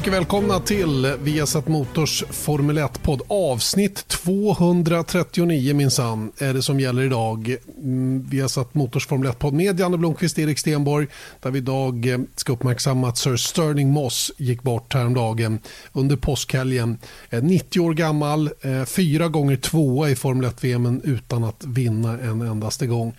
Mycket 0.00 0.12
välkomna 0.12 0.60
till 0.60 1.16
Viasat 1.22 1.68
Motors 1.68 2.24
Formel 2.30 2.78
1-podd. 2.78 3.22
Avsnitt 3.28 4.08
239 4.08 5.74
minsann 5.74 6.32
är 6.38 6.54
det 6.54 6.62
som 6.62 6.80
gäller 6.80 7.02
idag. 7.02 7.56
Mm, 7.78 8.26
Viasat 8.28 8.74
Motors 8.74 9.06
Formel 9.06 9.30
1-podd 9.30 9.54
med 9.54 9.80
Janne 9.80 9.98
Blomqvist, 9.98 10.38
och 10.38 10.42
Erik 10.42 10.58
Stenborg. 10.58 11.06
Där 11.40 11.50
vi 11.50 11.58
idag 11.58 12.06
eh, 12.06 12.18
ska 12.36 12.52
uppmärksamma 12.52 13.08
att 13.08 13.18
Sir 13.18 13.36
Sterling 13.36 13.90
Moss 13.90 14.32
gick 14.36 14.62
bort 14.62 14.94
häromdagen 14.94 15.58
under 15.92 16.16
påskhelgen. 16.16 16.98
Eh, 17.30 17.42
90 17.42 17.80
år 17.80 17.94
gammal, 17.94 18.50
eh, 18.60 18.84
fyra 18.84 19.28
gånger 19.28 19.56
tvåa 19.56 20.10
i 20.10 20.16
Formel 20.16 20.50
1-VM 20.50 21.00
utan 21.04 21.44
att 21.44 21.64
vinna 21.64 22.18
en 22.18 22.40
endaste 22.40 22.86
gång. 22.86 23.16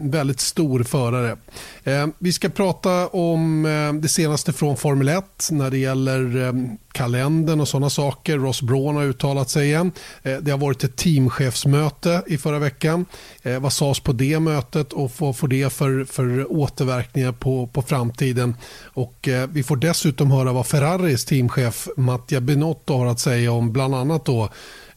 Väldigt 0.00 0.40
stor 0.40 0.82
förare. 0.82 1.36
Vi 2.18 2.32
ska 2.32 2.48
prata 2.48 3.06
om 3.08 3.62
det 4.02 4.08
senaste 4.08 4.52
från 4.52 4.76
Formel 4.76 5.08
1 5.08 5.48
när 5.50 5.70
det 5.70 5.78
gäller 5.78 5.99
gäller 6.00 6.46
eh, 6.46 6.52
kalendern 6.92 7.60
och 7.60 7.68
sådana 7.68 7.90
saker. 7.90 8.38
Ross 8.38 8.62
Braun 8.62 8.96
har 8.96 9.04
uttalat 9.04 9.50
sig 9.50 9.66
igen. 9.66 9.92
Eh, 10.22 10.36
det 10.36 10.50
har 10.50 10.58
varit 10.58 10.84
ett 10.84 10.96
teamchefsmöte 10.96 12.22
i 12.26 12.38
förra 12.38 12.58
veckan. 12.58 13.06
Eh, 13.42 13.60
vad 13.60 13.72
sades 13.72 14.00
på 14.00 14.12
det 14.12 14.40
mötet 14.40 14.92
och 14.92 15.12
vad 15.18 15.36
får 15.36 15.48
det 15.48 15.72
för, 15.72 16.04
för 16.04 16.52
återverkningar 16.52 17.32
på, 17.32 17.66
på 17.66 17.82
framtiden? 17.82 18.56
Och 18.84 19.28
eh, 19.28 19.48
vi 19.52 19.62
får 19.62 19.76
dessutom 19.76 20.30
höra 20.30 20.52
vad 20.52 20.66
Ferraris 20.66 21.24
teamchef 21.24 21.88
Mattia 21.96 22.40
Binotto 22.40 22.94
har 22.94 23.06
att 23.06 23.20
säga 23.20 23.52
om 23.52 23.72
bland 23.72 23.94
annat 23.94 24.24
då 24.24 24.48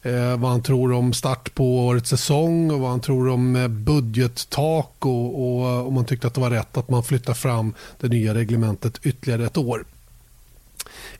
eh, 0.02 0.36
vad 0.36 0.50
han 0.50 0.62
tror 0.62 0.92
om 0.92 1.12
start 1.12 1.54
på 1.54 1.86
årets 1.86 2.10
säsong 2.10 2.70
och 2.70 2.80
vad 2.80 2.90
han 2.90 3.00
tror 3.00 3.28
om 3.28 3.56
eh, 3.56 3.68
budgettak 3.68 5.06
och, 5.06 5.42
och 5.42 5.86
om 5.86 5.94
man 5.94 6.04
tyckte 6.04 6.26
att 6.26 6.34
det 6.34 6.40
var 6.40 6.50
rätt 6.50 6.76
att 6.76 6.90
man 6.90 7.04
flyttar 7.04 7.34
fram 7.34 7.74
det 8.00 8.08
nya 8.08 8.34
reglementet 8.34 9.00
ytterligare 9.02 9.46
ett 9.46 9.56
år. 9.56 9.84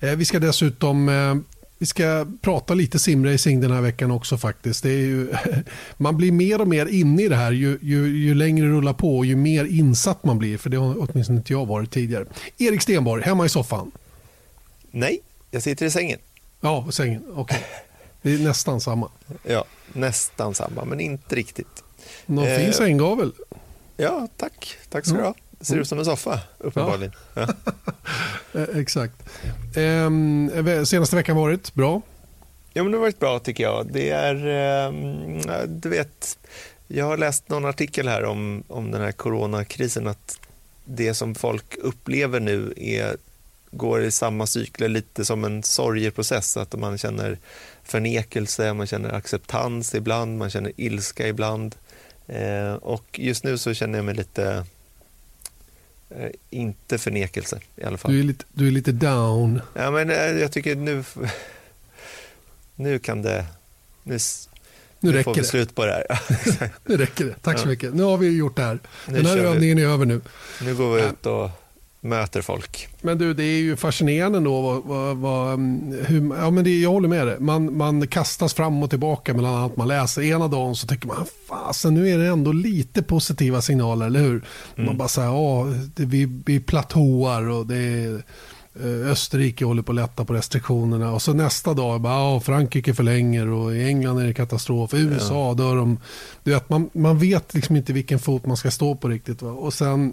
Eh, 0.00 0.16
vi 0.16 0.24
ska 0.24 0.38
dessutom 0.38 1.08
eh, 1.08 1.34
vi 1.78 1.86
ska 1.86 2.26
prata 2.40 2.74
lite 2.74 2.98
simracing 2.98 3.60
den 3.60 3.70
här 3.70 3.80
veckan 3.80 4.10
också 4.10 4.38
faktiskt. 4.38 4.82
Det 4.82 4.90
är 4.90 5.06
ju, 5.06 5.34
man 5.96 6.16
blir 6.16 6.32
mer 6.32 6.60
och 6.60 6.68
mer 6.68 6.86
inne 6.86 7.22
i 7.22 7.28
det 7.28 7.36
här 7.36 7.52
ju, 7.52 7.78
ju, 7.82 8.18
ju 8.18 8.34
längre 8.34 8.66
det 8.66 8.72
rullar 8.72 8.92
på 8.92 9.18
och 9.18 9.26
ju 9.26 9.36
mer 9.36 9.64
insatt 9.64 10.24
man 10.24 10.38
blir. 10.38 10.58
För 10.58 10.70
det 10.70 10.76
har 10.76 10.96
åtminstone 10.98 11.38
inte 11.38 11.52
jag 11.52 11.66
varit 11.66 11.90
tidigare. 11.90 12.24
Erik 12.58 12.82
Stenborg, 12.82 13.22
hemma 13.22 13.46
i 13.46 13.48
soffan? 13.48 13.90
Nej, 14.90 15.20
jag 15.50 15.62
sitter 15.62 15.86
i 15.86 15.90
sängen. 15.90 16.18
Ja, 16.60 16.86
sängen. 16.90 17.24
Okej. 17.28 17.42
Okay. 17.42 17.60
Det 18.22 18.34
är 18.34 18.38
nästan 18.38 18.80
samma. 18.80 19.10
Ja, 19.42 19.64
nästan 19.92 20.54
samma, 20.54 20.84
men 20.84 21.00
inte 21.00 21.36
riktigt. 21.36 21.84
Någon 22.26 22.48
eh, 22.48 22.58
fin 22.58 22.72
sänggavel. 22.72 23.32
Ja, 23.96 24.28
tack. 24.36 24.76
Tack 24.88 25.06
ska 25.06 25.16
du 25.16 25.22
ha. 25.22 25.34
Ser 25.60 25.76
ut 25.76 25.88
som 25.88 25.98
en 25.98 26.04
soffa, 26.04 26.40
uppenbarligen. 26.58 27.12
Ja. 27.34 27.48
Eh, 28.54 28.78
exakt. 28.78 29.14
Ehm, 29.76 30.50
senaste 30.86 31.16
veckan 31.16 31.36
varit 31.36 31.74
bra? 31.74 32.02
Ja, 32.72 32.82
men 32.82 32.92
det 32.92 32.98
har 32.98 33.02
varit 33.02 33.20
bra 33.20 33.38
tycker 33.38 33.64
jag. 33.64 33.86
Det 33.92 34.10
är, 34.10 34.34
eh, 34.86 35.62
du 35.66 35.88
vet, 35.88 36.38
jag 36.88 37.04
har 37.04 37.16
läst 37.16 37.48
någon 37.48 37.64
artikel 37.64 38.08
här 38.08 38.24
om, 38.24 38.62
om 38.68 38.90
den 38.90 39.00
här 39.00 39.12
coronakrisen, 39.12 40.06
att 40.06 40.38
det 40.84 41.14
som 41.14 41.34
folk 41.34 41.76
upplever 41.78 42.40
nu 42.40 42.74
är, 42.76 43.16
går 43.70 44.02
i 44.02 44.10
samma 44.10 44.46
cykler 44.46 44.88
lite 44.88 45.24
som 45.24 45.44
en 45.44 45.62
sorgeprocess, 45.62 46.56
att 46.56 46.78
man 46.78 46.98
känner 46.98 47.38
förnekelse, 47.82 48.74
man 48.74 48.86
känner 48.86 49.12
acceptans 49.12 49.94
ibland, 49.94 50.38
man 50.38 50.50
känner 50.50 50.72
ilska 50.76 51.28
ibland. 51.28 51.74
Eh, 52.26 52.74
och 52.74 53.04
just 53.18 53.44
nu 53.44 53.58
så 53.58 53.74
känner 53.74 53.98
jag 53.98 54.04
mig 54.04 54.14
lite 54.14 54.44
Eh, 54.44 54.64
inte 56.50 56.98
förnekelse 56.98 57.60
i 57.76 57.84
alla 57.84 57.96
fall. 57.96 58.12
Du 58.12 58.20
är 58.20 58.24
lite, 58.24 58.44
du 58.52 58.66
är 58.66 58.70
lite 58.70 58.92
down. 58.92 59.60
Ja, 59.74 59.90
men 59.90 60.10
eh, 60.10 60.16
jag 60.16 60.52
tycker 60.52 60.76
nu, 60.76 61.04
nu 62.74 62.98
kan 62.98 63.22
det... 63.22 63.46
Nu, 64.02 64.18
nu, 65.00 65.12
nu 65.12 65.22
får 65.22 65.34
vi 65.34 65.40
det. 65.40 65.46
slut 65.46 65.74
på 65.74 65.86
det 65.86 65.92
här. 65.92 66.20
nu 66.84 66.96
räcker 66.96 67.24
det. 67.24 67.34
Tack 67.42 67.58
så 67.58 67.68
mycket. 67.68 67.94
Nu 67.94 68.02
har 68.02 68.16
vi 68.16 68.36
gjort 68.36 68.56
det 68.56 68.62
här. 68.62 68.78
Nu 69.08 69.16
Den 69.16 69.26
här 69.26 69.36
övningen 69.36 69.78
är 69.78 69.86
över 69.86 70.06
nu. 70.06 70.20
Nu 70.62 70.74
går 70.74 70.94
vi 70.94 71.02
ut 71.02 71.26
och 71.26 71.50
möter 72.04 72.42
folk. 72.42 72.88
Men 73.00 73.18
du, 73.18 73.34
det 73.34 73.44
är 73.44 73.58
ju 73.58 73.76
fascinerande 73.76 74.40
då. 74.40 74.60
Vad, 74.60 74.82
vad, 74.84 75.16
vad, 75.16 75.58
hur, 76.06 76.36
ja, 76.36 76.50
men 76.50 76.64
det, 76.64 76.80
jag 76.80 76.90
håller 76.90 77.08
med 77.08 77.26
dig. 77.26 77.36
Man, 77.40 77.76
man 77.76 78.06
kastas 78.06 78.54
fram 78.54 78.82
och 78.82 78.90
tillbaka 78.90 79.34
mellan 79.34 79.54
allt 79.54 79.76
man 79.76 79.88
läser. 79.88 80.22
Ena 80.22 80.48
dagen 80.48 80.74
så 80.74 80.86
tycker 80.86 81.06
man, 81.06 81.26
fasen 81.48 81.94
nu 81.94 82.08
är 82.08 82.18
det 82.18 82.26
ändå 82.26 82.52
lite 82.52 83.02
positiva 83.02 83.62
signaler, 83.62 84.06
eller 84.06 84.20
hur? 84.20 84.44
Mm. 84.74 84.86
Man 84.86 84.96
bara 84.96 85.08
säger, 85.08 85.28
ja, 85.28 85.66
det, 85.94 86.04
vi, 86.04 86.42
vi 86.46 86.60
platåar 86.60 87.48
och 87.48 87.66
det 87.66 87.76
är 87.76 88.22
eh, 88.82 89.10
Österrike 89.10 89.64
håller 89.64 89.82
på 89.82 89.92
att 89.92 89.96
lätta 89.96 90.24
på 90.24 90.34
restriktionerna 90.34 91.12
och 91.12 91.22
så 91.22 91.32
nästa 91.32 91.74
dag 91.74 92.00
bara, 92.00 92.14
ja, 92.14 92.40
Frankrike 92.40 92.94
förlänger 92.94 93.48
och 93.48 93.76
i 93.76 93.84
England 93.84 94.18
är 94.18 94.26
det 94.26 94.34
katastrof, 94.34 94.94
i 94.94 94.98
USA 94.98 95.48
ja. 95.48 95.54
dör 95.54 95.76
de. 95.76 95.98
Du 96.42 96.50
vet, 96.50 96.68
man, 96.68 96.90
man 96.92 97.18
vet 97.18 97.54
liksom 97.54 97.76
inte 97.76 97.92
vilken 97.92 98.18
fot 98.18 98.46
man 98.46 98.56
ska 98.56 98.70
stå 98.70 98.94
på 98.94 99.08
riktigt. 99.08 99.42
Va? 99.42 99.50
Och 99.50 99.74
sen 99.74 100.12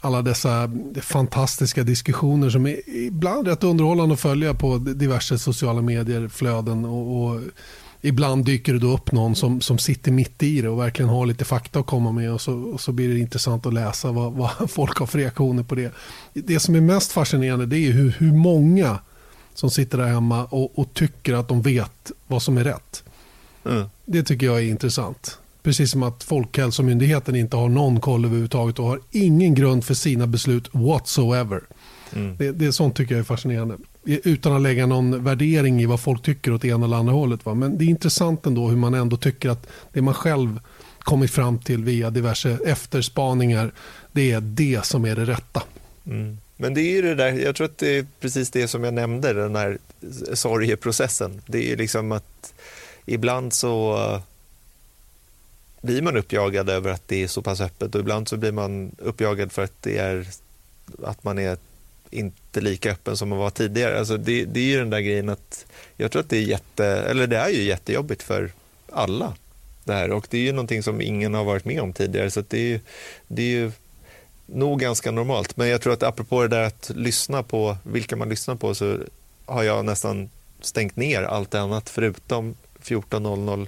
alla 0.00 0.22
dessa 0.22 0.70
fantastiska 1.02 1.82
diskussioner 1.82 2.50
som 2.50 2.66
är 2.66 2.88
ibland 2.88 3.48
rätt 3.48 3.64
underhållande 3.64 4.14
att 4.14 4.20
följa 4.20 4.54
på 4.54 4.78
diverse 4.78 5.38
sociala 5.38 5.82
medier, 5.82 6.28
flöden 6.28 6.84
och, 6.84 7.24
och 7.24 7.40
ibland 8.00 8.44
dyker 8.44 8.72
det 8.72 8.78
då 8.78 8.92
upp 8.92 9.12
någon 9.12 9.36
som, 9.36 9.60
som 9.60 9.78
sitter 9.78 10.12
mitt 10.12 10.42
i 10.42 10.60
det 10.62 10.68
och 10.68 10.78
verkligen 10.78 11.08
har 11.08 11.26
lite 11.26 11.44
fakta 11.44 11.78
att 11.78 11.86
komma 11.86 12.12
med 12.12 12.32
och 12.32 12.40
så, 12.40 12.54
och 12.54 12.80
så 12.80 12.92
blir 12.92 13.08
det 13.08 13.18
intressant 13.18 13.66
att 13.66 13.74
läsa 13.74 14.12
vad, 14.12 14.32
vad, 14.32 14.50
folk 14.70 14.98
har 14.98 15.06
för 15.06 15.18
reaktioner 15.18 15.62
på 15.62 15.74
det. 15.74 15.92
Det 16.32 16.60
som 16.60 16.74
är 16.74 16.80
mest 16.80 17.12
fascinerande 17.12 17.66
det 17.66 17.78
är 17.78 17.92
hur, 17.92 18.10
hur 18.18 18.32
många 18.32 18.98
som 19.54 19.70
sitter 19.70 19.98
där 19.98 20.06
hemma 20.06 20.44
och, 20.44 20.78
och 20.78 20.94
tycker 20.94 21.34
att 21.34 21.48
de 21.48 21.62
vet 21.62 22.12
vad 22.26 22.42
som 22.42 22.58
är 22.58 22.64
rätt. 22.64 23.04
Mm. 23.64 23.86
Det 24.04 24.22
tycker 24.22 24.46
jag 24.46 24.58
är 24.58 24.62
intressant. 24.62 25.38
Precis 25.62 25.90
som 25.90 26.02
att 26.02 26.24
Folkhälsomyndigheten 26.24 27.36
inte 27.36 27.56
har 27.56 27.68
någon 27.68 28.00
koll 28.00 28.24
överhuvudtaget 28.24 28.78
och 28.78 28.84
har 28.84 29.00
ingen 29.10 29.54
grund 29.54 29.84
för 29.84 29.94
sina 29.94 30.26
beslut 30.26 30.68
whatsoever. 30.72 31.60
Mm. 32.12 32.36
Det, 32.36 32.52
det 32.52 32.66
är 32.66 32.70
sånt 32.70 32.96
tycker 32.96 33.14
jag 33.14 33.20
är 33.20 33.24
fascinerande. 33.24 33.76
Utan 34.04 34.52
att 34.52 34.62
lägga 34.62 34.86
någon 34.86 35.24
värdering 35.24 35.82
i 35.82 35.86
vad 35.86 36.00
folk 36.00 36.22
tycker 36.22 36.52
åt 36.52 36.64
ena 36.64 36.86
eller 36.86 36.96
andra 36.96 37.12
hållet. 37.12 37.46
Va? 37.46 37.54
Men 37.54 37.78
det 37.78 37.84
är 37.84 37.88
intressant 37.88 38.46
ändå 38.46 38.68
hur 38.68 38.76
man 38.76 38.94
ändå 38.94 39.16
tycker 39.16 39.48
att 39.48 39.66
det 39.92 40.02
man 40.02 40.14
själv 40.14 40.60
kommit 40.98 41.30
fram 41.30 41.58
till 41.58 41.84
via 41.84 42.10
diverse 42.10 42.58
efterspaningar, 42.66 43.72
det 44.12 44.32
är 44.32 44.40
det 44.40 44.84
som 44.84 45.04
är 45.04 45.16
det 45.16 45.24
rätta. 45.24 45.62
Mm. 46.06 46.38
Men 46.56 46.74
det 46.74 46.80
är 46.80 46.92
ju 46.92 47.02
det 47.02 47.14
där, 47.14 47.32
jag 47.32 47.56
tror 47.56 47.64
att 47.64 47.78
det 47.78 47.98
är 47.98 48.06
precis 48.20 48.50
det 48.50 48.68
som 48.68 48.84
jag 48.84 48.94
nämnde, 48.94 49.32
den 49.32 49.56
här 49.56 49.78
sorgeprocessen. 50.34 51.42
Det 51.46 51.72
är 51.72 51.76
liksom 51.76 52.12
att 52.12 52.54
ibland 53.06 53.52
så 53.52 53.98
blir 55.80 56.02
man 56.02 56.16
uppjagad 56.16 56.70
över 56.70 56.90
att 56.90 57.08
det 57.08 57.22
är 57.22 57.28
så 57.28 57.42
pass 57.42 57.60
öppet 57.60 57.94
och 57.94 58.00
ibland 58.00 58.28
så 58.28 58.36
blir 58.36 58.52
man 58.52 58.92
uppjagad 58.98 59.52
för 59.52 59.64
att, 59.64 59.82
det 59.82 59.98
är, 59.98 60.26
att 61.02 61.24
man 61.24 61.38
är 61.38 61.56
inte 62.10 62.60
lika 62.60 62.90
öppen 62.90 63.16
som 63.16 63.28
man 63.28 63.38
var 63.38 63.50
tidigare. 63.50 63.98
Alltså 63.98 64.16
det, 64.16 64.44
det 64.44 64.60
är 64.60 64.64
ju 64.64 64.78
den 64.78 64.90
där 64.90 65.00
grejen 65.00 65.28
att 65.28 65.66
jag 65.96 66.12
tror 66.12 66.22
att 66.22 66.28
det 66.28 66.36
är 66.36 66.42
jätte, 66.42 66.86
eller 66.86 67.26
det 67.26 67.36
är 67.36 67.48
ju 67.48 67.62
jättejobbigt 67.62 68.22
för 68.22 68.52
alla 68.92 69.34
det 69.84 69.92
här 69.92 70.10
och 70.10 70.26
det 70.30 70.38
är 70.38 70.42
ju 70.42 70.52
någonting 70.52 70.82
som 70.82 71.00
ingen 71.00 71.34
har 71.34 71.44
varit 71.44 71.64
med 71.64 71.80
om 71.80 71.92
tidigare 71.92 72.30
så 72.30 72.42
det 72.48 72.58
är 72.58 72.62
ju, 72.62 72.80
det 73.28 73.42
är 73.42 73.46
ju 73.46 73.72
nog 74.46 74.80
ganska 74.80 75.10
normalt. 75.10 75.56
Men 75.56 75.68
jag 75.68 75.80
tror 75.80 75.92
att 75.92 76.02
apropå 76.02 76.42
det 76.42 76.48
där 76.48 76.62
att 76.62 76.90
lyssna 76.94 77.42
på 77.42 77.76
vilka 77.82 78.16
man 78.16 78.28
lyssnar 78.28 78.54
på 78.54 78.74
så 78.74 78.98
har 79.46 79.62
jag 79.62 79.84
nästan 79.84 80.30
stängt 80.60 80.96
ner 80.96 81.22
allt 81.22 81.54
annat 81.54 81.90
förutom 81.90 82.56
14.00 82.82 83.66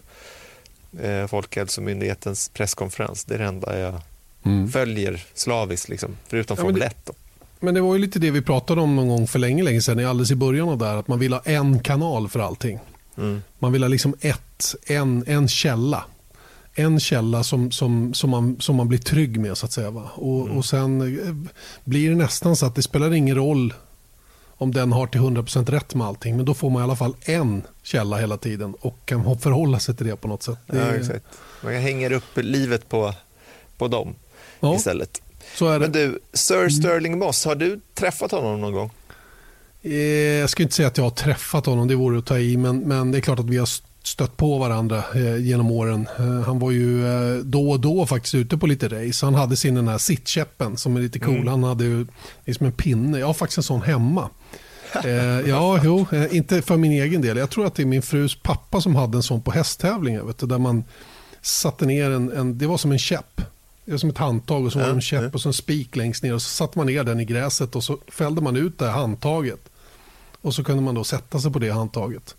eh, 0.98 1.26
Folkhälsomyndighetens 1.26 2.48
presskonferens. 2.48 3.24
Det 3.24 3.34
är 3.34 3.38
det 3.38 3.44
enda 3.44 3.78
jag 3.78 4.00
mm. 4.42 4.68
följer 4.68 5.24
slaviskt, 5.34 5.88
liksom, 5.88 6.16
förutom 6.28 6.56
ja, 6.58 6.64
Formel 6.64 6.82
1. 6.82 6.96
Då. 7.04 7.12
Men 7.60 7.74
det 7.74 7.80
var 7.80 7.94
ju 7.94 8.00
lite 8.00 8.18
det 8.18 8.30
vi 8.30 8.42
pratade 8.42 8.80
om 8.80 8.96
någon 8.96 9.08
gång 9.08 9.26
för 9.26 9.38
länge, 9.38 9.62
länge 9.62 9.82
sedan, 9.82 10.06
alldeles 10.06 10.30
i 10.30 10.34
början 10.34 10.68
av 10.68 10.78
där, 10.78 10.96
att 10.96 11.08
man 11.08 11.18
vill 11.18 11.32
ha 11.32 11.40
en 11.40 11.80
kanal 11.80 12.28
för 12.28 12.40
allting. 12.40 12.78
Mm. 13.18 13.42
Man 13.58 13.72
vill 13.72 13.82
ha 13.82 13.88
liksom 13.88 14.14
ett, 14.20 14.74
en, 14.86 15.24
en 15.26 15.48
källa. 15.48 16.04
En 16.74 17.00
källa 17.00 17.42
som, 17.42 17.70
som, 17.70 18.14
som, 18.14 18.30
man, 18.30 18.56
som 18.60 18.76
man 18.76 18.88
blir 18.88 18.98
trygg 18.98 19.40
med 19.40 19.56
så 19.56 19.66
att 19.66 19.72
säga. 19.72 19.90
Va? 19.90 20.10
Och, 20.14 20.42
mm. 20.46 20.58
och 20.58 20.64
sen 20.64 21.00
eh, 21.00 21.34
blir 21.84 22.10
det 22.10 22.16
nästan 22.16 22.56
så 22.56 22.66
att 22.66 22.74
det 22.74 22.82
spelar 22.82 23.14
ingen 23.14 23.36
roll 23.36 23.74
om 24.60 24.72
den 24.72 24.92
har 24.92 25.06
till 25.06 25.20
100% 25.20 25.70
rätt 25.70 25.94
med 25.94 26.06
allting. 26.06 26.36
Men 26.36 26.44
då 26.44 26.54
får 26.54 26.70
man 26.70 26.82
i 26.82 26.84
alla 26.84 26.96
fall 26.96 27.14
en 27.22 27.62
källa 27.82 28.16
hela 28.16 28.36
tiden 28.36 28.74
och 28.80 28.96
kan 29.04 29.38
förhålla 29.40 29.78
sig 29.78 29.96
till 29.96 30.06
det 30.06 30.16
på 30.16 30.28
något 30.28 30.42
sätt. 30.42 30.58
Ja, 30.66 30.94
exakt. 30.94 31.24
Man 31.64 31.72
hänger 31.72 32.12
upp 32.12 32.36
livet 32.36 32.88
på, 32.88 33.14
på 33.78 33.88
dem 33.88 34.14
ja, 34.60 34.76
istället. 34.76 35.22
Så 35.56 35.68
är 35.68 35.72
det. 35.72 35.78
Men 35.78 35.92
du, 35.92 36.18
Sir 36.32 36.56
mm. 36.56 36.70
Sterling 36.70 37.18
Moss, 37.18 37.44
har 37.44 37.54
du 37.54 37.80
träffat 37.94 38.30
honom 38.30 38.60
någon 38.60 38.72
gång? 38.72 38.90
Eh, 39.82 39.94
jag 40.40 40.50
ska 40.50 40.62
inte 40.62 40.74
säga 40.74 40.88
att 40.88 40.96
jag 40.96 41.04
har 41.04 41.10
träffat 41.10 41.66
honom, 41.66 41.88
det 41.88 41.94
vore 41.94 42.18
att 42.18 42.26
ta 42.26 42.38
i. 42.38 42.56
Men, 42.56 42.78
men 42.78 43.12
det 43.12 43.18
är 43.18 43.22
klart 43.22 43.38
att 43.38 43.50
vi 43.50 43.58
har 43.58 43.68
stött 44.02 44.36
på 44.36 44.58
varandra 44.58 45.04
eh, 45.14 45.36
genom 45.36 45.70
åren. 45.70 46.08
Eh, 46.18 46.40
han 46.40 46.58
var 46.58 46.70
ju 46.70 47.02
då 47.42 47.70
och 47.70 47.80
då 47.80 48.06
faktiskt 48.06 48.34
ute 48.34 48.56
på 48.56 48.66
lite 48.66 48.88
race. 48.88 49.26
Han 49.26 49.34
hade 49.34 49.56
sin 49.56 49.74
den 49.74 49.88
här 49.88 49.98
sittkäppen 49.98 50.76
som 50.76 50.96
är 50.96 51.00
lite 51.00 51.18
cool. 51.18 51.34
Mm. 51.34 51.48
Han 51.48 51.62
hade 51.62 51.84
ju 51.84 52.06
liksom 52.44 52.66
en 52.66 52.72
pinne. 52.72 53.18
Jag 53.18 53.26
har 53.26 53.34
faktiskt 53.34 53.58
en 53.58 53.62
sån 53.62 53.82
hemma. 53.82 54.30
Eh, 55.04 55.48
ja, 55.48 55.80
jo, 55.84 56.06
eh, 56.12 56.36
inte 56.36 56.62
för 56.62 56.76
min 56.76 56.92
egen 56.92 57.22
del. 57.22 57.36
Jag 57.36 57.50
tror 57.50 57.66
att 57.66 57.74
det 57.74 57.82
är 57.82 57.86
min 57.86 58.02
frus 58.02 58.34
pappa 58.42 58.80
som 58.80 58.96
hade 58.96 59.18
en 59.18 59.22
sån 59.22 59.42
på 59.42 59.50
hästtävlingar. 59.50 60.22
Vet 60.22 60.38
du, 60.38 60.46
där 60.46 60.58
man 60.58 60.84
satte 61.40 61.86
ner 61.86 62.10
en, 62.10 62.32
en, 62.32 62.58
det 62.58 62.66
var 62.66 62.76
som 62.76 62.92
en 62.92 62.98
käpp. 62.98 63.40
Det 63.84 63.90
var 63.90 63.98
som 63.98 64.10
ett 64.10 64.18
handtag 64.18 64.64
och 64.64 64.72
så 64.72 64.78
var 64.78 64.86
det 64.86 64.92
en 64.92 65.00
käpp 65.00 65.34
och 65.34 65.40
så 65.40 65.48
en 65.48 65.52
spik 65.52 65.96
längst 65.96 66.22
ner. 66.22 66.34
Och 66.34 66.42
så 66.42 66.48
satte 66.48 66.78
man 66.78 66.86
ner 66.86 67.04
den 67.04 67.20
i 67.20 67.24
gräset 67.24 67.76
och 67.76 67.84
så 67.84 67.98
fällde 68.08 68.40
man 68.40 68.56
ut 68.56 68.78
det 68.78 68.86
här 68.86 68.92
handtaget. 68.92 69.60
Och 70.40 70.54
så 70.54 70.64
kunde 70.64 70.82
man 70.82 70.94
då 70.94 71.04
sätta 71.04 71.40
sig 71.40 71.52
på 71.52 71.58
det 71.58 71.70
handtaget. 71.70 72.36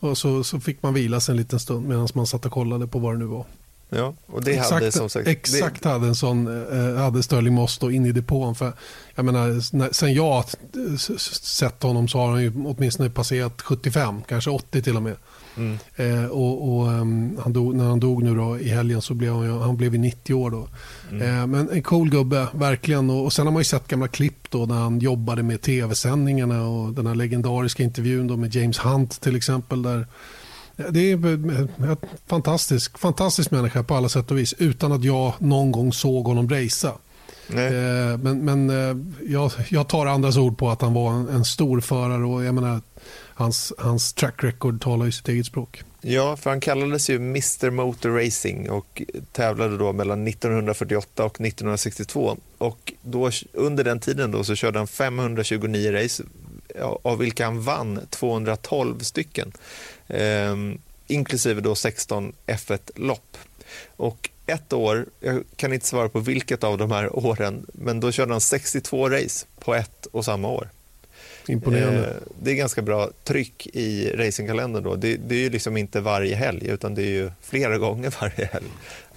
Och 0.00 0.18
så, 0.18 0.44
så 0.44 0.60
fick 0.60 0.82
man 0.82 0.94
vila 0.94 1.20
sig 1.20 1.32
en 1.32 1.36
liten 1.36 1.60
stund 1.60 1.88
medan 1.88 2.08
man 2.14 2.26
satt 2.26 2.46
och 2.46 2.52
kollade 2.52 2.86
på 2.86 2.98
vad 2.98 3.14
det 3.14 3.18
nu 3.18 3.24
var. 3.24 3.44
Ja, 3.88 4.14
och 4.26 4.44
det 4.44 4.52
exakt, 4.52 4.70
hade 4.70 4.92
som 4.92 5.08
sagt... 5.08 5.28
Exakt 5.28 5.82
det... 5.82 5.88
hade 5.88 6.06
en 6.06 6.14
sån, 6.14 6.46
eh, 6.72 7.02
hade 7.02 7.22
Sterling 7.22 7.54
Moss 7.54 7.78
då 7.78 7.90
in 7.90 8.06
i 8.06 8.12
depån. 8.12 8.54
För, 8.54 8.72
jag 9.14 9.24
menar, 9.24 9.60
sen 9.92 10.14
jag 10.14 10.44
sett 11.42 11.82
honom 11.82 12.08
så 12.08 12.18
har 12.18 12.30
han 12.30 12.42
ju 12.42 12.52
åtminstone 12.66 13.10
passerat 13.10 13.62
75, 13.62 14.22
kanske 14.28 14.50
80 14.50 14.82
till 14.82 14.96
och 14.96 15.02
med. 15.02 15.16
Mm. 15.56 15.78
Eh, 15.96 16.24
och, 16.24 16.68
och 16.68 16.88
um, 16.88 17.38
han 17.42 17.52
dog, 17.52 17.74
när 17.74 17.84
han 17.84 18.00
dog 18.00 18.22
nu 18.22 18.34
då 18.34 18.58
i 18.58 18.68
helgen 18.68 19.02
så 19.02 19.14
blev 19.14 19.32
han, 19.32 19.60
han 19.60 19.76
blev 19.76 19.92
90 19.92 20.34
år 20.34 20.50
då. 20.50 20.68
Mm. 21.10 21.22
Eh, 21.22 21.46
men 21.46 21.70
en 21.70 21.82
cool 21.82 22.10
gubbe, 22.10 22.46
verkligen. 22.52 23.10
Och, 23.10 23.24
och, 23.24 23.32
sen 23.32 23.46
har 23.46 23.52
man 23.52 23.60
ju 23.60 23.64
sett 23.64 23.88
gamla 23.88 24.08
klipp 24.08 24.50
då 24.50 24.66
när 24.66 24.74
han 24.74 24.98
jobbade 24.98 25.42
med 25.42 25.62
tv-sändningarna 25.62 26.66
och 26.66 26.92
den 26.92 27.06
här 27.06 27.14
legendariska 27.14 27.82
intervjun 27.82 28.26
då 28.26 28.36
med 28.36 28.54
James 28.54 28.78
Hunt 28.78 29.20
till 29.20 29.36
exempel. 29.36 29.82
där 29.82 30.06
det 30.76 31.12
är 31.12 31.26
en 31.26 31.96
fantastisk, 32.26 32.98
fantastisk 32.98 33.50
människa 33.50 33.82
på 33.82 33.94
alla 33.94 34.08
sätt 34.08 34.30
och 34.30 34.38
vis 34.38 34.54
utan 34.58 34.92
att 34.92 35.04
jag 35.04 35.32
någon 35.38 35.72
gång 35.72 35.92
såg 35.92 36.26
honom 36.26 36.48
racea. 36.48 36.92
Eh, 37.48 38.18
men 38.18 38.44
men 38.44 38.70
eh, 38.70 38.96
jag, 39.32 39.52
jag, 39.68 39.88
tar 39.88 40.06
andras 40.06 40.36
ord 40.36 40.58
på 40.58 40.70
att 40.70 40.82
han 40.82 40.94
var 40.94 41.12
en, 41.12 41.28
en 41.28 41.44
stor 41.44 41.80
förare 41.80 42.24
och 42.24 42.44
jag 42.44 42.54
menar, 42.54 42.80
hans, 43.34 43.72
hans 43.78 44.12
track 44.12 44.44
record 44.44 44.82
talar 44.82 45.06
ju 45.06 45.12
sitt 45.12 45.28
eget 45.28 45.46
språk. 45.46 45.82
Ja, 46.00 46.36
för 46.36 46.50
han 46.50 46.60
kallades 46.60 47.10
ju 47.10 47.16
Mr 47.16 47.70
Motor 47.70 48.10
Racing 48.10 48.70
och 48.70 49.02
tävlade 49.32 49.78
då 49.78 49.92
mellan 49.92 50.26
1948 50.26 51.24
och 51.24 51.40
1962. 51.40 52.36
Och 52.58 52.92
då, 53.02 53.30
under 53.52 53.84
den 53.84 54.00
tiden 54.00 54.30
då 54.30 54.44
så 54.44 54.54
körde 54.54 54.78
han 54.78 54.86
529 54.86 55.92
race, 55.92 56.22
av 57.02 57.18
vilka 57.18 57.44
han 57.44 57.62
vann 57.62 58.00
212 58.10 58.98
stycken. 58.98 59.52
Eh, 60.08 60.56
inklusive 61.06 61.60
då 61.60 61.74
16 61.74 62.32
F1-lopp. 62.46 63.36
Och 63.96 64.30
ett 64.46 64.72
år, 64.72 65.06
jag 65.20 65.44
kan 65.56 65.72
inte 65.72 65.86
svara 65.86 66.08
på 66.08 66.20
vilket 66.20 66.64
av 66.64 66.78
de 66.78 66.90
här 66.90 67.16
åren, 67.16 67.66
men 67.72 68.00
då 68.00 68.12
körde 68.12 68.32
han 68.32 68.40
62 68.40 69.08
race 69.08 69.46
på 69.60 69.74
ett 69.74 70.06
och 70.06 70.24
samma 70.24 70.48
år. 70.48 70.68
Imponerande. 71.48 72.08
Eh, 72.08 72.14
det 72.42 72.50
är 72.50 72.54
ganska 72.54 72.82
bra 72.82 73.10
tryck 73.24 73.66
i 73.66 74.12
racingkalendern 74.14 74.84
då. 74.84 74.94
Det, 74.94 75.16
det 75.16 75.34
är 75.34 75.38
ju 75.38 75.50
liksom 75.50 75.76
inte 75.76 76.00
varje 76.00 76.36
helg, 76.36 76.68
utan 76.68 76.94
det 76.94 77.02
är 77.02 77.10
ju 77.10 77.30
flera 77.42 77.78
gånger 77.86 78.14
varje 78.20 78.44
helg. 78.46 78.66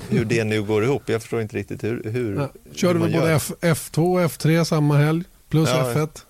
Hur 0.09 0.25
det 0.25 0.43
nu 0.43 0.63
går 0.63 0.83
ihop, 0.83 1.09
jag 1.09 1.21
förstår 1.21 1.41
inte 1.41 1.57
riktigt 1.57 1.83
hur, 1.83 2.03
hur 2.03 2.35
ja. 2.35 2.49
Kör 2.73 2.93
du 2.93 2.99
både 2.99 3.33
F, 3.33 3.51
F2 3.61 4.13
och 4.13 4.31
F3 4.31 4.63
samma 4.63 4.97
helg, 4.97 5.23
plus 5.49 5.69
ja, 5.69 5.93
F1? 5.93 6.21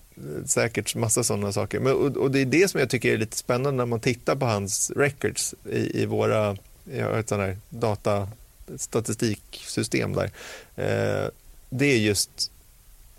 Säkert 0.46 0.96
massa 0.96 1.24
sådana 1.24 1.52
saker. 1.52 1.80
Men, 1.80 1.94
och, 1.94 2.18
och, 2.18 2.32
det 2.32 2.40
är 2.40 2.46
det 2.46 2.68
som 2.68 2.80
jag 2.80 2.90
tycker 2.90 3.14
är 3.14 3.18
lite 3.18 3.38
spännande 3.38 3.78
när 3.78 3.86
man 3.86 4.00
tittar 4.00 4.36
på 4.36 4.46
hans 4.46 4.92
records 4.96 5.56
i, 5.72 6.02
i 6.02 6.06
våra 6.06 6.58
jag 6.94 7.06
har 7.06 7.20
ett 7.20 7.30
sånt 7.30 7.42
här 7.42 7.58
datastatistiksystem 7.70 10.14
där. 10.14 10.32
Eh, 10.76 11.28
det 11.70 11.86
är 11.86 11.98
just, 11.98 12.52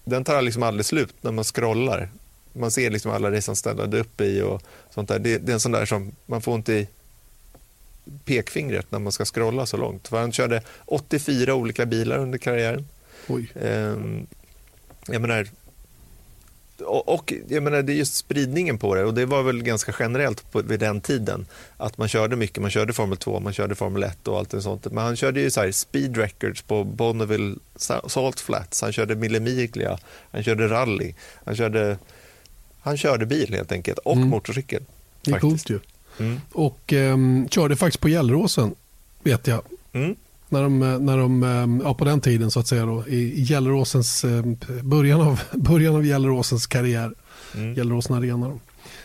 den 0.05 0.25
tar 0.25 0.43
liksom 0.43 0.63
aldrig 0.63 0.87
slut 0.87 1.15
när 1.21 1.33
man 1.33 1.45
scrollar. 1.45 2.09
Man 2.53 2.71
ser 2.71 2.91
liksom 2.91 3.11
alla 3.11 3.31
raceanställda 3.31 3.99
uppe 3.99 4.25
i 4.25 4.43
och 4.43 4.63
sånt 4.91 5.09
där. 5.09 5.19
Det, 5.19 5.39
det, 5.39 5.53
är 5.53 5.55
en 5.55 5.61
sån 5.61 5.73
där 5.73 5.87
som 5.87 6.13
man 6.27 6.43
får 6.43 6.55
inte 6.55 6.73
i 6.73 6.89
pekfingret 8.25 8.87
när 8.91 8.99
man 8.99 9.13
ska 9.13 9.25
scrolla 9.25 9.67
så 9.67 9.77
långt. 9.77 10.09
För 10.09 10.21
han 10.21 10.33
körde 10.33 10.63
84 10.85 11.55
olika 11.55 11.87
bilar 11.87 12.19
under 12.19 12.39
karriären. 12.39 12.89
Oj. 13.29 13.53
Eh, 13.55 13.97
jag 15.07 15.21
menar, 15.21 15.49
och 16.87 17.33
jag 17.49 17.63
menar, 17.63 17.83
det 17.83 17.93
är 17.93 17.97
just 17.97 18.15
spridningen 18.15 18.79
på 18.79 18.95
det 18.95 19.05
och 19.05 19.15
det 19.15 19.27
var 19.27 19.43
väl 19.43 19.63
ganska 19.63 19.95
generellt 19.99 20.53
på, 20.53 20.63
vid 20.63 20.81
den 20.81 21.01
tiden 21.01 21.47
att 21.77 21.99
man 21.99 22.09
körde 22.09 22.37
mycket, 22.37 22.63
man 22.63 22.71
körde 22.71 22.93
Formel 22.93 23.17
2, 23.17 23.41
man 23.41 23.53
körde 23.53 23.75
Formel 23.75 24.03
1 24.03 24.29
och 24.29 24.39
allt 24.39 24.63
sånt. 24.63 24.93
Men 24.93 25.05
han 25.05 25.17
körde 25.17 25.41
ju 25.41 25.51
så 25.51 25.61
här 25.61 25.73
speed 25.73 26.17
records 26.17 26.63
på 26.63 26.85
Bonneville 26.85 27.57
Salt 28.07 28.41
Flats, 28.41 28.83
han 28.83 28.93
körde 28.93 29.15
Millimiglia, 29.15 29.99
han 30.31 30.43
körde 30.43 30.69
rally, 30.69 31.15
han 31.45 31.57
körde, 31.57 31.99
han 32.81 32.97
körde 32.97 33.27
bil 33.27 33.55
helt 33.55 33.73
enkelt 33.73 33.99
och 33.99 34.17
mm. 34.17 34.29
motorcykel. 34.29 34.83
Det 35.23 35.31
är 35.31 35.39
coolt 35.39 35.71
ju. 35.71 35.79
Mm. 36.19 36.41
Och 36.53 36.93
um, 36.93 37.49
körde 37.49 37.77
faktiskt 37.77 38.01
på 38.01 38.09
Gällråsen 38.09 38.75
vet 39.23 39.47
jag. 39.47 39.63
Mm 39.93 40.17
när 40.51 40.63
de, 40.63 40.79
när 40.79 41.19
de 41.19 41.43
eh, 41.43 41.87
ja, 41.87 41.95
på 41.95 42.05
den 42.05 42.21
tiden 42.21 42.51
så 42.51 42.61
att 42.61 42.67
säga 42.67 42.87
då, 42.87 43.09
i 43.09 43.45
Gelleråsens, 43.45 44.25
eh, 44.25 44.43
början 44.83 45.21
av, 45.21 45.41
början 45.53 45.95
av 45.95 46.05
Gelleråsens 46.05 46.67
karriär. 46.67 47.13
Mm. 47.55 47.75
Gelleråsen 47.75 48.17
Arena. 48.17 48.49
Då. 48.49 48.59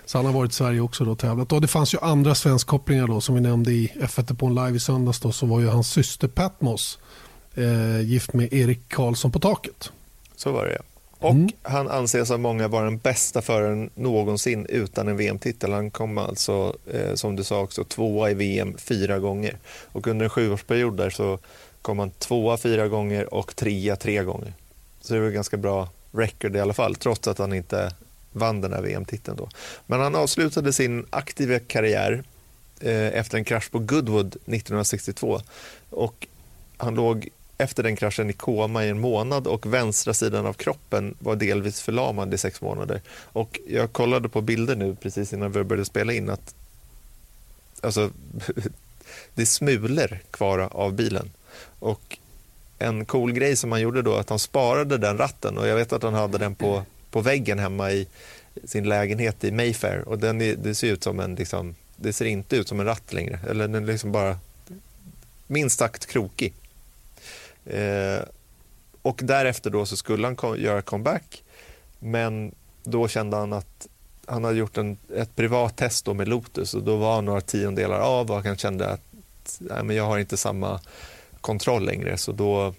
Så 0.06 0.18
han 0.18 0.26
har 0.26 0.34
varit 0.34 0.52
i 0.52 0.56
Sverige 0.56 0.80
också 0.80 1.06
och 1.06 1.20
tävlat. 1.20 1.52
Och 1.52 1.62
det 1.62 1.68
fanns 1.68 1.94
ju 1.94 1.98
andra 2.02 2.36
svenskkopplingar 2.36 3.08
då 3.08 3.22
som 3.22 3.36
vi 3.36 3.42
nämnde 3.42 3.72
i 3.72 3.92
F1 4.02 4.36
på 4.36 4.46
en 4.46 4.56
live 4.56 4.76
i 4.76 4.80
söndags 4.80 5.20
då, 5.20 5.32
så 5.32 5.46
var 5.46 5.60
ju 5.60 5.68
hans 5.68 5.92
syster 5.92 6.28
Patmos 6.28 7.00
eh, 7.54 8.02
gift 8.02 8.34
med 8.34 8.54
Erik 8.54 8.90
Karlsson 8.90 9.32
på 9.32 9.40
taket. 9.40 9.92
Så 10.36 10.52
var 10.52 10.66
det 10.66 10.82
och 11.26 11.32
mm. 11.32 11.50
han 11.62 11.90
anses 11.90 12.32
av 12.32 12.40
många 12.40 12.68
vara 12.68 12.86
den 12.86 12.98
bästa 12.98 13.42
föraren 13.42 13.90
någonsin 13.96 14.66
utan 14.70 15.08
en 15.08 15.18
VM-titel. 15.18 15.72
Han 15.72 15.92
kom 15.92 16.18
alltså, 16.18 16.76
eh, 16.94 17.16
som 17.16 17.36
du 17.36 17.44
sa 17.44 17.62
också, 17.62 17.84
tvåa 17.84 18.32
i 18.32 18.34
VM 18.34 18.78
fyra 18.78 19.20
gånger. 19.20 19.58
Och 19.68 20.08
under 20.08 20.24
en 20.24 20.30
sjuårsperiod 20.30 20.98
där 20.98 21.10
så 21.10 21.40
kom 21.82 22.00
han 22.00 22.10
tvåa 22.10 22.58
fyra 22.58 22.88
gånger 22.88 23.34
och 23.34 23.56
trea 23.56 23.96
tre 23.96 24.24
gånger. 24.24 24.54
Så 25.02 25.14
det 25.14 25.20
var 25.20 25.30
ganska 25.30 25.58
bra 25.58 25.90
record 26.12 26.56
i 26.56 26.60
alla 26.60 26.74
fall, 26.74 26.96
trots 26.96 27.28
att 27.28 27.38
han 27.38 27.54
inte 27.54 27.92
vann 28.32 28.62
den 28.62 28.74
här 28.74 28.82
VM-titeln 28.82 29.38
då. 29.38 29.50
Men 29.86 30.00
han 30.00 30.16
avslutade 30.16 30.74
sin 30.74 31.06
aktiva 31.10 31.60
karriär 31.60 32.24
eh, 32.80 33.08
efter 33.08 33.38
en 33.38 33.44
krasch 33.44 33.72
på 33.72 33.80
Goodwood 33.80 34.28
1962. 34.28 35.42
Och 35.90 36.28
han 36.78 36.96
låg 36.96 37.30
efter 37.58 37.84
den 37.84 37.96
kraschen 37.96 38.30
i 38.30 38.34
koma 38.34 38.86
i 38.86 38.90
en 38.90 39.00
månad 39.00 39.48
och 39.48 39.74
vänstra 39.74 40.14
sidan 40.14 40.46
av 40.46 40.54
kroppen 40.54 41.16
var 41.20 41.36
delvis 41.36 41.82
förlamad 41.82 42.34
i 42.34 42.38
sex 42.38 42.62
månader. 42.62 43.02
Och 43.10 43.60
jag 43.68 43.94
kollade 43.94 44.30
på 44.30 44.42
bilder 44.42 44.76
nu 44.76 44.96
precis 44.96 45.34
innan 45.34 45.52
vi 45.52 45.64
började 45.64 45.86
spela 45.86 46.14
in 46.14 46.30
att 46.30 46.56
alltså, 47.82 48.12
det 49.34 49.42
är 49.42 49.46
smulor 49.46 50.20
kvar 50.32 50.60
av 50.72 50.94
bilen. 50.94 51.32
Och 51.80 52.18
en 52.80 53.06
cool 53.06 53.32
grej 53.32 53.56
som 53.56 53.72
han 53.72 53.82
gjorde 53.82 54.02
då 54.02 54.16
att 54.16 54.30
han 54.30 54.40
sparade 54.40 54.98
den 54.98 55.18
ratten 55.18 55.58
och 55.58 55.68
jag 55.68 55.76
vet 55.76 55.94
att 55.94 56.04
han 56.04 56.14
hade 56.14 56.38
den 56.38 56.56
på, 56.56 56.84
på 57.12 57.22
väggen 57.22 57.60
hemma 57.60 57.92
i 57.92 58.08
sin 58.64 58.90
lägenhet 58.90 59.44
i 59.44 59.52
Mayfair 59.52 60.08
och 60.08 60.20
den 60.20 60.42
är, 60.42 60.56
det 60.56 60.76
ser 60.76 60.88
ut 60.88 61.04
som 61.04 61.20
en 61.20 61.36
liksom, 61.36 61.76
det 61.96 62.14
ser 62.14 62.26
inte 62.26 62.56
ut 62.56 62.68
som 62.68 62.80
en 62.80 62.86
ratt 62.86 63.14
längre 63.14 63.40
eller 63.50 63.68
den 63.68 63.84
är 63.84 63.92
liksom 63.92 64.12
bara 64.12 64.38
minst 65.48 65.80
sagt 65.80 66.06
krokig. 66.06 66.54
Eh, 67.66 68.24
och 69.02 69.22
därefter 69.24 69.70
då 69.70 69.86
så 69.86 69.98
skulle 69.98 70.28
han 70.28 70.36
kom, 70.36 70.58
göra 70.58 70.82
comeback, 70.82 71.44
men 72.00 72.56
då 72.84 73.08
kände 73.08 73.38
han 73.38 73.54
att 73.54 73.88
han 74.26 74.44
hade 74.44 74.58
gjort 74.58 74.78
en, 74.78 74.98
ett 75.16 75.36
privat 75.36 75.78
test 75.78 76.08
med 76.08 76.28
Lotus 76.28 76.74
och 76.74 76.84
då 76.84 76.96
var 76.96 77.22
några 77.22 77.42
tiondelar 77.42 78.00
av 78.00 78.32
och 78.32 78.44
han 78.44 78.58
kände 78.58 78.90
att 78.90 79.02
nej, 79.60 79.84
men 79.84 79.96
jag 79.96 80.04
har 80.04 80.18
inte 80.18 80.38
samma 80.38 80.80
kontroll 81.42 81.86
längre 81.86 82.18
så 82.18 82.32
då, 82.32 82.74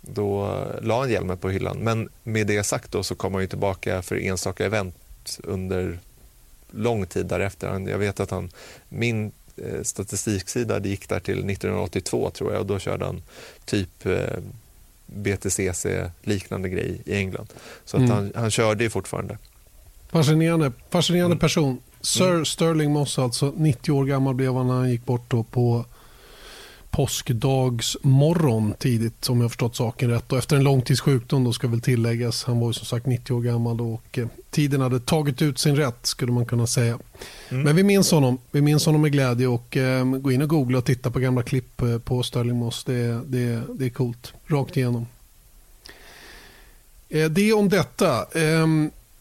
då 0.00 0.44
eh, 0.44 0.82
la 0.82 1.00
han 1.00 1.10
hjälmen 1.10 1.38
på 1.38 1.50
hyllan. 1.50 1.78
Men 1.78 2.08
med 2.22 2.46
det 2.46 2.64
sagt 2.64 2.92
då 2.92 3.02
så 3.02 3.14
kom 3.14 3.34
han 3.34 3.42
ju 3.42 3.48
tillbaka 3.48 4.02
för 4.02 4.16
enstaka 4.16 4.66
event 4.66 4.96
under 5.42 5.98
lång 6.70 7.06
tid 7.06 7.26
därefter. 7.26 7.88
Jag 7.88 7.98
vet 7.98 8.20
att 8.20 8.30
han, 8.30 8.50
min 8.88 9.32
statistiksida. 9.82 10.80
Det 10.80 10.88
gick 10.88 11.08
där 11.08 11.20
till 11.20 11.38
1982 11.38 12.30
tror 12.30 12.52
jag 12.52 12.60
och 12.60 12.66
då 12.66 12.78
körde 12.78 13.04
han 13.04 13.22
typ 13.64 14.06
eh, 14.06 14.38
BTCC 15.06 15.86
liknande 16.22 16.68
grej 16.68 17.00
i 17.04 17.14
England. 17.14 17.46
Så 17.84 17.96
att 17.96 18.02
mm. 18.02 18.14
han, 18.14 18.32
han 18.34 18.50
körde 18.50 18.84
ju 18.84 18.90
fortfarande. 18.90 19.38
Fascinerande, 20.10 20.72
fascinerande 20.90 21.32
mm. 21.32 21.38
person. 21.38 21.78
Sir 22.00 22.30
mm. 22.30 22.44
Sterling 22.44 22.92
Moss 22.92 23.18
alltså, 23.18 23.52
90 23.56 23.92
år 23.92 24.04
gammal 24.04 24.34
blev 24.34 24.54
han 24.54 24.66
när 24.66 24.74
han 24.74 24.90
gick 24.90 25.04
bort 25.04 25.34
på 25.50 25.84
påskdagsmorgon 26.94 28.74
tidigt 28.78 29.28
om 29.28 29.40
jag 29.40 29.50
förstått 29.50 29.76
saken 29.76 30.10
rätt. 30.10 30.32
Och 30.32 30.38
efter 30.38 30.56
en 30.56 30.64
lång 30.64 30.82
tids 30.82 31.00
sjukdom 31.00 31.44
då 31.44 31.52
ska 31.52 31.68
väl 31.68 31.80
tilläggas. 31.80 32.44
Han 32.44 32.60
var 32.60 32.68
ju 32.68 32.72
som 32.72 32.86
sagt 32.86 33.06
90 33.06 33.34
år 33.34 33.40
gammal 33.40 33.76
då 33.76 33.94
och 33.94 34.18
eh, 34.18 34.26
tiden 34.50 34.80
hade 34.80 35.00
tagit 35.00 35.42
ut 35.42 35.58
sin 35.58 35.76
rätt 35.76 36.06
skulle 36.06 36.32
man 36.32 36.46
kunna 36.46 36.66
säga. 36.66 36.98
Mm. 37.48 37.62
Men 37.62 37.76
vi 37.76 37.82
minns 37.82 38.10
honom. 38.10 38.38
Vi 38.50 38.60
minns 38.60 38.86
honom 38.86 39.02
med 39.02 39.12
glädje 39.12 39.46
och 39.46 39.76
eh, 39.76 40.04
gå 40.04 40.32
in 40.32 40.42
och 40.42 40.48
googla 40.48 40.78
och 40.78 40.84
titta 40.84 41.10
på 41.10 41.18
gamla 41.18 41.42
klipp 41.42 41.82
eh, 41.82 41.98
på 41.98 42.22
Sterling 42.22 42.56
Moss. 42.56 42.84
Det, 42.84 43.20
det, 43.26 43.62
det 43.74 43.84
är 43.86 43.90
coolt. 43.90 44.32
Rakt 44.46 44.76
igenom. 44.76 45.06
Eh, 47.08 47.30
det 47.30 47.52
om 47.52 47.68
detta. 47.68 48.26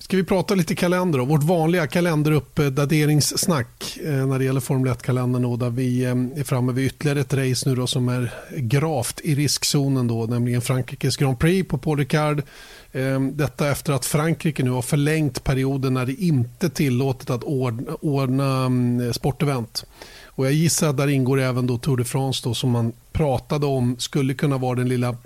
Ska 0.03 0.17
vi 0.17 0.23
prata 0.23 0.55
lite 0.55 0.75
kalender 0.75 1.19
då? 1.19 1.25
Vårt 1.25 1.43
vanliga 1.43 1.87
kalenderuppdateringssnack 1.87 3.97
eh, 4.03 4.27
när 4.27 4.39
det 4.39 4.45
gäller 4.45 4.59
Formel 4.59 4.93
1-kalendern 4.93 5.59
där 5.59 5.69
vi 5.69 6.03
eh, 6.03 6.11
är 6.11 6.43
framme 6.43 6.73
vid 6.73 6.85
ytterligare 6.85 7.19
ett 7.19 7.33
race 7.33 7.69
nu 7.69 7.75
då 7.75 7.87
som 7.87 8.09
är 8.09 8.33
gravt 8.57 9.21
i 9.23 9.35
riskzonen 9.35 10.07
då, 10.07 10.25
nämligen 10.25 10.61
Frankrikes 10.61 11.17
Grand 11.17 11.39
Prix 11.39 11.69
på 11.69 11.77
Paul 11.77 11.97
Ricard. 11.97 12.43
Eh, 12.91 13.21
detta 13.21 13.71
efter 13.71 13.93
att 13.93 14.05
Frankrike 14.05 14.63
nu 14.63 14.69
har 14.69 14.81
förlängt 14.81 15.43
perioden 15.43 15.93
när 15.93 16.05
det 16.05 16.13
inte 16.13 16.65
är 16.65 16.69
tillåtet 16.69 17.29
att 17.29 17.43
ordna, 17.43 17.93
ordna 18.01 18.65
mm, 18.65 19.13
sportevent. 19.13 19.85
Och 20.25 20.45
jag 20.45 20.53
gissar 20.53 20.89
att 20.89 20.97
där 20.97 21.07
ingår 21.07 21.39
även 21.39 21.67
då 21.67 21.77
Tour 21.77 21.97
de 21.97 22.03
France 22.03 22.41
då, 22.43 22.53
som 22.53 22.69
man 22.69 22.93
pratade 23.11 23.65
om 23.65 23.95
skulle 23.99 24.33
kunna 24.33 24.57
vara 24.57 24.75
den 24.75 24.89
lilla 24.89 25.17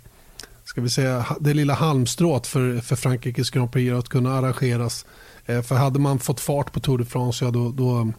ska 0.67 0.81
vi 0.81 0.89
säga, 0.89 1.25
det 1.39 1.53
lilla 1.53 1.73
halmstrået 1.73 2.47
för, 2.47 2.79
för 2.79 2.95
Frankrikes 2.95 3.49
Grand 3.49 3.71
Prix 3.71 3.93
att 3.93 4.09
kunna 4.09 4.37
arrangeras. 4.37 5.05
Eh, 5.45 5.61
för 5.61 5.75
hade 5.75 5.99
man 5.99 6.19
fått 6.19 6.39
fart 6.39 6.73
på 6.73 6.79
Tour 6.79 6.97
de 6.97 7.05
France 7.05 7.45
ja, 7.45 7.51
då, 7.51 7.71
då, 7.71 8.11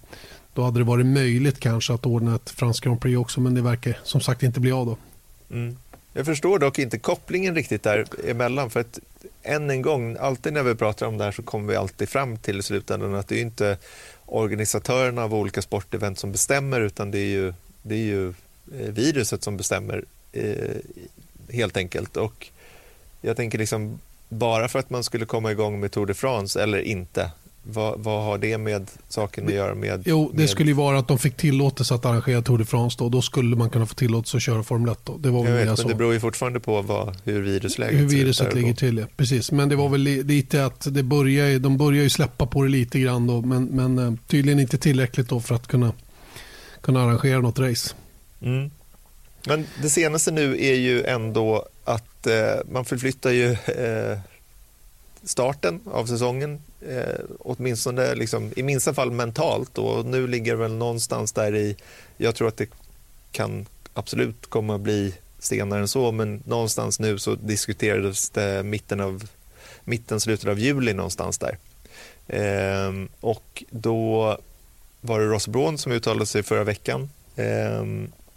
då 0.55 0.63
hade 0.63 0.81
det 0.81 0.85
varit 0.85 1.07
möjligt 1.07 1.61
kanske 1.61 1.93
att 1.95 2.07
ordna 2.07 2.35
ett 2.35 2.51
franskt 2.51 2.85
Grand 2.85 3.01
Prix 3.01 3.19
också 3.19 3.41
men 3.41 3.55
det 3.55 3.63
verkar 3.63 3.99
som 4.05 4.21
sagt 4.21 4.43
inte 4.43 4.61
bli 4.61 4.73
av 4.73 4.87
då. 4.87 4.97
Mm. 5.51 5.77
Jag 6.13 6.27
förstår 6.27 6.59
dock 6.59 6.79
inte 6.79 6.99
kopplingen 6.99 7.55
riktigt 7.55 7.83
där 7.83 8.05
emellan 8.27 8.71
för 8.71 8.81
att 8.81 8.99
än 9.43 9.71
en 9.71 9.83
gång, 9.83 10.17
alltid 10.21 10.53
när 10.53 10.63
vi 10.63 10.75
pratar 10.75 11.07
om 11.07 11.19
det 11.19 11.25
här 11.25 11.33
så 11.33 11.43
kommer 11.43 11.69
vi 11.69 11.77
alltid 11.77 12.09
fram 12.09 12.37
till 12.37 12.59
i 12.59 12.63
slutändan 12.63 13.15
att 13.15 13.29
det 13.29 13.39
är 13.39 13.43
inte 13.43 13.79
organisatörerna 14.27 15.25
av 15.25 15.35
olika 15.35 15.63
sportevent 15.63 16.19
som 16.19 16.33
bestämmer 16.33 16.81
utan 16.81 17.11
det 17.11 17.19
är 17.19 17.31
ju, 17.31 17.55
det 17.83 17.95
är 17.95 18.05
ju 18.05 18.29
eh, 18.29 18.93
viruset 18.93 19.43
som 19.43 19.57
bestämmer 19.57 20.05
eh, 20.33 20.77
helt 21.53 21.77
enkelt. 21.77 22.17
Och 22.17 22.47
jag 23.21 23.37
tänker 23.37 23.59
liksom, 23.59 23.99
bara 24.29 24.69
för 24.69 24.79
att 24.79 24.91
man 24.91 25.05
skulle 25.05 25.27
komma 25.27 25.53
igång 25.53 25.81
med 25.81 25.93
Tour 25.93 26.07
de 26.07 26.15
France 26.15 26.63
eller 26.63 26.79
inte, 26.79 27.31
vad, 27.63 28.01
vad 28.01 28.25
har 28.25 28.39
det 28.39 28.59
med 28.59 28.91
saken 29.09 29.47
att 29.47 29.53
göra 29.53 29.75
med? 29.75 30.03
Jo, 30.07 30.31
det 30.33 30.39
med... 30.39 30.51
skulle 30.51 30.71
ju 30.71 30.75
vara 30.75 30.99
att 30.99 31.09
de 31.09 31.19
fick 31.19 31.37
tillåtelse 31.37 31.95
att 31.95 32.05
arrangera 32.05 32.43
Tour 32.43 32.59
de 32.59 32.65
France 32.65 32.97
då. 32.99 33.09
Då 33.09 33.23
skulle 33.23 33.57
man 33.57 33.71
kunna 33.71 33.87
få 33.87 33.95
tillåtelse 33.95 34.37
att 34.37 34.43
köra 34.43 34.63
Formel 34.63 34.93
1 34.93 34.99
då. 35.05 35.17
Det 35.17 35.31
var 35.31 35.47
jag 35.47 35.53
vet, 35.53 35.79
men 35.79 35.89
det 35.89 35.95
beror 35.95 36.13
ju 36.13 36.21
fortfarande 36.21 36.61
på 36.61 36.83
vad, 36.83 37.17
hur 37.25 37.43
virusläget 37.43 38.01
Hur 38.01 38.09
viruset 38.09 38.55
ligger 38.55 38.75
till, 38.75 38.99
ja. 38.99 39.07
Precis. 39.17 39.53
Men 39.53 39.69
det 39.69 39.77
var 39.77 39.89
väl 39.89 40.01
lite 40.01 40.65
att 40.65 40.95
det 40.95 41.03
börjar, 41.03 41.59
de 41.59 41.77
börjar 41.77 42.03
ju 42.03 42.11
släppa 42.11 42.47
på 42.47 42.63
det 42.63 42.69
lite 42.69 43.01
grann 43.01 43.27
då, 43.27 43.43
men, 43.43 43.65
men 43.65 43.99
eh, 43.99 44.13
tydligen 44.27 44.61
inte 44.61 44.79
tillräckligt 44.79 45.29
då 45.29 45.41
för 45.41 45.55
att 45.55 45.67
kunna, 45.67 45.93
kunna 46.81 47.03
arrangera 47.03 47.41
något 47.41 47.59
race. 47.59 47.95
Mm. 48.41 48.71
Men 49.47 49.67
det 49.83 49.91
senaste 49.91 50.31
nu 50.31 50.65
är 50.65 50.75
ju 50.75 51.05
ändå 51.05 51.69
att 51.85 52.27
eh, 52.27 52.57
man 52.71 52.85
förflyttar 52.85 53.31
ju 53.31 53.51
eh, 53.53 54.19
starten 55.23 55.81
av 55.85 56.07
säsongen, 56.07 56.63
eh, 56.89 57.21
åtminstone 57.39 58.15
liksom, 58.15 58.53
i 58.57 58.63
minsta 58.63 58.95
fall 58.95 59.11
mentalt. 59.11 59.79
Och 59.79 60.07
nu 60.07 60.27
ligger 60.27 60.53
det 60.53 60.59
väl 60.59 60.75
någonstans 60.75 61.33
där 61.33 61.57
i, 61.57 61.77
jag 62.17 62.35
tror 62.35 62.49
att 62.49 62.57
det 62.57 62.69
kan 63.33 63.67
absolut 63.95 64.47
komma 64.47 64.75
att 64.75 64.81
bli 64.81 65.15
senare 65.39 65.81
än 65.81 65.89
så, 65.89 66.13
men 66.13 66.43
någonstans 66.47 67.01
nu 67.01 67.19
så 67.19 67.35
diskuterades 67.35 68.31
det 68.31 68.63
mitten, 68.63 69.01
av, 69.01 69.29
mitten 69.85 70.21
slutet 70.21 70.49
av 70.49 70.59
juli 70.59 70.93
någonstans 70.93 71.39
där. 71.39 71.59
Eh, 72.27 72.93
och 73.21 73.65
då 73.71 74.39
var 75.01 75.21
det 75.21 75.27
Ross 75.27 75.49
Braun 75.49 75.79
som 75.79 75.93
uttalade 75.93 76.27
sig 76.27 76.43
förra 76.43 76.65
veckan 76.65 77.11
eh, 77.37 77.85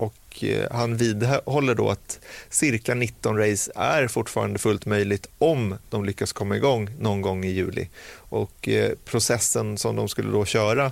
och 0.02 0.44
eh, 0.44 0.72
han 0.72 0.98
vidhåller 0.98 1.76
då 1.76 1.90
att 1.90 2.20
cirka 2.50 2.96
19 2.96 3.38
race 3.38 3.72
är 3.76 4.08
fortfarande 4.08 4.60
fullt 4.60 4.86
möjligt 4.86 5.28
om 5.38 5.76
de 5.90 6.06
lyckas 6.06 6.34
komma 6.34 6.56
igång 6.56 6.90
någon 7.00 7.22
gång 7.22 7.46
i 7.46 7.52
juli. 7.52 7.90
Och 8.14 8.68
eh, 8.68 8.92
processen 9.06 9.78
som 9.78 9.96
de 9.96 10.10
skulle 10.10 10.32
då 10.32 10.46
köra, 10.46 10.92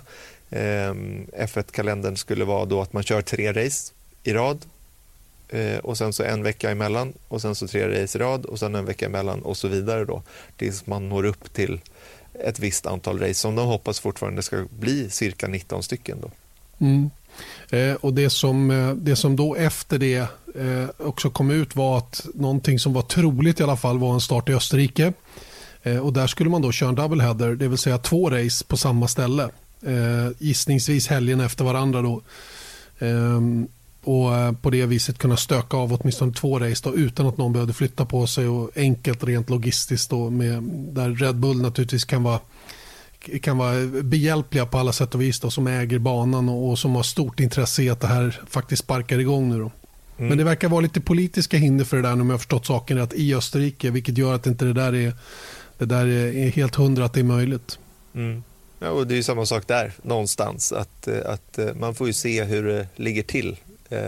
ehm, 0.49 1.27
F1-kalendern 1.37 2.15
skulle 2.15 2.45
vara 2.45 2.65
då 2.65 2.81
att 2.81 2.93
man 2.93 3.03
kör 3.03 3.21
tre 3.21 3.53
race 3.53 3.93
i 4.23 4.33
rad 4.33 4.65
eh, 5.49 5.77
och 5.77 5.97
sen 5.97 6.13
så 6.13 6.23
en 6.23 6.43
vecka 6.43 6.71
emellan 6.71 7.13
och 7.27 7.41
sen 7.41 7.55
så 7.55 7.67
tre 7.67 8.03
race 8.03 8.17
i 8.17 8.21
rad 8.21 8.45
och 8.45 8.59
sen 8.59 8.75
en 8.75 8.85
vecka 8.85 9.05
emellan 9.05 9.41
och 9.41 9.57
så 9.57 9.67
vidare 9.67 10.05
då 10.05 10.21
tills 10.57 10.87
man 10.87 11.09
når 11.09 11.25
upp 11.25 11.53
till 11.53 11.79
ett 12.33 12.59
visst 12.59 12.85
antal 12.85 13.19
race 13.19 13.33
som 13.33 13.55
de 13.55 13.67
hoppas 13.67 13.99
fortfarande 13.99 14.41
ska 14.41 14.65
bli 14.79 15.09
cirka 15.09 15.47
19 15.47 15.83
stycken. 15.83 16.17
Då. 16.21 16.31
Mm. 16.85 17.09
Eh, 17.69 17.93
och 17.93 18.13
det 18.13 18.29
som, 18.29 18.71
eh, 18.71 18.93
det 18.93 19.15
som 19.15 19.35
då 19.35 19.55
efter 19.55 19.97
det 19.97 20.17
eh, 20.55 21.07
också 21.07 21.29
kom 21.29 21.51
ut 21.51 21.75
var 21.75 21.97
att 21.97 22.27
någonting 22.33 22.79
som 22.79 22.93
var 22.93 23.01
troligt 23.01 23.59
i 23.59 23.63
alla 23.63 23.77
fall 23.77 23.99
var 23.99 24.13
en 24.13 24.21
start 24.21 24.49
i 24.49 24.53
Österrike. 24.53 25.13
Eh, 25.83 25.97
och 25.97 26.13
där 26.13 26.27
skulle 26.27 26.49
man 26.49 26.61
då 26.61 26.71
köra 26.71 26.89
en 26.89 26.95
double 26.95 27.23
header, 27.23 27.55
det 27.55 27.67
vill 27.67 27.77
säga 27.77 27.97
två 27.97 28.29
race 28.29 28.65
på 28.65 28.77
samma 28.77 29.07
ställe. 29.07 29.49
Eh, 29.85 30.31
gissningsvis 30.39 31.07
helgen 31.07 31.39
efter 31.39 31.63
varandra 31.63 32.01
då. 32.01 32.21
Eh, 32.99 33.41
och 34.03 34.35
eh, 34.35 34.51
på 34.51 34.69
det 34.69 34.85
viset 34.85 35.17
kunna 35.17 35.37
stöka 35.37 35.77
av 35.77 35.93
åtminstone 35.93 36.33
två 36.33 36.59
race 36.59 36.81
då, 36.83 36.95
utan 36.95 37.27
att 37.27 37.37
någon 37.37 37.53
behövde 37.53 37.73
flytta 37.73 38.05
på 38.05 38.27
sig 38.27 38.47
och 38.47 38.71
enkelt 38.75 39.23
rent 39.23 39.49
logistiskt 39.49 40.09
då 40.09 40.29
med, 40.29 40.63
där 40.93 41.09
Red 41.09 41.35
Bull 41.35 41.61
naturligtvis 41.61 42.05
kan 42.05 42.23
vara 42.23 42.39
kan 43.41 43.57
vara 43.57 43.85
behjälpliga 43.85 44.65
på 44.65 44.77
alla 44.77 44.93
sätt 44.93 45.15
och 45.15 45.21
vis 45.21 45.39
då, 45.39 45.51
som 45.51 45.67
äger 45.67 45.99
banan 45.99 46.49
och, 46.49 46.69
och, 46.69 46.79
som 46.79 46.95
har 46.95 47.03
stort 47.03 47.39
intresse 47.39 47.83
i 47.83 47.89
att 47.89 47.99
det 47.99 48.07
här 48.07 48.41
faktiskt 48.49 48.83
sparkar 48.83 49.19
igång 49.19 49.49
nu. 49.49 49.59
Då. 49.59 49.71
Mm. 50.17 50.29
Men 50.29 50.37
det 50.37 50.43
verkar 50.43 50.69
vara 50.69 50.81
lite 50.81 51.01
politiska 51.01 51.57
hinder 51.57 51.85
för 51.85 51.97
det 51.97 52.03
där 52.03 52.13
om 52.13 52.19
jag 52.19 52.33
har 52.33 52.37
förstått 52.37 52.65
saken 52.65 52.97
rätt 52.97 53.13
i 53.13 53.35
Österrike 53.35 53.91
vilket 53.91 54.17
gör 54.17 54.35
att 54.35 54.47
inte 54.47 54.65
det 54.65 54.73
där 54.73 54.95
är, 54.95 55.13
det 55.77 55.85
där 55.85 56.07
är 56.07 56.49
helt 56.49 56.75
hundra 56.75 57.05
att 57.05 57.13
det 57.13 57.19
är 57.19 57.23
möjligt. 57.23 57.79
Mm. 58.15 58.43
Ja, 58.79 58.89
och 58.89 59.07
det 59.07 59.17
är 59.17 59.21
samma 59.21 59.45
sak 59.45 59.67
där 59.67 59.93
någonstans 60.01 60.71
att, 60.71 61.07
att 61.07 61.57
eh, 61.57 61.73
man 61.73 61.95
får 61.95 62.07
ju 62.07 62.13
se 62.13 62.43
hur 62.43 62.63
det 62.63 62.87
ligger 62.95 63.23
till 63.23 63.57
eh, 63.89 63.99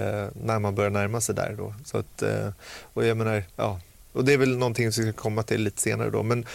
när 0.44 0.60
man 0.60 0.76
börjar 0.76 0.90
närma 0.90 1.22
sig 1.22 1.36
där. 1.36 1.56
Då. 1.58 1.74
Så 1.86 1.98
att, 1.98 2.22
eh, 2.22 2.50
och 2.82 3.06
jag 3.06 3.18
menar, 3.18 3.44
ja, 3.56 3.80
och 4.14 4.26
det 4.26 4.34
är 4.34 4.38
väl 4.38 4.58
någonting 4.58 4.92
som 4.92 5.04
vi 5.04 5.12
ska 5.12 5.22
komma 5.22 5.44
till 5.44 5.64
lite 5.64 5.82
senare 5.82 6.10
då. 6.10 6.24
Men 6.24 6.46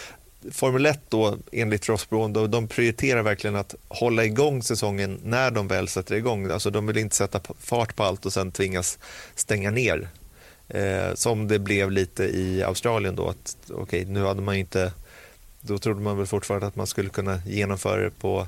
Formel 0.51 0.85
1 0.85 0.99
då, 1.09 1.37
enligt 1.51 1.89
Ross 1.89 2.07
då, 2.09 2.47
de 2.47 2.67
prioriterar 2.67 3.21
verkligen 3.21 3.55
att 3.55 3.75
hålla 3.87 4.25
igång 4.25 4.63
säsongen 4.63 5.19
när 5.23 5.51
de 5.51 5.67
väl 5.67 5.87
sätter 5.87 6.15
igång. 6.15 6.51
Alltså 6.51 6.69
de 6.69 6.87
vill 6.87 6.97
inte 6.97 7.15
sätta 7.15 7.41
fart 7.59 7.95
på 7.95 8.03
allt 8.03 8.25
och 8.25 8.33
sen 8.33 8.51
tvingas 8.51 8.99
stänga 9.35 9.71
ner. 9.71 10.09
Eh, 10.69 11.13
som 11.13 11.47
det 11.47 11.59
blev 11.59 11.91
lite 11.91 12.23
i 12.23 12.63
Australien 12.63 13.15
då, 13.15 13.29
att 13.29 13.57
okay, 13.69 14.05
nu 14.05 14.25
hade 14.25 14.41
man 14.41 14.55
inte, 14.55 14.93
då 15.61 15.77
trodde 15.77 16.01
man 16.01 16.17
väl 16.17 16.27
fortfarande 16.27 16.67
att 16.67 16.75
man 16.75 16.87
skulle 16.87 17.09
kunna 17.09 17.41
genomföra 17.45 18.03
det 18.03 18.19
på 18.19 18.47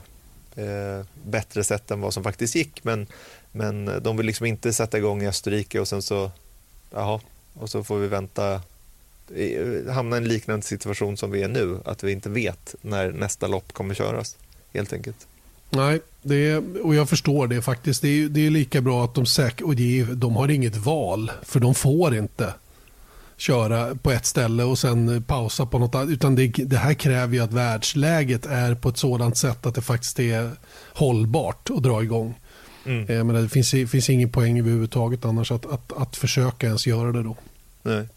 eh, 0.56 1.06
bättre 1.24 1.63
sätt 1.63 1.91
än 1.91 2.01
vad 2.01 2.13
som 2.13 2.24
faktiskt 2.24 2.56
gick, 2.56 2.84
men, 2.84 3.08
men 3.51 4.03
de 4.03 4.18
vill 4.18 4.25
liksom 4.25 4.46
inte 4.46 4.74
sätta 4.74 4.98
igång 4.98 5.24
i 5.24 5.27
Österrike 5.27 5.79
och 5.79 5.88
sen 5.88 6.01
så, 6.01 6.32
jaha, 6.91 7.22
och 7.53 7.70
så 7.70 7.84
får 7.84 7.98
vi 7.98 8.08
vänta 8.08 8.62
hamna 9.92 10.16
i 10.16 10.20
en 10.20 10.28
liknande 10.28 10.66
situation 10.66 11.18
som 11.18 11.32
vi 11.32 11.44
är 11.44 11.48
nu, 11.48 11.80
att 11.86 12.04
vi 12.04 12.12
inte 12.12 12.30
vet 12.30 12.76
när 12.82 13.12
nästa 13.12 13.48
lopp 13.48 13.74
kommer 13.74 13.96
köras, 13.96 14.38
helt 14.74 14.94
enkelt. 14.94 15.28
Nej, 15.70 16.00
det 16.22 16.36
är, 16.36 16.86
och 16.86 16.96
jag 16.96 17.10
förstår 17.10 17.48
det 17.48 17.62
faktiskt. 17.62 18.02
Det 18.02 18.08
är, 18.08 18.30
det 18.30 18.46
är 18.46 18.50
lika 18.50 18.82
bra 18.82 19.06
att 19.06 19.16
de 19.16 19.26
säkert, 19.26 19.62
och 19.62 19.76
det 19.76 20.00
är, 20.00 20.06
de 20.06 20.36
har 20.36 20.52
inget 20.52 20.78
val, 20.78 21.32
för 21.44 21.60
de 21.60 21.76
får 21.76 22.16
inte 22.16 22.54
köra 23.38 23.96
på 23.96 24.12
ett 24.12 24.26
ställe 24.26 24.64
och 24.64 24.80
sen 24.80 25.24
pausa 25.24 25.66
på 25.66 25.80
något 25.80 25.96
annat. 25.96 26.10
Utan 26.10 26.36
det, 26.36 26.48
det, 26.48 26.78
här 26.78 26.94
kräver 26.94 27.34
ju 27.34 27.44
att 27.44 27.54
världsläget 27.54 28.46
är 28.46 28.76
på 28.76 28.90
ett 28.90 28.98
sådant 28.98 29.38
sätt 29.38 29.66
att 29.66 29.76
det 29.76 29.82
faktiskt 29.82 30.20
är 30.20 30.52
hållbart 30.94 31.70
att 31.70 31.84
dra 31.84 32.04
igång. 32.04 32.40
Mm. 32.86 33.10
Eh, 33.10 33.24
men 33.24 33.44
det 33.44 33.50
finns, 33.50 33.72
finns 33.72 34.10
ingen 34.10 34.30
poäng 34.30 34.60
överhuvudtaget 34.60 35.26
annars 35.26 35.52
att, 35.52 35.66
att, 35.66 35.94
att 35.94 36.16
försöka 36.16 36.68
ens 36.68 36.88
göra 36.88 37.12
det 37.12 37.24
då. 37.24 37.38
Nej. 37.84 38.08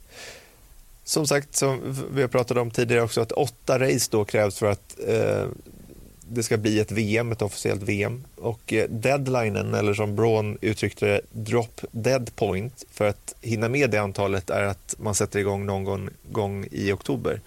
Som 1.05 1.27
sagt, 1.27 1.57
som 1.57 1.97
vi 2.15 2.21
har 2.21 2.29
pratat 2.29 2.57
om 2.57 2.71
tidigare 2.71 3.03
också, 3.03 3.21
att 3.21 3.33
åtta 3.33 3.79
race 3.79 4.09
då 4.11 4.25
krävs 4.25 4.59
för 4.59 4.67
att 4.67 4.99
eh, 5.07 5.47
det 6.29 6.43
ska 6.43 6.57
bli 6.57 6.81
ett 6.81 6.93
VM, 6.93 7.33
ett 7.33 7.43
officiellt 7.43 7.83
VM. 7.83 8.25
Och 8.37 8.73
eh, 8.73 8.89
deadlinen, 8.91 9.75
eller 9.75 9.95
som 9.95 10.17
Braun 10.17 10.59
uttryckte 10.61 11.07
det, 11.07 11.21
drop 11.33 11.81
dead 11.91 12.37
point 12.37 12.85
för 12.91 13.09
att 13.09 13.35
hinna 13.41 13.69
med 13.69 13.91
det 13.91 13.99
antalet 13.99 14.51
är 14.51 14.63
att 14.63 14.95
man 14.99 15.15
sätter 15.15 15.39
igång 15.39 15.67
någon 15.67 15.85
gång, 15.85 16.11
gång 16.31 16.67
i 16.71 16.93
oktober. 16.93 17.41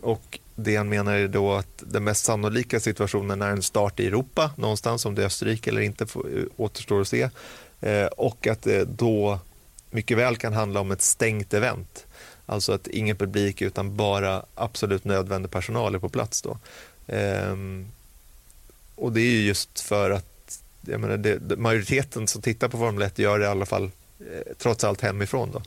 Och 0.00 0.38
det 0.54 0.76
han 0.76 0.88
menar 0.88 1.14
är 1.14 1.28
då 1.28 1.52
att 1.52 1.82
den 1.86 2.04
mest 2.04 2.24
sannolika 2.24 2.80
situationen 2.80 3.42
är 3.42 3.50
en 3.50 3.62
start 3.62 4.00
i 4.00 4.06
Europa 4.06 4.50
någonstans, 4.56 5.06
om 5.06 5.14
det 5.14 5.22
är 5.22 5.26
Österrike 5.26 5.70
eller 5.70 5.80
inte 5.80 6.06
får, 6.06 6.38
eh, 6.38 6.44
återstår 6.56 7.00
att 7.00 7.08
se. 7.08 7.28
Eh, 7.80 8.06
och 8.06 8.46
att 8.46 8.62
det 8.62 8.84
då 8.84 9.38
mycket 9.90 10.18
väl 10.18 10.36
kan 10.36 10.52
handla 10.52 10.80
om 10.80 10.90
ett 10.90 11.02
stängt 11.02 11.54
event 11.54 12.06
Alltså 12.46 12.72
att 12.72 12.86
ingen 12.86 13.16
publik 13.16 13.62
utan 13.62 13.96
bara 13.96 14.42
absolut 14.54 15.04
nödvändig 15.04 15.50
personal 15.50 15.94
är 15.94 15.98
på 15.98 16.08
plats 16.08 16.42
då. 16.42 16.58
Ehm, 17.06 17.86
och 18.94 19.12
det 19.12 19.20
är 19.20 19.30
ju 19.30 19.42
just 19.46 19.80
för 19.80 20.10
att 20.10 20.60
jag 20.80 21.00
menar, 21.00 21.16
det, 21.16 21.56
majoriteten 21.58 22.26
som 22.26 22.42
tittar 22.42 22.68
på 22.68 22.78
Formel 22.78 23.02
1 23.02 23.18
gör 23.18 23.38
det 23.38 23.44
i 23.44 23.48
alla 23.48 23.66
fall 23.66 23.90
eh, 24.20 24.54
trots 24.58 24.84
allt 24.84 25.00
hemifrån. 25.00 25.50
Då. 25.52 25.62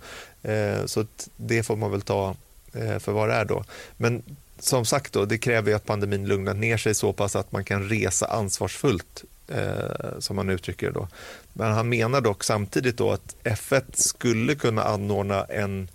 Ehm, 0.50 0.88
så 0.88 1.06
det 1.36 1.64
får 1.64 1.76
man 1.76 1.92
väl 1.92 2.02
ta 2.02 2.36
eh, 2.74 3.00
för 3.00 3.12
vad 3.12 3.30
det 3.30 3.36
är 3.36 3.46
då. 3.46 3.64
Men 3.98 4.24
som 4.60 4.86
sagt, 4.86 5.14
då, 5.14 5.26
det 5.26 5.38
kräver 5.38 5.76
att 5.76 5.86
pandemin 5.86 6.28
lugnar 6.28 6.54
ner 6.54 6.78
sig 6.78 6.96
så 6.96 7.14
pass 7.14 7.36
att 7.36 7.52
man 7.52 7.64
kan 7.64 7.90
resa 7.90 8.28
ansvarsfullt, 8.28 9.24
eh, 9.48 10.20
som 10.20 10.36
man 10.36 10.50
uttrycker 10.50 10.88
det. 10.88 10.94
Då. 10.94 11.08
Men 11.54 11.72
han 11.72 11.90
menar 11.90 12.22
dock 12.22 12.44
samtidigt 12.44 12.98
då 12.98 13.12
att 13.12 13.36
F1 13.44 13.84
skulle 13.94 14.56
kunna 14.56 14.84
anordna 14.84 15.44
en 15.44 15.90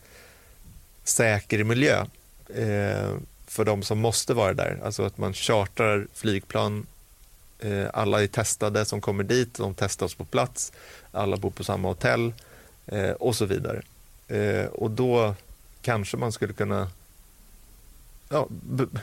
säker 1.05 1.65
miljö 1.65 2.05
eh, 2.49 3.11
för 3.47 3.65
de 3.65 3.83
som 3.83 3.99
måste 3.99 4.35
vara 4.35 4.55
där. 4.55 4.81
Alltså 4.85 5.03
att 5.03 5.19
man 5.19 5.33
chartrar 5.33 6.07
flygplan, 6.15 6.87
eh, 7.59 7.87
alla 7.93 8.23
är 8.23 8.27
testade 8.27 8.85
som 8.85 9.01
kommer 9.01 9.25
dit, 9.25 9.55
de 9.55 9.75
testas 9.75 10.15
på 10.15 10.25
plats, 10.25 10.73
alla 11.13 11.37
bor 11.37 11.51
på 11.51 11.65
samma 11.65 11.89
hotell 11.89 12.33
eh, 12.87 13.11
och 13.11 13.37
så 13.37 13.45
vidare. 13.45 13.83
Eh, 14.29 14.67
och 14.67 14.91
då 14.91 15.35
kanske 15.83 16.17
man 16.17 16.33
skulle 16.33 16.53
kunna 16.53 16.89
ja, 18.29 18.49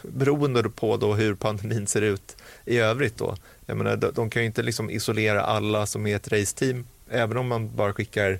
beroende 0.03 0.70
på 0.70 0.98
då 0.98 1.13
hur 1.13 1.36
pandemin 1.36 1.88
ser 1.88 2.01
ut 2.01 2.38
i 2.65 2.77
övrigt. 2.77 3.17
Då. 3.17 3.36
Jag 3.65 3.77
menar, 3.77 4.12
de, 4.15 4.29
kan 4.29 4.41
ju 4.41 4.46
inte 4.46 4.62
liksom 4.62 4.89
isolera 4.89 5.41
alla 5.41 5.86
som 5.86 6.08
är 6.08 6.15
ett 6.15 6.31
raceteam, 6.31 6.88
även 7.10 7.38
om 7.38 7.48
man 7.48 7.75
bara 7.75 7.93
skickar 7.93 8.31
eh, 8.31 8.38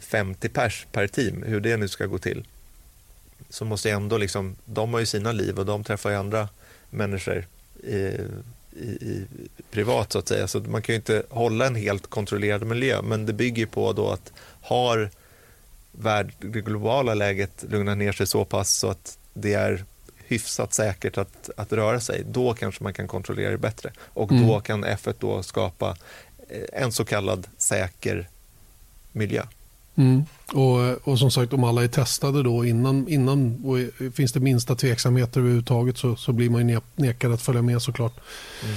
50 0.00 0.48
pers 0.48 0.86
per 0.92 1.06
team, 1.06 1.42
hur 1.42 1.60
det 1.60 1.76
nu 1.76 1.88
ska 1.88 2.06
gå 2.06 2.18
till. 2.18 2.46
Så 3.48 3.64
måste 3.64 3.90
ändå, 3.90 4.18
liksom, 4.18 4.56
de 4.64 4.92
har 4.92 5.00
ju 5.00 5.06
sina 5.06 5.32
liv 5.32 5.58
och 5.58 5.66
de 5.66 5.84
träffar 5.84 6.10
ju 6.10 6.16
andra 6.16 6.48
människor 6.90 7.46
i, 7.82 7.96
i, 8.76 8.86
i, 8.86 9.26
privat 9.70 10.12
så 10.12 10.18
att 10.18 10.28
säga. 10.28 10.48
Så 10.48 10.60
man 10.60 10.82
kan 10.82 10.92
ju 10.92 10.96
inte 10.96 11.22
hålla 11.28 11.66
en 11.66 11.74
helt 11.74 12.06
kontrollerad 12.06 12.66
miljö, 12.66 13.02
men 13.02 13.26
det 13.26 13.32
bygger 13.32 13.66
på 13.66 13.92
då 13.92 14.10
att 14.10 14.32
har 14.60 15.10
värld, 15.92 16.32
det 16.38 16.60
globala 16.60 17.14
läget 17.14 17.64
lugnat 17.68 17.98
ner 17.98 18.12
sig 18.12 18.26
så 18.26 18.44
pass 18.44 18.70
så 18.70 18.90
att 18.90 19.18
det 19.34 19.54
är 19.54 19.84
hyfsat 20.16 20.74
säkert 20.74 21.18
att, 21.18 21.50
att 21.56 21.72
röra 21.72 22.00
sig, 22.00 22.22
då 22.26 22.54
kanske 22.54 22.84
man 22.84 22.94
kan 22.94 23.08
kontrollera 23.08 23.50
det 23.50 23.58
bättre. 23.58 23.92
Och 23.98 24.32
mm. 24.32 24.46
då 24.46 24.60
kan 24.60 24.84
F1 24.84 25.14
då 25.18 25.42
skapa 25.42 25.96
eh, 26.48 26.82
en 26.82 26.92
så 26.92 27.04
kallad 27.04 27.46
säker 27.56 28.28
miljö. 29.12 29.42
Mm. 29.94 30.24
Och, 30.52 31.08
och 31.08 31.18
som 31.18 31.30
sagt, 31.30 31.52
om 31.52 31.64
alla 31.64 31.84
är 31.84 31.88
testade 31.88 32.42
då 32.42 32.64
innan, 32.64 33.08
innan 33.08 33.64
och 33.64 33.78
finns 34.14 34.32
det 34.32 34.40
minsta 34.40 34.74
tveksamheter 34.74 35.40
överhuvudtaget 35.40 35.98
så, 35.98 36.16
så 36.16 36.32
blir 36.32 36.50
man 36.50 36.80
nekad 36.96 37.32
att 37.32 37.42
följa 37.42 37.62
med 37.62 37.82
såklart. 37.82 38.20
Mm 38.64 38.76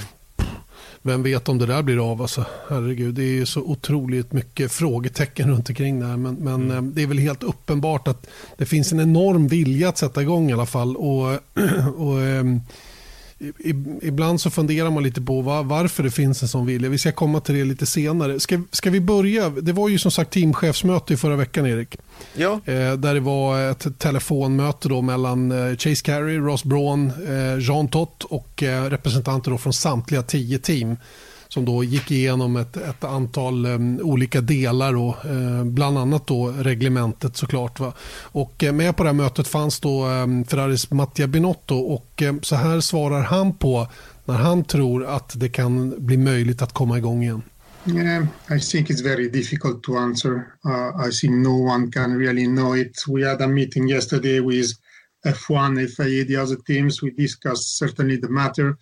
vem 1.06 1.22
vet 1.22 1.48
om 1.48 1.58
det 1.58 1.66
där 1.66 1.82
blir 1.82 2.10
av. 2.10 2.22
Alltså, 2.22 2.44
herregud, 2.68 3.14
det 3.14 3.38
är 3.38 3.44
så 3.44 3.60
otroligt 3.60 4.32
mycket 4.32 4.72
frågetecken 4.72 5.48
runt 5.48 5.68
omkring 5.68 6.00
det 6.00 6.06
här. 6.06 6.16
Men, 6.16 6.34
men 6.34 6.54
mm. 6.54 6.76
Eh, 6.76 6.82
det 6.82 7.02
är 7.02 7.06
väl 7.06 7.18
helt 7.18 7.42
uppenbart 7.42 8.08
att 8.08 8.26
det 8.56 8.66
finns 8.66 8.92
en 8.92 9.00
enorm 9.00 9.48
vilja 9.48 9.88
att 9.88 9.98
sätta 9.98 10.22
igång 10.22 10.50
i 10.50 10.52
alla 10.52 10.66
fall. 10.66 10.96
Och, 10.96 11.26
och 11.96 12.22
ehm, 12.22 12.60
ibland 14.02 14.40
så 14.40 14.50
funderar 14.50 14.90
man 14.90 15.02
lite 15.02 15.20
på 15.20 15.40
var, 15.40 15.62
varför 15.62 16.02
det 16.02 16.10
finns 16.10 16.42
en 16.42 16.48
sån 16.48 16.66
vilja. 16.66 16.88
Vi 16.88 16.98
ska 16.98 17.12
komma 17.12 17.40
till 17.40 17.54
det 17.54 17.64
lite 17.64 17.86
senare. 17.86 18.40
Ska, 18.40 18.60
ska 18.70 18.90
vi 18.90 19.00
börja? 19.00 19.50
Det 19.50 19.72
var 19.72 19.88
ju 19.88 19.98
som 19.98 20.10
sagt 20.10 20.30
teamchefsmöte 20.30 21.14
i 21.14 21.16
förra 21.16 21.36
veckan, 21.36 21.66
Erik. 21.66 21.96
Ja. 22.34 22.60
Eh, 22.64 22.92
där 22.92 23.14
det 23.14 23.20
var 23.20 23.70
ett 23.70 23.98
telefonmöte 23.98 24.88
då 24.88 25.02
mellan 25.02 25.52
eh, 25.52 25.76
Chase 25.76 26.04
Carey, 26.04 26.38
Ross 26.38 26.64
Braun, 26.64 27.06
eh, 27.06 27.58
Jean 27.60 27.88
Tott 27.88 28.24
och 28.24 28.62
eh, 28.62 28.84
representanter 28.84 29.50
då 29.50 29.58
från 29.58 29.72
samtliga 29.72 30.22
tio 30.22 30.58
team 30.58 30.96
som 31.48 31.64
då 31.64 31.84
gick 31.84 32.10
igenom 32.10 32.56
ett, 32.56 32.76
ett 32.76 33.04
antal 33.04 33.66
um, 33.66 34.00
olika 34.00 34.40
delar, 34.40 34.92
då, 34.92 35.16
uh, 35.30 35.64
bland 35.64 35.98
annat 35.98 36.26
då 36.26 36.48
reglementet 36.48 37.36
såklart. 37.36 37.80
Va? 37.80 37.92
Och 38.22 38.62
uh, 38.66 38.72
med 38.72 38.96
på 38.96 39.02
det 39.02 39.08
här 39.08 39.14
mötet 39.14 39.48
fanns 39.48 39.80
då 39.80 40.06
um, 40.06 40.44
Ferraris 40.44 40.90
Mattia 40.90 41.26
Binotto 41.26 41.74
och 41.74 42.22
um, 42.22 42.42
så 42.42 42.56
här 42.56 42.80
svarar 42.80 43.22
han 43.22 43.54
på 43.54 43.88
när 44.24 44.34
han 44.34 44.64
tror 44.64 45.04
att 45.04 45.32
det 45.40 45.48
kan 45.48 46.06
bli 46.06 46.16
möjligt 46.16 46.62
att 46.62 46.72
komma 46.72 46.98
igång 46.98 47.22
igen. 47.22 47.42
Yeah, 47.86 48.26
I 48.50 48.58
think 48.58 48.90
it's 48.90 49.00
very 49.00 49.28
difficult 49.28 49.82
to 49.84 49.96
answer. 49.96 50.58
Uh, 50.68 50.90
I 51.08 51.10
think 51.10 51.34
no 51.34 51.62
one 51.62 51.92
can 51.92 52.18
really 52.18 52.46
know 52.46 52.74
it. 52.74 52.96
We 53.06 53.22
had 53.22 53.40
a 53.40 53.46
meeting 53.46 53.88
yesterday 53.88 54.40
with 54.40 54.72
F1, 55.24 55.88
FIA, 55.96 56.24
the 56.24 56.36
other 56.36 56.56
teams. 56.56 57.00
We 57.00 57.10
discussed 57.10 57.78
certainly 57.78 58.16
the 58.16 58.28
matter. 58.28 58.76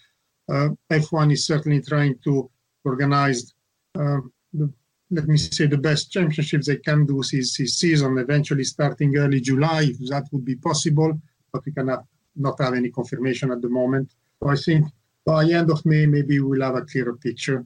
Uh, 0.51 0.71
F1 0.91 1.33
is 1.33 1.47
certainly 1.47 1.83
trying 1.83 2.19
to 2.25 2.51
organized, 2.85 3.55
uh, 3.99 4.21
the, 4.53 4.73
let 5.11 5.27
me 5.27 5.37
say, 5.37 5.67
the 5.67 5.79
best 5.79 6.13
championships 6.13 6.67
they 6.67 6.77
can 6.77 7.07
do 7.07 7.17
this, 7.17 7.57
this 7.57 7.79
season, 7.79 8.19
eventually 8.19 8.65
starting 8.65 9.17
early 9.17 9.41
July, 9.41 9.83
if 9.85 9.99
that 10.11 10.25
would 10.33 10.45
be 10.45 10.57
possible, 10.57 11.19
but 11.53 11.65
we 11.65 11.73
cannot 11.73 12.05
not 12.37 12.61
have 12.61 12.75
any 12.75 12.91
confirmation 12.91 13.53
at 13.53 13.63
the 13.63 13.69
moment. 13.69 14.13
So 14.43 14.49
I 14.49 14.57
think 14.57 14.87
by 15.25 15.45
end 15.45 15.71
of 15.71 15.85
May, 15.87 16.07
maybe 16.07 16.41
we'll 16.41 16.63
have 16.63 16.75
a 16.75 16.83
clearer 16.83 17.17
picture. 17.17 17.65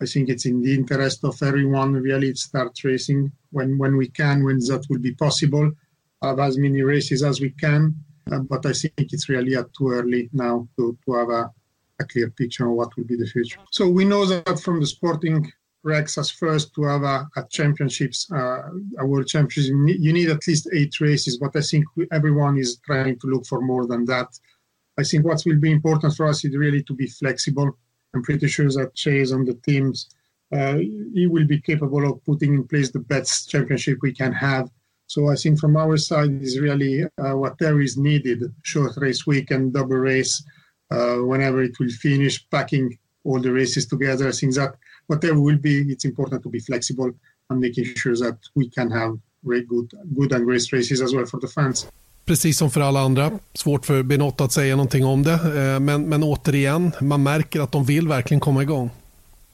I 0.00 0.06
think 0.06 0.28
it's 0.28 0.46
in 0.46 0.62
the 0.62 0.74
interest 0.74 1.24
of 1.24 1.42
everyone 1.42 1.94
really 1.94 2.32
to 2.32 2.38
start 2.38 2.78
racing 2.84 3.32
when, 3.50 3.78
when 3.78 3.96
we 3.96 4.08
can, 4.08 4.44
when 4.44 4.58
that 4.58 4.86
will 4.88 4.98
be 4.98 5.14
possible, 5.14 5.70
have 6.22 6.38
as 6.38 6.58
many 6.58 6.82
races 6.82 7.22
as 7.22 7.40
we 7.40 7.50
can. 7.50 7.94
Uh, 8.30 8.40
but 8.40 8.66
I 8.66 8.72
think 8.72 8.92
it's 8.98 9.28
really 9.28 9.56
uh, 9.56 9.64
too 9.76 9.90
early 9.90 10.28
now 10.32 10.68
to, 10.76 10.96
to 11.04 11.14
have 11.14 11.30
a, 11.30 11.50
a 11.98 12.04
clear 12.04 12.30
picture 12.30 12.66
on 12.68 12.76
what 12.76 12.96
will 12.96 13.04
be 13.04 13.16
the 13.16 13.26
future. 13.26 13.58
So 13.70 13.88
we 13.88 14.04
know 14.04 14.26
that 14.26 14.60
from 14.60 14.80
the 14.80 14.86
sporting 14.86 15.50
Rex 15.82 16.18
as 16.18 16.30
first 16.30 16.74
to 16.74 16.82
have 16.82 17.04
a, 17.04 17.28
a 17.36 17.44
championships, 17.48 18.28
uh, 18.32 18.62
a 18.98 19.06
world 19.06 19.28
championships, 19.28 19.68
you 19.68 20.12
need 20.12 20.30
at 20.30 20.46
least 20.46 20.68
eight 20.74 21.00
races, 21.00 21.38
but 21.38 21.54
I 21.54 21.60
think 21.60 21.84
everyone 22.10 22.58
is 22.58 22.78
trying 22.84 23.18
to 23.20 23.26
look 23.28 23.46
for 23.46 23.60
more 23.60 23.86
than 23.86 24.04
that. 24.06 24.28
I 24.98 25.04
think 25.04 25.24
what 25.24 25.42
will 25.46 25.60
be 25.60 25.70
important 25.70 26.16
for 26.16 26.26
us 26.26 26.44
is 26.44 26.56
really 26.56 26.82
to 26.84 26.94
be 26.94 27.06
flexible. 27.06 27.78
I'm 28.14 28.22
pretty 28.22 28.48
sure 28.48 28.68
that 28.68 28.94
Chase 28.94 29.30
and 29.30 29.46
the 29.46 29.54
teams, 29.54 30.08
uh, 30.52 30.78
he 31.14 31.28
will 31.28 31.46
be 31.46 31.60
capable 31.60 32.04
of 32.10 32.24
putting 32.24 32.54
in 32.54 32.66
place 32.66 32.90
the 32.90 32.98
best 32.98 33.48
championship 33.50 33.98
we 34.02 34.12
can 34.12 34.32
have. 34.32 34.68
So 35.06 35.28
I 35.28 35.36
think 35.36 35.60
from 35.60 35.76
our 35.76 35.96
side 35.96 36.42
is 36.42 36.58
really 36.58 37.04
uh, 37.04 37.36
whatever 37.36 37.80
is 37.80 37.96
needed, 37.96 38.42
short 38.62 38.96
race 38.96 39.24
weekend, 39.24 39.74
double 39.74 39.98
race, 39.98 40.42
whenever 40.90 41.62
it 41.62 41.78
will 41.80 41.90
finish, 41.90 42.48
packing 42.50 42.98
all 43.24 43.42
the 43.42 43.50
races 43.50 43.88
together. 43.88 44.28
I 44.28 44.32
think 44.32 44.54
that 44.54 44.74
whatever 45.06 45.38
will 45.40 45.58
be, 45.58 45.92
it's 45.92 46.04
important 46.04 46.42
to 46.42 46.50
be 46.50 46.60
flexible 46.60 47.12
and 47.50 47.60
making 47.60 47.84
sure 47.96 48.16
that 48.16 48.38
we 48.54 48.70
can 48.70 48.90
have 48.90 49.18
very 49.42 49.64
good, 49.64 49.90
good 50.16 50.32
and 50.32 50.46
great 50.46 50.72
races 50.72 51.02
as 51.02 51.14
well 51.14 51.26
for 51.26 51.40
the 51.40 51.48
fans. 51.48 51.86
Precis 52.24 52.58
som 52.58 52.70
för 52.70 52.80
alla 52.80 53.00
andra. 53.00 53.38
Svårt 53.54 53.86
för 53.86 54.02
Benotto 54.02 54.44
att 54.44 54.52
säga 54.52 54.76
någonting 54.76 55.04
om 55.04 55.22
det. 55.22 55.32
Eh, 55.32 55.80
men, 55.80 56.08
men 56.08 56.22
återigen, 56.22 56.92
man 57.00 57.22
märker 57.22 57.60
att 57.60 57.72
de 57.72 57.84
vill 57.84 58.08
verkligen 58.08 58.40
komma 58.40 58.62
igång. 58.62 58.90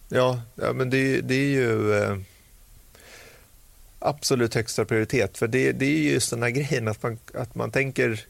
Ja, 0.09 0.42
ja 0.55 0.73
men 0.73 0.90
det, 0.90 1.21
det 1.21 1.35
är 1.35 1.49
ju 1.49 1.95
eh, 1.95 2.16
absolut 3.99 4.55
högsta 4.55 4.85
prioritet. 4.85 5.38
För 5.38 5.49
det, 5.49 5.73
det 5.73 5.87
är 5.87 6.12
just 6.12 6.31
den 6.31 6.42
här 6.42 6.51
grejen 6.51 6.88
att 6.88 7.03
man, 7.03 7.18
att 7.35 7.55
man 7.55 7.71
tänker 7.71 8.21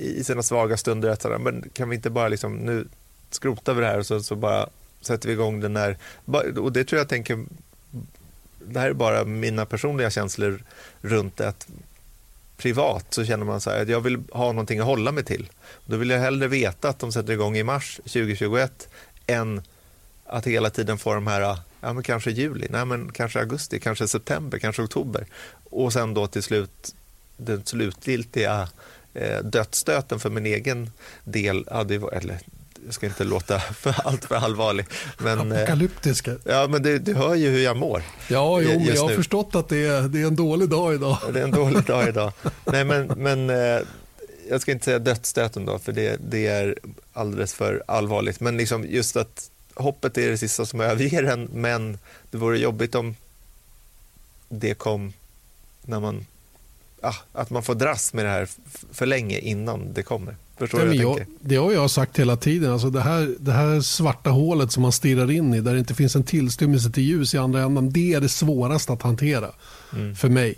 i 0.00 0.24
sina 0.24 0.42
svaga 0.42 0.76
stunder 0.76 1.08
att 1.08 1.40
men 1.40 1.70
kan 1.72 1.88
vi 1.88 1.96
inte 1.96 2.10
bara 2.10 2.28
liksom, 2.28 2.56
nu 2.56 2.86
skrotar 3.30 3.74
vi 3.74 3.80
det 3.80 3.86
här 3.86 3.98
och 3.98 4.06
så, 4.06 4.22
så 4.22 4.36
bara 4.36 4.68
sätter 5.00 5.28
vi 5.28 5.32
igång 5.32 5.60
den 5.60 5.76
här. 5.76 5.98
Och 6.58 6.72
det 6.72 6.84
tror 6.84 6.98
jag 6.98 7.08
tänker, 7.08 7.44
det 8.64 8.80
här 8.80 8.90
är 8.90 8.92
bara 8.92 9.24
mina 9.24 9.66
personliga 9.66 10.10
känslor 10.10 10.62
runt 11.00 11.36
det. 11.36 11.48
Att 11.48 11.68
privat 12.56 13.06
så 13.10 13.24
känner 13.24 13.44
man 13.44 13.60
så 13.60 13.70
här, 13.70 13.82
att 13.82 13.88
jag 13.88 14.00
vill 14.00 14.22
ha 14.32 14.52
någonting 14.52 14.80
att 14.80 14.86
hålla 14.86 15.12
mig 15.12 15.24
till. 15.24 15.50
Då 15.86 15.96
vill 15.96 16.10
jag 16.10 16.18
hellre 16.18 16.48
veta 16.48 16.88
att 16.88 16.98
de 16.98 17.12
sätter 17.12 17.32
igång 17.32 17.56
i 17.56 17.62
mars 17.62 17.96
2021 17.96 18.88
än 19.26 19.62
att 20.26 20.46
hela 20.46 20.70
tiden 20.70 20.98
få 20.98 21.14
de 21.14 21.26
här, 21.26 21.40
ja 21.80 21.92
men 21.92 22.02
kanske 22.02 22.30
juli, 22.30 22.66
nej 22.70 22.84
men 22.84 23.12
kanske 23.12 23.40
augusti, 23.40 23.80
kanske 23.80 24.08
september, 24.08 24.58
kanske 24.58 24.82
oktober. 24.82 25.26
Och 25.70 25.92
sen 25.92 26.14
då 26.14 26.26
till 26.26 26.42
slut 26.42 26.94
den 27.36 27.64
slutgiltiga 27.64 28.68
dödsstöten 29.42 30.20
för 30.20 30.30
min 30.30 30.46
egen 30.46 30.90
del 31.24 31.68
hade 31.70 31.94
ju 31.94 32.08
eller 32.08 32.38
jag 32.84 32.94
ska 32.94 33.06
inte 33.06 33.24
låta 33.24 33.58
för 33.74 33.94
allt 34.04 34.24
för 34.24 34.34
allvarlig. 34.34 34.86
Men, 35.18 35.52
eh, 35.52 35.58
Apokalyptiska. 35.58 36.36
Ja, 36.44 36.66
men 36.70 36.82
du, 36.82 36.98
du 36.98 37.14
hör 37.14 37.34
ju 37.34 37.50
hur 37.50 37.60
jag 37.60 37.76
mår. 37.76 38.02
Ja, 38.28 38.60
jo, 38.60 38.68
men 38.68 38.84
jag 38.84 39.02
har 39.02 39.08
nu. 39.08 39.16
förstått 39.16 39.54
att 39.54 39.68
det 39.68 39.86
är, 39.86 40.02
det 40.02 40.22
är 40.22 40.26
en 40.26 40.36
dålig 40.36 40.68
dag 40.68 40.94
idag. 40.94 41.18
det 41.32 41.40
är 41.40 41.44
en 41.44 41.50
dålig 41.50 41.84
dag 41.84 42.08
idag. 42.08 42.32
Nej, 42.64 42.84
men, 42.84 43.06
men 43.06 43.50
eh, 43.50 43.80
jag 44.48 44.60
ska 44.60 44.72
inte 44.72 44.84
säga 44.84 44.98
dödsstöten 44.98 45.64
då, 45.64 45.78
för 45.78 45.92
det, 45.92 46.16
det 46.30 46.46
är 46.46 46.78
alldeles 47.12 47.54
för 47.54 47.82
allvarligt. 47.86 48.40
Men 48.40 48.56
liksom 48.56 48.84
just 48.88 49.16
att 49.16 49.50
hoppet 49.74 50.18
är 50.18 50.30
det 50.30 50.38
sista 50.38 50.66
som 50.66 50.80
överger 50.80 51.22
en, 51.22 51.44
men 51.44 51.98
det 52.30 52.38
vore 52.38 52.58
jobbigt 52.58 52.94
om 52.94 53.16
det 54.48 54.74
kom 54.74 55.12
när 55.82 56.00
man 56.00 56.26
ah, 57.02 57.14
att 57.32 57.50
man 57.50 57.62
får 57.62 57.74
dras 57.74 58.12
med 58.12 58.24
det 58.24 58.30
här 58.30 58.48
för 58.92 59.06
länge 59.06 59.38
innan 59.38 59.92
det 59.92 60.02
kommer. 60.02 60.36
Förstår 60.60 60.78
du 60.78 60.86
vad 60.86 60.94
jag, 60.94 61.18
jag 61.18 61.26
Det 61.40 61.56
har 61.56 61.72
jag 61.72 61.90
sagt 61.90 62.18
hela 62.18 62.36
tiden. 62.36 62.72
Alltså 62.72 62.90
det, 62.90 63.00
här, 63.00 63.34
det 63.38 63.52
här 63.52 63.80
svarta 63.80 64.30
hålet 64.30 64.72
som 64.72 64.82
man 64.82 64.92
stirrar 64.92 65.30
in 65.30 65.54
i 65.54 65.60
där 65.60 65.72
det 65.72 65.78
inte 65.78 65.94
finns 65.94 66.16
en 66.16 66.24
tillstymmelse 66.24 66.90
till 66.90 67.02
ljus 67.02 67.34
i 67.34 67.38
andra 67.38 67.62
änden. 67.62 67.92
Det 67.92 68.14
är 68.14 68.20
det 68.20 68.28
svåraste 68.28 68.92
att 68.92 69.02
hantera 69.02 69.50
mm. 69.92 70.14
för 70.14 70.28
mig. 70.28 70.54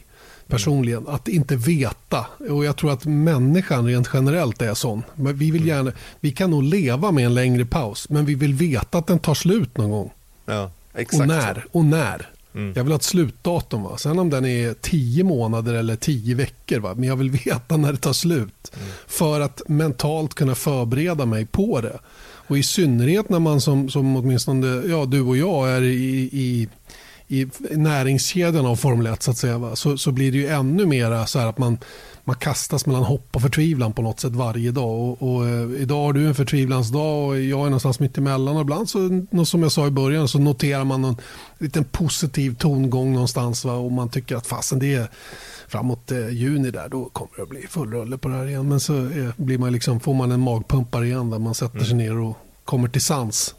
personligen. 0.46 1.08
Att 1.08 1.28
inte 1.28 1.56
veta. 1.56 2.26
Och 2.50 2.64
Jag 2.64 2.76
tror 2.76 2.92
att 2.92 3.04
människan 3.04 3.86
rent 3.86 4.10
generellt 4.12 4.62
är 4.62 4.74
sån. 4.74 5.02
Men 5.14 5.36
vi, 5.36 5.50
vill 5.50 5.66
gärna, 5.66 5.92
vi 6.20 6.30
kan 6.30 6.50
nog 6.50 6.62
leva 6.62 7.10
med 7.10 7.26
en 7.26 7.34
längre 7.34 7.64
paus, 7.64 8.08
men 8.08 8.24
vi 8.24 8.34
vill 8.34 8.54
veta 8.54 8.98
att 8.98 9.06
den 9.06 9.18
tar 9.18 9.34
slut 9.34 9.76
någon 9.76 9.90
gång. 9.90 10.10
Ja, 10.46 10.70
och 11.12 11.26
när. 11.26 11.66
Och 11.72 11.84
när. 11.84 12.28
Mm. 12.54 12.72
Jag 12.76 12.84
vill 12.84 12.92
ha 12.92 12.96
ett 12.96 13.02
slutdatum. 13.02 13.82
Va? 13.82 13.96
Sen 13.96 14.18
om 14.18 14.30
den 14.30 14.46
är 14.46 14.74
tio 14.74 15.24
månader 15.24 15.74
eller 15.74 15.96
tio 15.96 16.34
veckor. 16.34 16.78
Va? 16.78 16.94
Men 16.94 17.08
jag 17.08 17.16
vill 17.16 17.30
veta 17.44 17.76
när 17.76 17.92
det 17.92 17.98
tar 17.98 18.12
slut. 18.12 18.72
Mm. 18.74 18.88
För 19.06 19.40
att 19.40 19.62
mentalt 19.68 20.34
kunna 20.34 20.54
förbereda 20.54 21.26
mig 21.26 21.46
på 21.46 21.80
det. 21.80 21.98
Och 22.46 22.58
i 22.58 22.62
synnerhet 22.62 23.28
när 23.28 23.38
man 23.38 23.60
som, 23.60 23.88
som 23.88 24.16
åtminstone 24.16 24.66
ja, 24.66 25.04
du 25.04 25.20
och 25.20 25.36
jag 25.36 25.70
är 25.70 25.82
i, 25.82 26.30
i 26.32 26.68
i 27.32 27.46
näringskedjan 27.70 28.66
av 28.66 28.76
Formel 28.76 29.06
1 29.06 29.22
så, 29.22 29.30
att 29.30 29.36
säga, 29.36 29.58
va? 29.58 29.76
Så, 29.76 29.98
så 29.98 30.12
blir 30.12 30.32
det 30.32 30.38
ju 30.38 30.48
ännu 30.48 30.86
mer 30.86 31.26
så 31.26 31.38
att 31.38 31.58
man, 31.58 31.78
man 32.24 32.36
kastas 32.36 32.86
mellan 32.86 33.02
hopp 33.02 33.36
och 33.36 33.42
förtvivlan 33.42 33.92
på 33.92 34.02
något 34.02 34.20
sätt 34.20 34.32
varje 34.32 34.70
dag. 34.70 35.00
Och, 35.00 35.22
och 35.22 35.48
eh, 35.48 35.82
idag 35.82 36.04
har 36.04 36.12
du 36.12 36.28
en 36.28 36.34
förtvivlansdag 36.34 37.26
och 37.26 37.40
jag 37.40 37.60
är 37.60 37.64
någonstans 37.64 38.00
mitt 38.00 38.18
emellan. 38.18 38.56
Och 38.56 38.62
ibland 38.62 38.90
så, 38.90 39.26
som 39.44 39.62
jag 39.62 39.72
sa 39.72 39.86
i 39.86 39.90
början 39.90 40.28
så 40.28 40.38
noterar 40.38 40.84
man 40.84 41.04
en 41.04 41.16
liten 41.58 41.84
positiv 41.84 42.54
tongång 42.54 43.12
någonstans 43.12 43.64
va? 43.64 43.72
och 43.72 43.92
man 43.92 44.08
tycker 44.08 44.36
att 44.36 44.46
fasen 44.46 44.78
det 44.78 44.94
är 44.94 45.08
framåt 45.68 46.12
eh, 46.12 46.28
juni 46.28 46.70
där 46.70 46.88
då 46.88 47.04
kommer 47.04 47.36
det 47.36 47.42
att 47.42 47.48
bli 47.48 47.66
full 47.66 47.92
rulle 47.92 48.18
på 48.18 48.28
det 48.28 48.34
här 48.34 48.46
igen. 48.46 48.68
Men 48.68 48.80
så 48.80 48.96
eh, 48.96 49.30
blir 49.36 49.58
man 49.58 49.72
liksom, 49.72 50.00
får 50.00 50.14
man 50.14 50.32
en 50.32 50.40
magpumpare 50.40 51.06
igen 51.06 51.30
där 51.30 51.38
man 51.38 51.54
sätter 51.54 51.80
sig 51.80 51.92
mm. 51.92 52.06
ner 52.06 52.18
och 52.18 52.36
kommer 52.64 52.88
till 52.88 53.02
sans. 53.02 53.54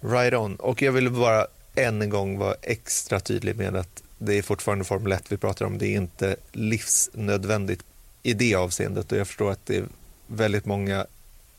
Right 0.00 0.34
on. 0.34 0.56
Och 0.56 0.82
jag 0.82 0.92
vill 0.92 1.10
bara 1.10 1.46
än 1.74 2.02
en 2.02 2.10
gång 2.10 2.38
vara 2.38 2.54
extra 2.62 3.20
tydlig 3.20 3.56
med 3.56 3.76
att 3.76 4.02
det 4.18 4.38
är 4.38 4.42
fortfarande 4.42 4.84
Formel 4.84 5.12
1 5.12 5.24
vi 5.28 5.36
pratar 5.36 5.66
om. 5.66 5.78
Det 5.78 5.86
är 5.86 5.96
inte 5.96 6.36
livsnödvändigt 6.52 7.84
i 8.22 8.34
det 8.34 8.54
avseendet 8.54 9.12
och 9.12 9.18
jag 9.18 9.26
förstår 9.26 9.50
att 9.50 9.66
det 9.66 9.76
är 9.76 9.84
väldigt 10.26 10.64
många 10.64 11.06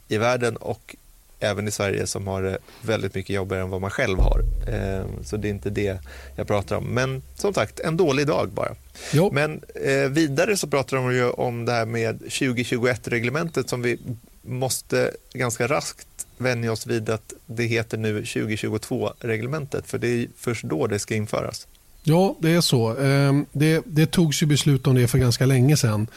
i 0.07 0.17
världen 0.17 0.57
och 0.57 0.95
även 1.39 1.67
i 1.67 1.71
Sverige 1.71 2.07
som 2.07 2.27
har 2.27 2.41
det 2.41 2.57
väldigt 2.81 3.15
mycket 3.15 3.35
jobbigare 3.35 3.63
än 3.63 3.69
vad 3.69 3.81
man 3.81 3.89
själv 3.89 4.19
har. 4.19 4.41
Ehm, 4.67 5.23
så 5.23 5.37
det 5.37 5.47
är 5.47 5.49
inte 5.49 5.69
det 5.69 5.99
jag 6.35 6.47
pratar 6.47 6.75
om. 6.75 6.85
Men 6.85 7.21
som 7.35 7.53
sagt, 7.53 7.79
en 7.79 7.97
dålig 7.97 8.27
dag 8.27 8.49
bara. 8.49 8.75
Jo. 9.13 9.31
Men 9.33 9.61
eh, 9.75 10.09
vidare 10.09 10.57
så 10.57 10.67
pratar 10.67 10.97
de 10.97 11.13
ju 11.13 11.29
om 11.29 11.65
det 11.65 11.71
här 11.71 11.85
med 11.85 12.21
2021-reglementet 12.21 13.69
som 13.69 13.81
vi 13.81 13.99
måste 14.41 15.11
ganska 15.33 15.67
raskt 15.67 16.07
vänja 16.37 16.71
oss 16.71 16.87
vid 16.87 17.09
att 17.09 17.33
det 17.45 17.63
heter 17.63 17.97
nu 17.97 18.21
2022-reglementet, 18.21 19.87
för 19.87 19.97
det 19.97 20.07
är 20.07 20.27
först 20.37 20.63
då 20.63 20.87
det 20.87 20.99
ska 20.99 21.15
införas. 21.15 21.67
Ja, 22.09 22.35
det 22.39 22.51
är 22.51 22.61
så. 22.61 22.97
Ehm, 22.97 23.45
det, 23.51 23.83
det 23.85 24.05
togs 24.05 24.43
ju 24.43 24.45
beslut 24.45 24.87
om 24.87 24.95
det 24.95 25.07
för 25.07 25.17
ganska 25.17 25.45
länge 25.45 25.77
sedan. 25.77 26.07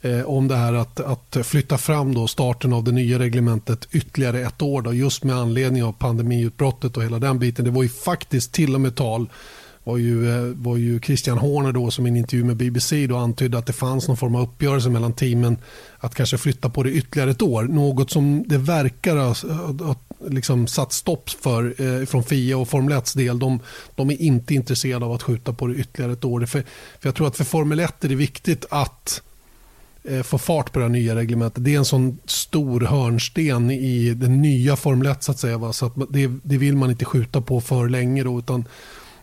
Eh, 0.00 0.22
om 0.22 0.48
det 0.48 0.56
här 0.56 0.72
att, 0.72 1.00
att 1.00 1.46
flytta 1.46 1.78
fram 1.78 2.14
då 2.14 2.26
starten 2.26 2.72
av 2.72 2.84
det 2.84 2.92
nya 2.92 3.18
reglementet 3.18 3.88
ytterligare 3.92 4.40
ett 4.40 4.62
år. 4.62 4.82
Då, 4.82 4.92
just 4.92 5.24
med 5.24 5.36
anledning 5.36 5.84
av 5.84 5.92
pandemiutbrottet 5.92 6.96
och 6.96 7.04
hela 7.04 7.18
den 7.18 7.38
biten. 7.38 7.64
Det 7.64 7.70
var 7.70 7.82
ju 7.82 7.88
faktiskt 7.88 8.52
till 8.52 8.74
och 8.74 8.80
med 8.80 8.94
tal 8.94 9.28
var 9.84 9.96
ju, 9.96 10.30
eh, 10.30 10.54
var 10.54 10.76
ju 10.76 11.00
Christian 11.00 11.38
Horner 11.38 11.72
då 11.72 11.90
som 11.90 12.06
i 12.06 12.08
en 12.08 12.16
intervju 12.16 12.44
med 12.44 12.56
BBC 12.56 13.06
då 13.06 13.16
antydde 13.16 13.58
att 13.58 13.66
det 13.66 13.72
fanns 13.72 14.08
någon 14.08 14.16
form 14.16 14.34
av 14.34 14.42
uppgörelse 14.42 14.88
mellan 14.88 15.12
teamen 15.12 15.58
att 15.98 16.14
kanske 16.14 16.38
flytta 16.38 16.68
på 16.68 16.82
det 16.82 16.90
ytterligare 16.90 17.30
ett 17.30 17.42
år. 17.42 17.62
Något 17.62 18.10
som 18.10 18.44
det 18.46 18.58
verkar 18.58 19.16
ha 19.16 19.34
liksom 20.28 20.66
satt 20.66 20.92
stopp 20.92 21.30
för 21.30 21.74
eh, 21.78 22.06
från 22.06 22.24
FIA 22.24 22.58
och 22.58 22.68
Formel 22.68 22.98
1 22.98 23.16
del. 23.16 23.38
De, 23.38 23.60
de, 23.94 24.10
är 24.10 24.22
inte 24.22 24.54
intresserade 24.54 25.04
av 25.04 25.12
att 25.12 25.22
skjuta 25.22 25.52
på 25.52 25.66
det 25.66 25.74
ytterligare 25.74 26.12
ett 26.12 26.24
år. 26.24 26.40
För, 26.40 26.64
för 27.00 27.08
jag 27.08 27.14
tror 27.14 27.26
att 27.26 27.36
för 27.36 27.44
Formel 27.44 27.80
1 27.80 28.04
är 28.04 28.08
det 28.08 28.14
viktigt 28.14 28.64
att 28.70 29.22
eh, 30.04 30.22
få 30.22 30.38
fart 30.38 30.72
på 30.72 30.78
det 30.78 30.84
här 30.84 30.92
nya 30.92 31.14
reglementet. 31.14 31.64
Det 31.64 31.74
är 31.74 31.78
en 31.78 31.84
sån 31.84 32.18
stor 32.24 32.80
hörnsten 32.80 33.70
i 33.70 34.14
den 34.14 34.42
nya 34.42 34.76
Formel 34.76 35.06
1 35.06 35.22
så 35.22 35.32
att 35.32 35.38
säga. 35.38 35.58
Va? 35.58 35.72
Så 35.72 35.86
att 35.86 35.94
det, 36.08 36.30
det 36.42 36.58
vill 36.58 36.76
man 36.76 36.90
inte 36.90 37.04
skjuta 37.04 37.40
på 37.40 37.60
för 37.60 37.88
länge 37.88 38.24
då, 38.24 38.38
utan 38.38 38.64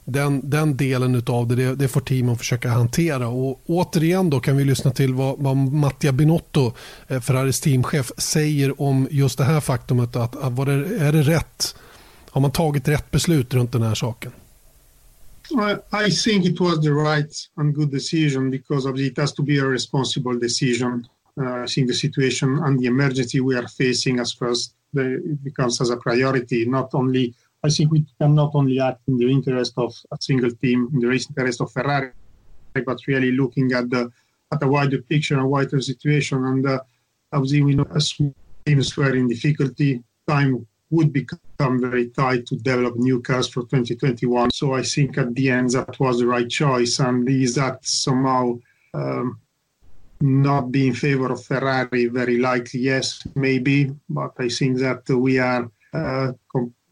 den, 0.06 0.50
den 0.50 0.78
delen 0.78 1.24
av 1.28 1.48
det, 1.48 1.56
det, 1.56 1.76
det 1.76 1.88
får 1.88 2.02
teamen 2.02 2.38
försöka 2.38 2.70
hantera. 2.70 3.28
Och 3.28 3.62
återigen 3.66 4.30
då 4.30 4.40
kan 4.40 4.58
vi 4.58 4.64
lyssna 4.64 4.92
till 4.92 5.14
vad, 5.14 5.40
vad 5.40 5.58
Mattia 5.58 6.12
Binotto, 6.12 6.74
eh, 7.08 7.20
Ferraris 7.20 7.62
teamchef, 7.62 8.12
säger 8.18 8.82
om 8.82 9.08
just 9.12 9.38
det 9.38 9.44
här 9.44 9.60
faktumet. 9.60 10.16
Att, 10.16 10.36
att 10.36 10.54
var 10.54 10.66
det, 10.66 10.98
är 10.98 11.12
det 11.12 11.22
rätt? 11.22 11.76
Har 12.30 12.42
man 12.42 12.52
tagit 12.52 12.88
rätt 12.88 13.12
beslut 13.12 13.54
runt 13.54 13.72
den 13.72 13.82
här 13.82 13.96
saken? 13.96 14.32
I 16.08 16.12
think 16.12 16.46
it 16.46 16.60
was 16.60 16.82
the 16.82 16.90
right 16.90 17.36
and 17.56 17.76
good 17.76 17.92
decision 17.92 18.50
because 18.50 18.90
of 18.90 19.00
it 19.00 19.18
has 19.18 19.34
to 19.34 19.44
be 19.44 19.60
a 19.60 19.66
responsible 19.66 20.40
decision. 20.40 21.06
Uh, 21.38 21.64
I 21.64 21.68
think 21.68 21.88
the 21.88 21.94
situation 21.94 22.60
and 22.60 22.80
the 22.80 22.88
emergency 22.88 23.40
we 23.40 23.58
are 23.58 23.68
facing 23.68 24.20
as 24.20 24.34
first 24.34 24.74
the, 24.94 25.16
it 25.16 25.44
becomes 25.44 25.82
as 25.82 25.90
a 25.90 25.98
priority, 25.98 26.66
not 26.66 26.90
only 26.94 27.34
I 27.64 27.70
think 27.70 27.92
we 27.92 28.06
can 28.20 28.36
not 28.36 28.52
only 28.56 28.80
act 28.80 29.02
in 29.08 29.18
the 29.18 29.32
interest 29.32 29.74
of 29.78 29.96
a 30.12 30.18
single 30.20 30.52
team, 30.52 30.90
in 30.94 31.00
the 31.00 31.12
interest 31.12 31.62
of 31.62 31.72
Ferrari, 31.72 32.12
but 32.86 33.00
really 33.08 33.32
looking 33.32 33.72
at 33.72 33.90
the 33.90 34.12
at 34.52 34.62
a 34.62 34.68
wider 34.68 35.02
picture, 35.02 35.40
a 35.40 35.48
wider 35.48 35.80
situation. 35.82 36.44
And 36.46 36.68
uh, 36.68 36.80
obviously, 37.32 37.62
we 37.64 37.76
know 37.76 37.88
as 37.96 38.14
teams 38.66 38.98
were 38.98 39.16
in 39.16 39.30
difficulty, 39.30 40.04
time 40.28 40.68
would 40.90 41.12
become 41.12 41.80
very 41.80 42.10
tight 42.10 42.46
to 42.48 42.56
develop 42.58 42.96
new 42.98 43.22
cars 43.22 43.48
for 43.48 43.62
2021. 43.62 44.52
So 44.52 44.74
I 44.74 44.84
think 44.84 45.18
at 45.18 45.34
the 45.34 45.50
end 45.50 45.72
that 45.72 46.00
was 46.00 46.20
the 46.20 46.28
right 46.28 46.50
choice. 46.50 47.00
And 47.00 47.28
is 47.28 47.56
that 47.56 47.84
somehow 47.86 48.60
um, 48.94 49.40
not 50.22 50.72
be 50.72 50.88
in 50.88 50.94
favor 50.94 51.32
of 51.32 51.44
Ferrari? 51.44 52.08
Very 52.08 52.38
likely, 52.38 52.82
yes, 52.82 53.26
maybe. 53.36 53.92
But 54.10 54.34
I 54.38 54.50
think 54.50 54.78
that 54.80 55.10
we 55.10 55.40
are 55.40 55.72
uh, 55.94 56.34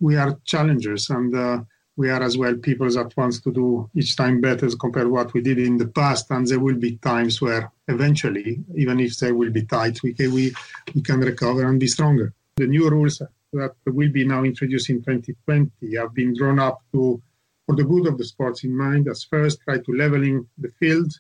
we 0.02 0.18
are 0.18 0.38
challengers 0.44 1.10
and 1.10 1.34
uh, 1.36 1.60
we 1.96 2.10
are 2.10 2.24
as 2.24 2.38
well 2.38 2.56
people 2.56 2.90
that 2.90 3.16
wants 3.16 3.40
to 3.40 3.52
do 3.54 3.90
each 3.96 4.16
time 4.16 4.42
better 4.42 4.68
compared 4.76 5.06
to 5.06 5.12
what 5.12 5.34
we 5.34 5.42
did 5.42 5.60
in 5.60 5.78
the 5.78 5.88
past 5.88 6.26
and 6.32 6.48
there 6.48 6.60
will 6.60 6.76
be 6.76 6.98
times 6.98 7.42
where 7.42 7.72
eventually 7.88 8.64
even 8.76 9.00
if 9.00 9.18
they 9.18 9.32
will 9.32 9.52
be 9.52 9.64
tight 9.64 10.02
we 10.04 10.14
can, 10.14 10.34
we, 10.34 10.54
we 10.96 11.02
can 11.02 11.20
recover 11.20 11.64
and 11.68 11.80
be 11.80 11.88
stronger. 11.88 12.34
The 12.56 12.68
new 12.68 12.90
rules 12.90 13.22
that 13.54 13.76
will 13.86 14.12
be 14.12 14.26
now 14.26 14.44
introduced 14.44 14.90
in 14.90 14.98
2020 14.98 15.96
have 15.96 16.14
been 16.14 16.36
drawn 16.36 16.60
up 16.60 16.82
to 16.94 17.22
for 17.66 17.76
the 17.76 17.84
good 17.84 18.08
of 18.08 18.18
the 18.18 18.26
sports 18.26 18.64
in 18.64 18.76
mind 18.76 19.08
as 19.08 19.24
first 19.24 19.60
try 19.62 19.78
to 19.78 19.92
leveling 19.94 20.48
the 20.58 20.72
field 20.80 21.12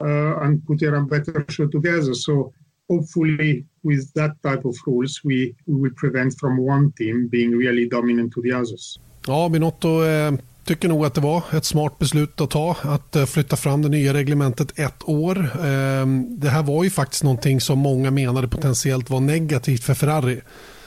uh, 0.00 0.40
and 0.40 0.64
put 0.66 0.82
a 0.82 1.00
better 1.02 1.44
show 1.48 1.66
together. 1.68 2.14
So 2.14 2.52
hopefully 2.88 3.64
with 3.82 4.12
that 4.14 4.42
type 4.42 4.68
of 4.68 4.74
rules 4.86 5.20
we, 5.24 5.54
we 5.66 5.82
will 5.82 5.94
prevent 5.94 6.40
from 6.40 6.58
one 6.58 6.92
team 6.96 7.28
being 7.28 7.58
really 7.58 7.88
dominant 7.88 8.32
to 8.32 8.42
the 8.42 8.54
others. 8.54 9.00
Ja, 9.26 9.48
Binotto 9.48 10.04
eh, 10.04 10.32
tycker 10.64 10.88
nog 10.88 11.06
att 11.06 11.14
det 11.14 11.20
var 11.20 11.42
ett 11.52 11.64
smart 11.64 11.98
beslut 11.98 12.40
att 12.40 12.50
ta 12.50 12.76
att 12.82 13.16
eh, 13.16 13.24
flytta 13.24 13.56
fram 13.56 13.82
det 13.82 13.88
nya 13.88 14.14
reglementet 14.14 14.78
ett 14.78 15.08
år. 15.08 15.38
Eh, 15.38 16.06
det 16.28 16.48
här 16.48 16.62
var 16.62 16.84
ju 16.84 16.90
faktiskt 16.90 17.22
någonting 17.22 17.60
som 17.60 17.78
många 17.78 18.10
menade 18.10 18.48
potentiellt 18.48 19.10
var 19.10 19.20
negativt 19.20 19.84
för 19.84 19.94
Ferrari. 19.94 20.40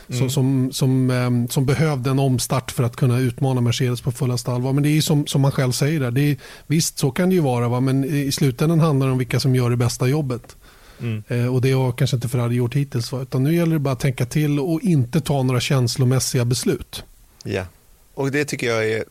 Mm. 0.10 0.30
Som, 0.30 0.70
som, 0.72 1.12
eh, 1.12 1.50
som 1.50 1.66
behövde 1.66 2.10
en 2.10 2.20
omstart 2.20 2.72
för 2.72 2.84
att 2.84 2.96
kunna 2.96 3.20
utmana 3.20 3.62
Mercedes 3.62 4.02
på 4.02 4.12
fullaste 4.12 4.52
allvar. 4.52 4.74
Men 4.74 4.84
det 4.84 4.90
är 4.90 5.02
som, 5.02 5.28
som 5.28 5.42
man 5.42 5.52
själv 5.52 5.72
säger, 5.72 6.00
där. 6.00 6.12
Det 6.12 6.22
är, 6.22 6.38
visst 6.68 7.00
så 7.00 7.12
kan 7.12 7.30
det 7.30 7.36
ju 7.36 7.42
vara, 7.42 7.68
va? 7.68 7.80
men 7.80 8.04
i 8.06 8.32
slutändan 8.32 8.80
handlar 8.80 9.08
det 9.08 9.12
om 9.12 9.18
vilka 9.18 9.40
som 9.40 9.56
gör 9.56 9.70
det 9.70 9.78
bästa 9.78 10.08
jobbet. 10.08 10.56
Mm. 11.00 11.24
Eh, 11.28 11.56
och 11.56 11.62
det 11.62 11.72
har 11.72 11.92
kanske 11.92 12.16
inte 12.18 12.30
Ferrari 12.30 12.56
gjort 12.56 12.76
hittills. 12.76 13.14
Utan 13.14 13.44
nu 13.44 13.56
gäller 13.56 13.74
det 13.74 13.80
bara 13.80 13.94
att 13.94 14.00
tänka 14.00 14.26
till 14.26 14.60
och 14.60 14.82
inte 14.82 15.22
ta 15.22 15.44
några 15.44 15.60
känslomässiga 15.60 16.46
beslut. 16.46 17.04
Ja, 17.44 17.66
och 18.14 18.32
det 18.32 18.46
tycker 18.46 18.68
jag 18.68 18.90
är 18.90 19.04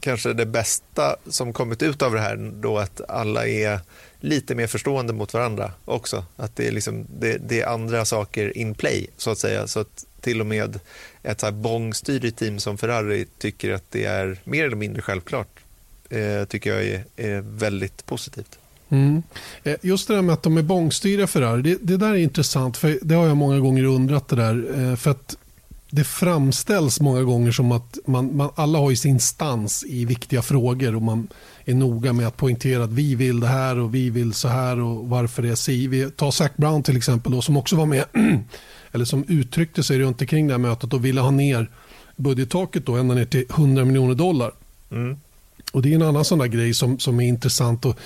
kanske 0.00 0.32
det 0.32 0.46
bästa 0.46 1.16
som 1.28 1.52
kommit 1.52 1.82
ut 1.82 2.02
av 2.02 2.12
det 2.12 2.20
här 2.20 2.52
då 2.60 2.78
att 2.78 3.00
alla 3.08 3.46
är 3.46 3.80
lite 4.20 4.54
mer 4.54 4.66
förstående 4.66 5.12
mot 5.12 5.34
varandra 5.34 5.72
också. 5.84 6.24
Att 6.36 6.56
det 6.56 6.68
är, 6.68 6.72
liksom, 6.72 7.06
det, 7.18 7.38
det 7.48 7.60
är 7.60 7.66
andra 7.66 8.04
saker 8.04 8.58
in 8.58 8.74
play 8.74 9.06
så 9.16 9.30
att 9.30 9.38
säga. 9.38 9.66
Så 9.66 9.80
att 9.80 10.06
till 10.20 10.40
och 10.40 10.46
med 10.46 10.80
ett 11.22 11.40
så 11.40 11.46
här 11.46 11.52
bångstyrigt 11.52 12.38
team 12.38 12.58
som 12.58 12.78
Ferrari 12.78 13.26
tycker 13.38 13.72
att 13.72 13.84
det 13.90 14.04
är 14.04 14.38
mer 14.44 14.64
eller 14.64 14.76
mindre 14.76 15.02
självklart. 15.02 15.60
Eh, 16.10 16.44
tycker 16.44 16.70
jag 16.70 16.84
är, 16.84 17.04
är 17.16 17.40
väldigt 17.40 18.06
positivt. 18.06 18.58
Mm. 18.88 19.22
Eh, 19.64 19.76
just 19.82 20.08
det 20.08 20.14
där 20.14 20.22
med 20.22 20.32
att 20.32 20.42
de 20.42 20.58
är 20.58 20.62
bångstyriga 20.62 21.26
Ferrari, 21.26 21.62
det, 21.62 21.78
det 21.82 21.96
där 21.96 22.10
är 22.10 22.16
intressant. 22.16 22.76
för 22.76 22.98
Det 23.02 23.14
har 23.14 23.26
jag 23.26 23.36
många 23.36 23.58
gånger 23.58 23.84
undrat. 23.84 24.28
det 24.28 24.36
där. 24.36 24.90
Eh, 24.90 24.96
för 24.96 25.10
att 25.10 25.36
Det 25.90 26.04
framställs 26.04 27.00
många 27.00 27.22
gånger 27.22 27.52
som 27.52 27.72
att 27.72 27.98
man, 28.06 28.36
man, 28.36 28.50
alla 28.54 28.78
har 28.78 28.94
sin 28.94 29.20
stans 29.20 29.84
i 29.88 30.04
viktiga 30.04 30.42
frågor 30.42 30.94
och 30.94 31.02
man 31.02 31.28
är 31.64 31.74
noga 31.74 32.12
med 32.12 32.26
att 32.26 32.36
poängtera 32.36 32.84
att 32.84 32.92
vi 32.92 33.14
vill 33.14 33.40
det 33.40 33.46
här 33.46 33.78
och 33.78 33.94
vi 33.94 34.10
vill 34.10 34.32
så 34.32 34.48
här 34.48 34.80
och 34.80 35.08
varför 35.08 35.42
det 35.42 35.48
är 35.48 35.54
si. 35.54 35.86
Vi 35.86 36.10
tar 36.10 36.30
Zac 36.30 36.50
Brown 36.56 36.82
till 36.82 36.96
exempel 36.96 37.32
då, 37.32 37.42
som 37.42 37.56
också 37.56 37.76
var 37.76 37.86
med 37.86 38.04
eller 38.92 39.04
som 39.04 39.24
uttryckte 39.28 39.82
sig 39.82 39.98
runt 39.98 40.20
omkring 40.20 40.46
det 40.46 40.52
här 40.52 40.58
mötet 40.58 40.92
och 40.92 41.04
ville 41.04 41.20
ha 41.20 41.30
ner 41.30 41.70
budgettaket 42.16 42.86
då 42.86 42.96
ända 42.96 43.14
ner 43.14 43.24
till 43.24 43.44
100 43.50 43.84
miljoner 43.84 44.14
dollar. 44.14 44.52
Mm. 44.90 45.16
Och 45.72 45.82
Det 45.82 45.90
är 45.90 45.94
en 45.94 46.02
annan 46.02 46.24
sån 46.24 46.38
där 46.38 46.46
grej 46.46 46.74
som, 46.74 46.98
som 46.98 47.20
är 47.20 47.26
intressant. 47.28 47.84
Och 47.84 47.96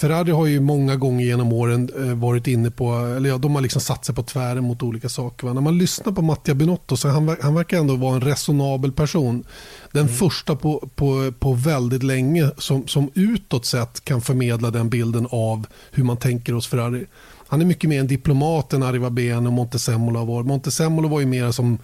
Ferrari 0.00 0.30
har 0.30 0.46
ju 0.46 0.60
många 0.60 0.96
gånger 0.96 1.24
genom 1.24 1.52
åren 1.52 1.90
eh, 1.98 2.14
varit 2.14 2.46
inne 2.46 2.70
på, 2.70 2.92
eller 2.92 3.28
ja, 3.28 3.38
de 3.38 3.54
har 3.54 3.62
liksom 3.62 3.82
satt 3.82 4.04
sig 4.04 4.14
på 4.14 4.22
tvären 4.22 4.64
mot 4.64 4.82
olika 4.82 5.08
saker. 5.08 5.46
Va? 5.46 5.52
När 5.52 5.60
man 5.60 5.78
lyssnar 5.78 6.12
på 6.12 6.22
Mattia 6.22 6.54
Binotto 6.54 6.96
så 6.96 7.08
han, 7.08 7.36
han 7.40 7.54
verkar 7.54 7.78
ändå 7.78 7.96
vara 7.96 8.14
en 8.14 8.20
resonabel 8.20 8.92
person. 8.92 9.44
Den 9.92 10.02
mm. 10.02 10.14
första 10.14 10.56
på, 10.56 10.88
på, 10.94 11.32
på 11.38 11.52
väldigt 11.52 12.02
länge 12.02 12.50
som, 12.58 12.88
som 12.88 13.10
utåt 13.14 13.66
sett 13.66 14.04
kan 14.04 14.20
förmedla 14.20 14.70
den 14.70 14.88
bilden 14.88 15.26
av 15.30 15.66
hur 15.90 16.04
man 16.04 16.16
tänker 16.16 16.52
hos 16.52 16.66
Ferrari. 16.66 17.06
Han 17.48 17.60
är 17.60 17.64
mycket 17.64 17.90
mer 17.90 18.00
en 18.00 18.06
diplomat 18.06 18.72
än 18.72 18.82
Arriva 18.82 19.10
Ben 19.10 19.46
och 19.46 19.52
Montezemolo 19.52 20.24
varit. 20.24 20.46
Montezemolo 20.46 21.08
var 21.08 21.20
ju 21.20 21.26
mer 21.26 21.50
som, 21.50 21.78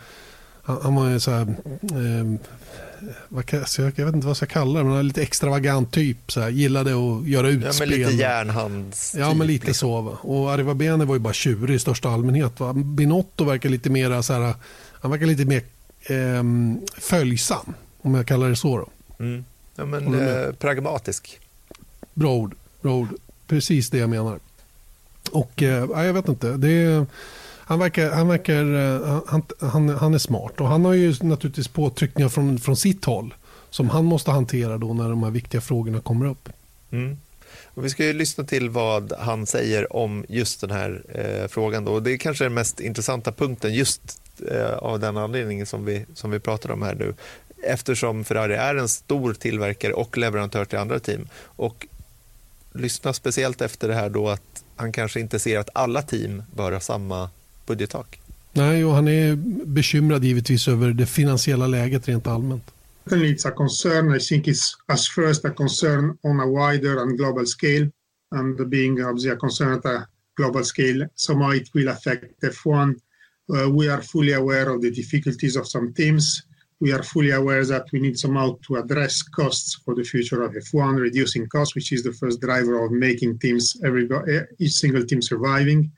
han, 0.62 0.78
han 0.82 0.94
var 0.94 1.08
ju 1.08 1.20
så 1.20 1.30
här, 1.30 1.42
eh, 1.82 2.40
kan, 3.46 3.64
jag, 3.78 3.92
jag 3.96 4.06
vet 4.06 4.14
inte 4.14 4.26
vad 4.26 4.30
jag 4.30 4.36
ska 4.36 4.46
kalla 4.46 4.78
det, 4.78 4.84
men 4.84 5.06
lite 5.08 5.22
extravagant 5.22 5.92
typ. 5.92 6.32
Så 6.32 6.40
här, 6.40 6.48
gillade 6.48 6.90
att 6.90 7.28
göra 7.28 7.48
utspel. 7.48 7.90
Ja, 7.90 7.98
men 8.00 8.10
lite 8.10 8.22
järnhands 8.22 9.14
Ja, 9.18 9.34
men 9.34 9.46
lite 9.46 9.66
liksom. 9.66 9.88
så. 9.88 10.00
Va? 10.00 10.18
Och 10.20 10.52
Arriva 10.52 10.74
Bene 10.74 11.04
var 11.04 11.14
ju 11.14 11.18
bara 11.18 11.32
tjurig 11.32 11.74
i 11.74 11.78
största 11.78 12.08
allmänhet. 12.08 12.60
Va? 12.60 12.72
Binotto 12.72 13.44
verkar 13.44 13.68
lite 13.68 13.90
mer 13.90 14.22
så 14.22 14.32
här, 14.32 14.54
han 14.92 15.10
verkar 15.10 15.26
lite 15.26 15.44
mer 15.44 15.62
eh, 16.02 16.42
följsam, 16.98 17.74
om 18.02 18.14
jag 18.14 18.26
kallar 18.26 18.48
det 18.48 18.56
så. 18.56 18.78
Då. 18.78 18.88
Mm. 19.24 19.44
Ja, 19.76 19.84
men 19.84 20.14
eh, 20.28 20.52
pragmatisk. 20.52 21.40
Bra 22.14 22.34
ord, 22.34 22.54
bra 22.82 22.94
ord. 22.94 23.08
Precis 23.46 23.90
det 23.90 23.98
jag 23.98 24.10
menar. 24.10 24.38
Och 25.30 25.62
eh, 25.62 26.04
jag 26.06 26.12
vet 26.12 26.28
inte. 26.28 26.56
Det 26.56 26.68
är, 26.70 27.06
han 27.68 27.78
verkar, 27.78 28.10
han, 28.10 28.28
verkar 28.28 28.74
eh, 28.74 29.20
han, 29.26 29.42
han, 29.60 29.88
han 29.88 30.14
är 30.14 30.18
smart 30.18 30.60
och 30.60 30.68
han 30.68 30.84
har 30.84 30.92
ju 30.92 31.14
naturligtvis 31.22 31.68
påtryckningar 31.68 32.28
från, 32.28 32.58
från 32.58 32.76
sitt 32.76 33.04
håll 33.04 33.34
som 33.70 33.90
han 33.90 34.04
måste 34.04 34.30
hantera 34.30 34.78
då 34.78 34.94
när 34.94 35.08
de 35.08 35.22
här 35.22 35.30
viktiga 35.30 35.60
frågorna 35.60 36.00
kommer 36.00 36.26
upp. 36.26 36.48
Mm. 36.90 37.16
Och 37.64 37.84
vi 37.84 37.90
ska 37.90 38.04
ju 38.04 38.12
lyssna 38.12 38.44
till 38.44 38.70
vad 38.70 39.12
han 39.18 39.46
säger 39.46 39.96
om 39.96 40.24
just 40.28 40.60
den 40.60 40.70
här 40.70 41.02
eh, 41.08 41.48
frågan. 41.48 41.84
Då. 41.84 42.00
Det 42.00 42.12
är 42.12 42.16
kanske 42.16 42.44
den 42.44 42.54
mest 42.54 42.80
intressanta 42.80 43.32
punkten 43.32 43.74
just 43.74 44.20
eh, 44.50 44.72
av 44.72 45.00
den 45.00 45.16
anledningen 45.16 45.66
som 45.66 45.84
vi, 45.84 46.06
som 46.14 46.30
vi 46.30 46.38
pratar 46.38 46.70
om 46.70 46.82
här 46.82 46.94
nu. 46.94 47.14
Eftersom 47.62 48.24
Ferrari 48.24 48.54
är 48.54 48.74
en 48.74 48.88
stor 48.88 49.34
tillverkare 49.34 49.92
och 49.92 50.18
leverantör 50.18 50.64
till 50.64 50.78
andra 50.78 50.98
team. 50.98 51.28
Och 51.42 51.86
lyssna 52.72 53.12
speciellt 53.12 53.60
efter 53.60 53.88
det 53.88 53.94
här 53.94 54.08
då 54.08 54.28
att 54.28 54.64
han 54.76 54.92
kanske 54.92 55.20
inte 55.20 55.38
ser 55.38 55.58
att 55.58 55.70
alla 55.72 56.02
team 56.02 56.42
bör 56.54 56.72
ha 56.72 56.80
samma 56.80 57.30
budgettak. 57.66 58.20
Nej, 58.52 58.84
och 58.84 58.94
han 58.94 59.08
är 59.08 59.36
bekymrad 59.66 60.24
givetvis 60.24 60.68
över 60.68 60.90
det 60.90 61.06
finansiella 61.06 61.66
läget 61.66 62.08
rent 62.08 62.26
allmänt. 62.26 62.72
Certainly 63.04 63.34
it's 63.34 63.48
a 63.48 63.50
concern. 63.50 64.16
I 64.16 64.20
think 64.20 64.46
it's 64.46 64.74
as 64.88 65.08
first 65.08 65.44
a 65.44 65.50
concern 65.50 66.18
on 66.22 66.40
a 66.40 66.46
wider 66.46 67.02
and 67.02 67.18
global 67.18 67.46
scale 67.46 67.90
and 68.30 68.70
being 68.70 69.00
obviously 69.00 69.30
a 69.30 69.36
concern 69.36 69.72
at 69.72 69.84
a 69.84 70.06
global 70.36 70.64
scale, 70.64 71.06
somehow 71.14 71.50
it 71.50 71.68
will 71.74 71.88
affect 71.88 72.40
F1. 72.42 72.94
Uh, 73.54 73.70
we 73.70 73.88
are 73.88 74.02
fully 74.02 74.32
aware 74.32 74.68
of 74.70 74.82
the 74.82 74.90
difficulties 74.90 75.56
of 75.56 75.66
some 75.68 75.92
teams. 75.94 76.42
We 76.80 76.92
are 76.92 77.02
fully 77.02 77.30
aware 77.30 77.64
that 77.64 77.86
we 77.92 78.00
need 78.00 78.18
somehow 78.18 78.58
to 78.66 78.76
address 78.76 79.22
costs 79.22 79.76
for 79.84 79.94
the 79.94 80.02
future 80.02 80.42
of 80.42 80.52
F1, 80.52 81.00
reducing 81.00 81.46
costs, 81.46 81.74
which 81.74 81.92
is 81.92 82.02
the 82.02 82.12
first 82.12 82.40
driver 82.40 82.84
of 82.84 82.90
making 82.90 83.38
teams, 83.38 83.80
every, 83.84 84.08
each 84.58 84.72
single 84.72 85.04
team 85.06 85.22
surviving. 85.22 85.90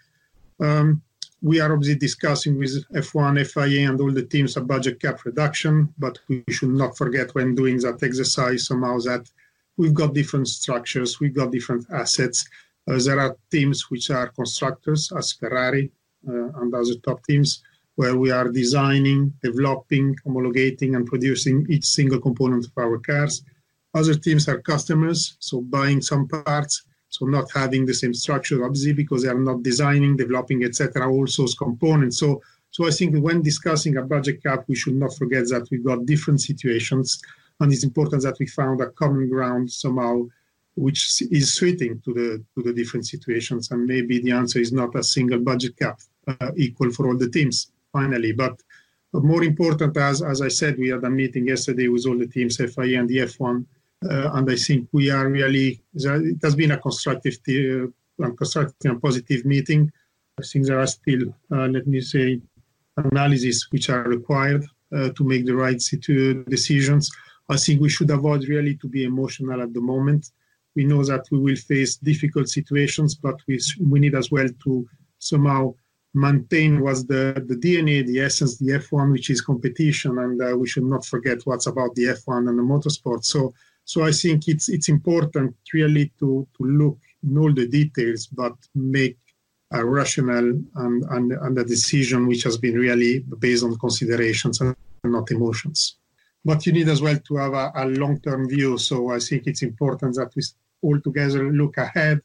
Um, 0.60 1.02
we 1.40 1.60
are 1.60 1.72
obviously 1.72 1.98
discussing 1.98 2.58
with 2.58 2.84
F1, 2.92 3.46
FIA, 3.46 3.88
and 3.88 4.00
all 4.00 4.10
the 4.10 4.24
teams 4.24 4.56
a 4.56 4.60
budget 4.60 5.00
cap 5.00 5.24
reduction, 5.24 5.92
but 5.98 6.18
we 6.28 6.42
should 6.50 6.70
not 6.70 6.96
forget 6.96 7.34
when 7.34 7.54
doing 7.54 7.78
that 7.78 8.02
exercise 8.02 8.66
somehow 8.66 8.98
that 8.98 9.30
we've 9.76 9.94
got 9.94 10.14
different 10.14 10.48
structures, 10.48 11.20
we've 11.20 11.34
got 11.34 11.52
different 11.52 11.86
assets. 11.92 12.48
Uh, 12.90 12.98
there 13.04 13.20
are 13.20 13.36
teams 13.50 13.88
which 13.90 14.10
are 14.10 14.28
constructors, 14.28 15.12
as 15.16 15.32
Ferrari 15.32 15.90
uh, 16.28 16.48
and 16.60 16.74
other 16.74 16.96
top 17.04 17.24
teams, 17.24 17.62
where 17.94 18.16
we 18.16 18.30
are 18.30 18.48
designing, 18.48 19.32
developing, 19.42 20.16
homologating, 20.26 20.96
and 20.96 21.06
producing 21.06 21.66
each 21.68 21.84
single 21.84 22.20
component 22.20 22.66
of 22.66 22.72
our 22.78 22.98
cars. 22.98 23.42
Other 23.94 24.14
teams 24.14 24.48
are 24.48 24.60
customers, 24.60 25.36
so 25.38 25.60
buying 25.60 26.00
some 26.00 26.26
parts 26.26 26.84
so 27.18 27.26
not 27.26 27.50
having 27.52 27.84
the 27.84 27.94
same 27.94 28.14
structure, 28.14 28.64
obviously, 28.64 28.92
because 28.92 29.22
they 29.22 29.28
are 29.28 29.38
not 29.38 29.64
designing, 29.64 30.16
developing, 30.16 30.62
etc., 30.62 31.10
all 31.10 31.26
those 31.36 31.54
components. 31.54 32.18
So, 32.18 32.40
so 32.70 32.86
I 32.86 32.90
think 32.90 33.16
when 33.16 33.42
discussing 33.42 33.96
a 33.96 34.02
budget 34.02 34.40
cap, 34.40 34.64
we 34.68 34.76
should 34.76 34.94
not 34.94 35.16
forget 35.16 35.48
that 35.48 35.66
we've 35.70 35.84
got 35.84 36.06
different 36.06 36.40
situations, 36.40 37.20
and 37.58 37.72
it's 37.72 37.82
important 37.82 38.22
that 38.22 38.38
we 38.38 38.46
found 38.46 38.80
a 38.80 38.90
common 38.90 39.28
ground 39.28 39.68
somehow, 39.68 40.26
which 40.76 41.22
is 41.32 41.54
suiting 41.54 42.00
to 42.04 42.14
the 42.14 42.44
to 42.54 42.62
the 42.62 42.72
different 42.72 43.04
situations. 43.04 43.72
And 43.72 43.84
maybe 43.84 44.20
the 44.20 44.30
answer 44.30 44.60
is 44.60 44.72
not 44.72 44.94
a 44.94 45.02
single 45.02 45.40
budget 45.40 45.76
cap 45.76 45.98
uh, 46.28 46.52
equal 46.56 46.92
for 46.92 47.08
all 47.08 47.16
the 47.16 47.30
teams 47.30 47.72
finally, 47.92 48.32
but. 48.32 48.62
But 49.10 49.24
more 49.24 49.42
important, 49.42 49.96
as, 49.96 50.20
as 50.20 50.42
I 50.42 50.48
said, 50.48 50.78
we 50.78 50.90
had 50.90 51.02
a 51.02 51.08
meeting 51.08 51.46
yesterday 51.46 51.88
with 51.88 52.04
all 52.06 52.18
the 52.18 52.26
teams, 52.26 52.58
FIA 52.58 53.00
and 53.00 53.08
the 53.08 53.20
F1, 53.20 53.64
uh, 53.64 53.64
and 54.02 54.50
I 54.50 54.56
think 54.56 54.88
we 54.92 55.10
are 55.10 55.28
really, 55.28 55.82
it 55.94 56.38
has 56.42 56.54
been 56.54 56.72
a 56.72 56.78
constructive, 56.78 57.36
uh, 57.48 58.30
constructive 58.30 58.90
and 58.90 59.02
positive 59.02 59.44
meeting. 59.44 59.90
I 60.38 60.42
think 60.42 60.66
there 60.66 60.78
are 60.78 60.86
still, 60.86 61.34
uh, 61.52 61.66
let 61.66 61.86
me 61.86 62.00
say, 62.00 62.40
analyses 62.96 63.66
which 63.70 63.90
are 63.90 64.04
required 64.04 64.64
uh, 64.94 65.10
to 65.10 65.24
make 65.24 65.46
the 65.46 65.54
right 65.54 65.82
decisions. 66.48 67.10
I 67.48 67.56
think 67.56 67.80
we 67.80 67.88
should 67.88 68.10
avoid 68.10 68.48
really 68.48 68.76
to 68.76 68.88
be 68.88 69.04
emotional 69.04 69.62
at 69.62 69.72
the 69.72 69.80
moment. 69.80 70.30
We 70.76 70.84
know 70.84 71.02
that 71.04 71.26
we 71.30 71.38
will 71.38 71.56
face 71.56 71.96
difficult 71.96 72.48
situations, 72.48 73.14
but 73.14 73.36
we, 73.48 73.58
we 73.80 74.00
need 74.00 74.14
as 74.14 74.30
well 74.30 74.48
to 74.64 74.88
somehow 75.18 75.74
maintain 76.14 76.80
what's 76.80 77.04
the, 77.04 77.42
the 77.46 77.56
DNA, 77.56 78.06
the 78.06 78.20
essence, 78.20 78.58
the 78.58 78.72
F1, 78.72 79.12
which 79.12 79.30
is 79.30 79.40
competition, 79.40 80.18
and 80.18 80.40
uh, 80.40 80.56
we 80.56 80.68
should 80.68 80.84
not 80.84 81.04
forget 81.04 81.38
what's 81.44 81.66
about 81.66 81.94
the 81.94 82.04
F1 82.04 82.48
and 82.48 82.58
the 82.58 82.62
motorsport. 82.62 83.24
So 83.24 83.54
so 83.88 84.04
I 84.04 84.12
think 84.12 84.48
it's 84.52 84.68
it's 84.68 84.90
important 84.90 85.56
really 85.72 86.12
to 86.20 86.46
to 86.56 86.62
look 86.80 86.98
in 87.22 87.38
all 87.38 87.52
the 87.60 87.66
details, 87.66 88.26
but 88.26 88.54
make 88.74 89.18
a 89.70 89.82
rational 89.82 90.46
and, 90.82 91.04
and, 91.14 91.32
and 91.32 91.58
a 91.58 91.64
decision 91.64 92.26
which 92.26 92.42
has 92.42 92.56
been 92.58 92.74
really 92.74 93.20
based 93.38 93.64
on 93.64 93.78
considerations 93.78 94.60
and 94.60 94.76
not 95.04 95.30
emotions. 95.30 95.96
But 96.44 96.66
you 96.66 96.72
need 96.72 96.88
as 96.88 97.00
well 97.00 97.18
to 97.28 97.36
have 97.36 97.54
a, 97.54 97.72
a 97.74 97.84
long-term 97.86 98.48
view. 98.48 98.78
So 98.78 99.10
I 99.10 99.18
think 99.18 99.46
it's 99.46 99.62
important 99.62 100.16
that 100.16 100.32
we 100.36 100.42
all 100.82 101.00
together 101.00 101.50
look 101.50 101.78
ahead 101.78 102.20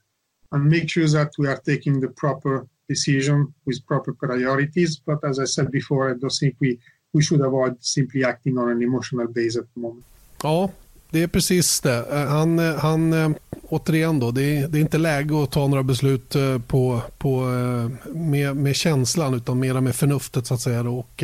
and 0.51 0.65
make 0.65 0.89
sure 0.89 1.07
that 1.07 1.31
we 1.37 1.47
are 1.47 1.61
taking 1.71 1.99
the 1.99 2.09
proper 2.09 2.67
decision 2.87 3.53
with 3.65 3.85
proper 3.85 4.13
priorities. 4.13 4.97
But 4.97 5.19
as 5.23 5.39
I 5.39 5.45
said 5.45 5.71
before, 5.71 6.11
I 6.11 6.13
don't 6.13 6.37
think 6.41 6.55
we, 6.59 6.79
we 7.13 7.23
should 7.23 7.41
avoid 7.41 7.83
simply 7.83 8.23
acting 8.23 8.57
on 8.57 8.69
an 8.69 8.81
emotional 8.81 9.27
base 9.27 9.57
at 9.57 9.65
the 9.73 9.79
moment. 9.79 10.05
Ja, 10.43 10.69
det 11.13 11.23
är 11.23 11.27
precis 11.27 11.81
det. 11.81 12.05
Eh, 12.11 12.27
han, 12.27 12.59
eh, 12.59 12.75
han, 12.75 13.13
eh, 13.13 13.29
återigen 13.69 14.19
då, 14.19 14.31
det 14.31 14.43
är, 14.43 14.67
det 14.67 14.77
är 14.77 14.81
inte 14.81 14.97
läge 14.97 15.43
att 15.43 15.51
ta 15.51 15.67
några 15.67 15.83
beslut 15.83 16.35
på, 16.67 17.01
på, 17.17 17.41
med, 18.13 18.55
med 18.55 18.75
känslan 18.75 19.33
utan 19.33 19.59
mera 19.59 19.81
med 19.81 19.95
förnuftet. 19.95 20.47
så 20.47 20.53
att 20.53 20.61
säga. 20.61 20.81
Och, 20.81 21.23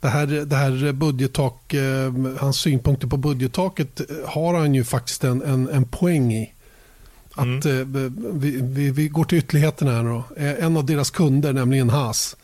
det, 0.00 0.08
här, 0.08 0.26
det 0.26 0.56
här 0.56 0.92
budgettak, 0.92 1.74
hans 2.38 2.56
synpunkter 2.56 3.06
på 3.06 3.16
budgettaket 3.16 4.00
har 4.26 4.54
han 4.54 4.74
ju 4.74 4.84
faktiskt 4.84 5.24
en, 5.24 5.42
en, 5.42 5.68
en 5.68 5.84
poäng 5.84 6.32
i. 6.32 6.52
Att, 7.32 7.64
mm. 7.64 8.14
vi, 8.40 8.60
vi, 8.62 8.90
vi, 8.90 9.08
går 9.08 9.24
till 9.24 9.38
ytterligheterna 9.38 9.92
här. 9.92 10.04
Då. 10.04 10.24
En 10.36 10.76
av 10.76 10.84
deras 10.84 11.10
kunder, 11.10 11.52
nämligen 11.52 11.90
Haas, 11.90 12.36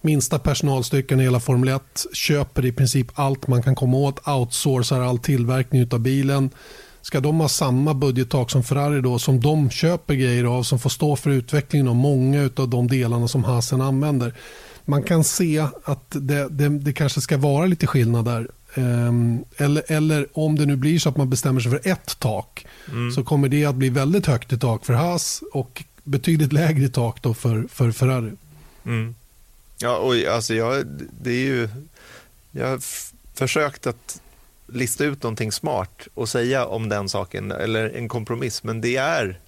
minsta 0.00 0.38
personalstyrkan 0.38 1.20
i 1.20 1.22
hela 1.22 1.40
Formel 1.40 1.68
1, 1.68 2.06
köper 2.12 2.64
i 2.64 2.72
princip 2.72 3.06
allt 3.14 3.46
man 3.46 3.62
kan 3.62 3.74
komma 3.74 3.96
åt, 3.96 4.28
outsourcar 4.28 5.00
all 5.00 5.18
tillverkning 5.18 5.88
av 5.92 6.00
bilen. 6.00 6.50
Ska 7.02 7.20
de 7.20 7.40
ha 7.40 7.48
samma 7.48 7.94
budgettak 7.94 8.50
som 8.50 8.64
Ferrari 8.64 9.00
då, 9.00 9.18
som 9.18 9.40
de 9.40 9.70
köper 9.70 10.14
grejer 10.14 10.44
av, 10.44 10.62
som 10.62 10.78
får 10.78 10.90
stå 10.90 11.16
för 11.16 11.30
utvecklingen 11.30 11.88
av 11.88 11.94
många 11.94 12.50
av 12.56 12.68
de 12.68 12.86
delarna 12.86 13.28
som 13.28 13.44
Hasen 13.44 13.80
använder. 13.80 14.34
Man 14.84 15.02
kan 15.02 15.24
se 15.24 15.58
att 15.84 16.06
det, 16.10 16.48
det, 16.48 16.68
det 16.68 16.92
kanske 16.92 17.20
ska 17.20 17.36
vara 17.36 17.66
lite 17.66 17.86
skillnad 17.86 18.24
där. 18.24 18.48
Um, 18.74 19.44
eller, 19.56 19.82
eller 19.86 20.26
om 20.32 20.56
det 20.56 20.66
nu 20.66 20.76
blir 20.76 20.98
så 20.98 21.08
att 21.08 21.16
man 21.16 21.30
bestämmer 21.30 21.60
sig 21.60 21.70
för 21.70 21.90
ett 21.90 22.18
tak 22.18 22.66
mm. 22.88 23.12
så 23.12 23.24
kommer 23.24 23.48
det 23.48 23.64
att 23.64 23.74
bli 23.74 23.88
väldigt 23.88 24.26
högt 24.26 24.52
i 24.52 24.58
tak 24.58 24.86
för 24.86 24.92
Haas 24.94 25.42
och 25.52 25.84
betydligt 26.04 26.52
lägre 26.52 26.88
tak 26.88 27.22
då 27.22 27.34
för, 27.34 27.66
för 27.70 27.90
Ferrari. 27.90 28.32
Mm. 28.84 29.14
Ja, 29.78 29.96
och 29.96 30.14
alltså 30.14 30.54
jag, 30.54 30.86
det 31.20 31.30
är 31.30 31.46
ju, 31.46 31.68
jag 32.50 32.66
har 32.66 32.80
försökt 33.34 33.86
att 33.86 34.20
lista 34.66 35.04
ut 35.04 35.22
någonting 35.22 35.52
smart 35.52 36.08
och 36.14 36.28
säga 36.28 36.66
om 36.66 36.88
den 36.88 37.08
saken, 37.08 37.52
eller 37.52 37.90
en 37.90 38.08
kompromiss, 38.08 38.62
men 38.62 38.80
det 38.80 38.96
är 38.96 39.38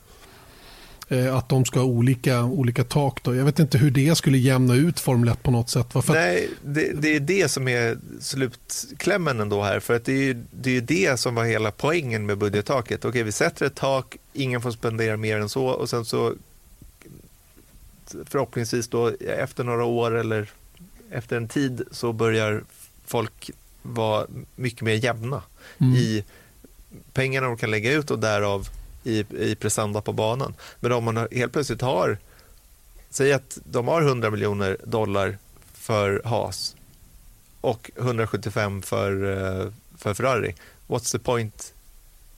Eh, 1.09 1.37
att 1.37 1.49
de 1.49 1.64
ska 1.64 1.81
ha 1.81 1.87
olika, 1.87 2.44
olika 2.44 2.85
tak. 2.85 3.22
Då. 3.22 3.35
Jag 3.35 3.44
vet 3.44 3.59
inte 3.59 3.79
hur 3.79 3.90
det 3.90 4.14
skulle 4.14 4.38
jämna 4.38 4.75
ut 4.75 5.01
Formel 5.01 5.29
1 5.29 5.42
på 5.42 5.51
något 5.51 5.70
sätt. 5.70 5.87
Varför? 5.92 6.12
Nej, 6.12 6.49
det, 6.64 6.92
det, 6.92 7.16
är 7.16 7.20
det 7.20 7.49
som 7.49 7.68
är 7.68 7.99
slutklämmen 8.20 9.40
ändå 9.40 9.62
här. 9.62 9.81
För 9.81 9.96
att 9.96 10.05
det 10.05 10.31
är, 10.31 10.44
det 10.51 10.77
är 10.77 10.81
det 10.81 11.20
som 11.20 11.35
var 11.35 11.44
hela 11.44 11.70
poängen 11.70 12.27
med 12.27 12.38
budgettaket. 12.38 13.05
Okej, 13.05 13.22
vi 13.22 13.33
sätter 13.33 13.66
ett 13.66 13.75
tak, 13.75 14.16
ingen 14.33 14.62
får 14.62 14.70
spendera 14.70 15.16
mer 15.16 15.38
än 15.38 15.49
så 15.49 15.66
och 15.66 15.90
sen 15.90 16.05
så 16.05 16.35
förhoppningsvis 18.25 18.88
då 18.88 19.12
efter 19.38 19.64
några 19.64 19.85
år 19.85 20.14
eller 20.14 20.51
efter 21.11 21.37
en 21.37 21.49
tid 21.49 21.83
så 21.90 22.12
börjar 22.12 22.64
folk 23.07 23.51
vara 23.94 24.27
mycket 24.57 24.83
mer 24.83 25.05
jämna 25.05 25.42
mm. 25.79 25.94
i 25.94 26.25
pengarna 27.12 27.46
de 27.46 27.57
kan 27.57 27.70
lägga 27.70 27.92
ut 27.92 28.11
och 28.11 28.18
därav 28.18 28.68
i, 29.05 29.25
i 29.31 29.55
prestanda 29.55 30.01
på 30.01 30.12
banan. 30.12 30.55
Men 30.81 30.92
om 30.92 31.05
man 31.05 31.29
helt 31.33 31.53
plötsligt 31.53 31.81
har, 31.81 32.18
säg 33.11 33.33
att 33.33 33.59
de 33.64 33.88
har 33.88 34.03
100 34.03 34.31
miljoner 34.31 34.77
dollar 34.85 35.38
för 35.75 36.22
Haas 36.25 36.77
och 37.61 37.90
175 37.96 38.83
för, 38.83 39.12
eh, 39.12 39.72
för 39.99 40.14
Ferrari. 40.14 40.55
What's 40.87 41.12
the 41.12 41.18
point 41.18 41.75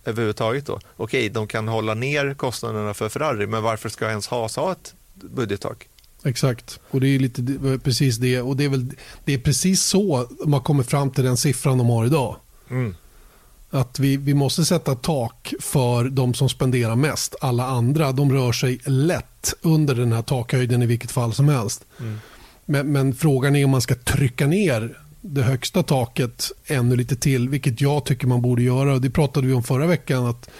överhuvudtaget 0.04 0.66
då? 0.66 0.72
Okej, 0.72 0.84
okay, 0.96 1.28
de 1.28 1.46
kan 1.46 1.68
hålla 1.68 1.94
ner 1.94 2.34
kostnaderna 2.34 2.94
för 2.94 3.08
Ferrari, 3.08 3.46
men 3.46 3.62
varför 3.62 3.88
ska 3.88 4.08
ens 4.08 4.28
Haas 4.28 4.56
ha 4.56 4.72
ett 4.72 4.94
budgettak? 5.14 5.88
Exakt, 6.24 6.80
och 6.90 7.00
det 7.00 7.08
är 7.08 7.18
lite 7.18 7.42
precis 7.84 8.16
det. 8.16 8.40
Och 8.40 8.56
det 8.56 8.64
är, 8.64 8.68
väl, 8.68 8.86
det 9.24 9.34
är 9.34 9.38
precis 9.38 9.82
så 9.82 10.28
man 10.46 10.60
kommer 10.60 10.82
fram 10.82 11.10
till 11.10 11.24
den 11.24 11.36
siffran 11.36 11.78
de 11.78 11.88
har 11.88 12.06
idag. 12.06 12.36
Mm. 12.70 12.94
Att 13.70 13.98
vi, 13.98 14.16
vi 14.16 14.34
måste 14.34 14.64
sätta 14.64 14.94
tak 14.94 15.54
för 15.60 16.04
de 16.04 16.34
som 16.34 16.48
spenderar 16.48 16.96
mest. 16.96 17.34
Alla 17.40 17.66
andra 17.66 18.12
de 18.12 18.32
rör 18.32 18.52
sig 18.52 18.80
lätt 18.84 19.54
under 19.62 19.94
den 19.94 20.12
här 20.12 20.22
takhöjden 20.22 20.82
i 20.82 20.86
vilket 20.86 21.10
fall 21.10 21.32
som 21.32 21.48
helst. 21.48 21.84
Mm. 22.00 22.18
Men, 22.64 22.92
men, 22.92 23.14
frågan 23.14 23.56
är 23.56 23.64
om 23.64 23.70
man 23.70 23.80
ska 23.80 23.94
trycka 23.94 24.46
ner 24.46 24.98
det 25.20 25.42
högsta 25.42 25.82
taket 25.82 26.50
ännu 26.66 26.96
lite 26.96 27.16
till, 27.16 27.48
vilket 27.48 27.80
jag 27.80 28.04
tycker 28.04 28.26
man 28.26 28.42
borde 28.42 28.62
göra. 28.62 28.98
Det 28.98 29.10
pratade 29.10 29.46
vi 29.46 29.52
om 29.52 29.62
förra 29.62 29.86
veckan, 29.86 30.26
att, 30.26 30.50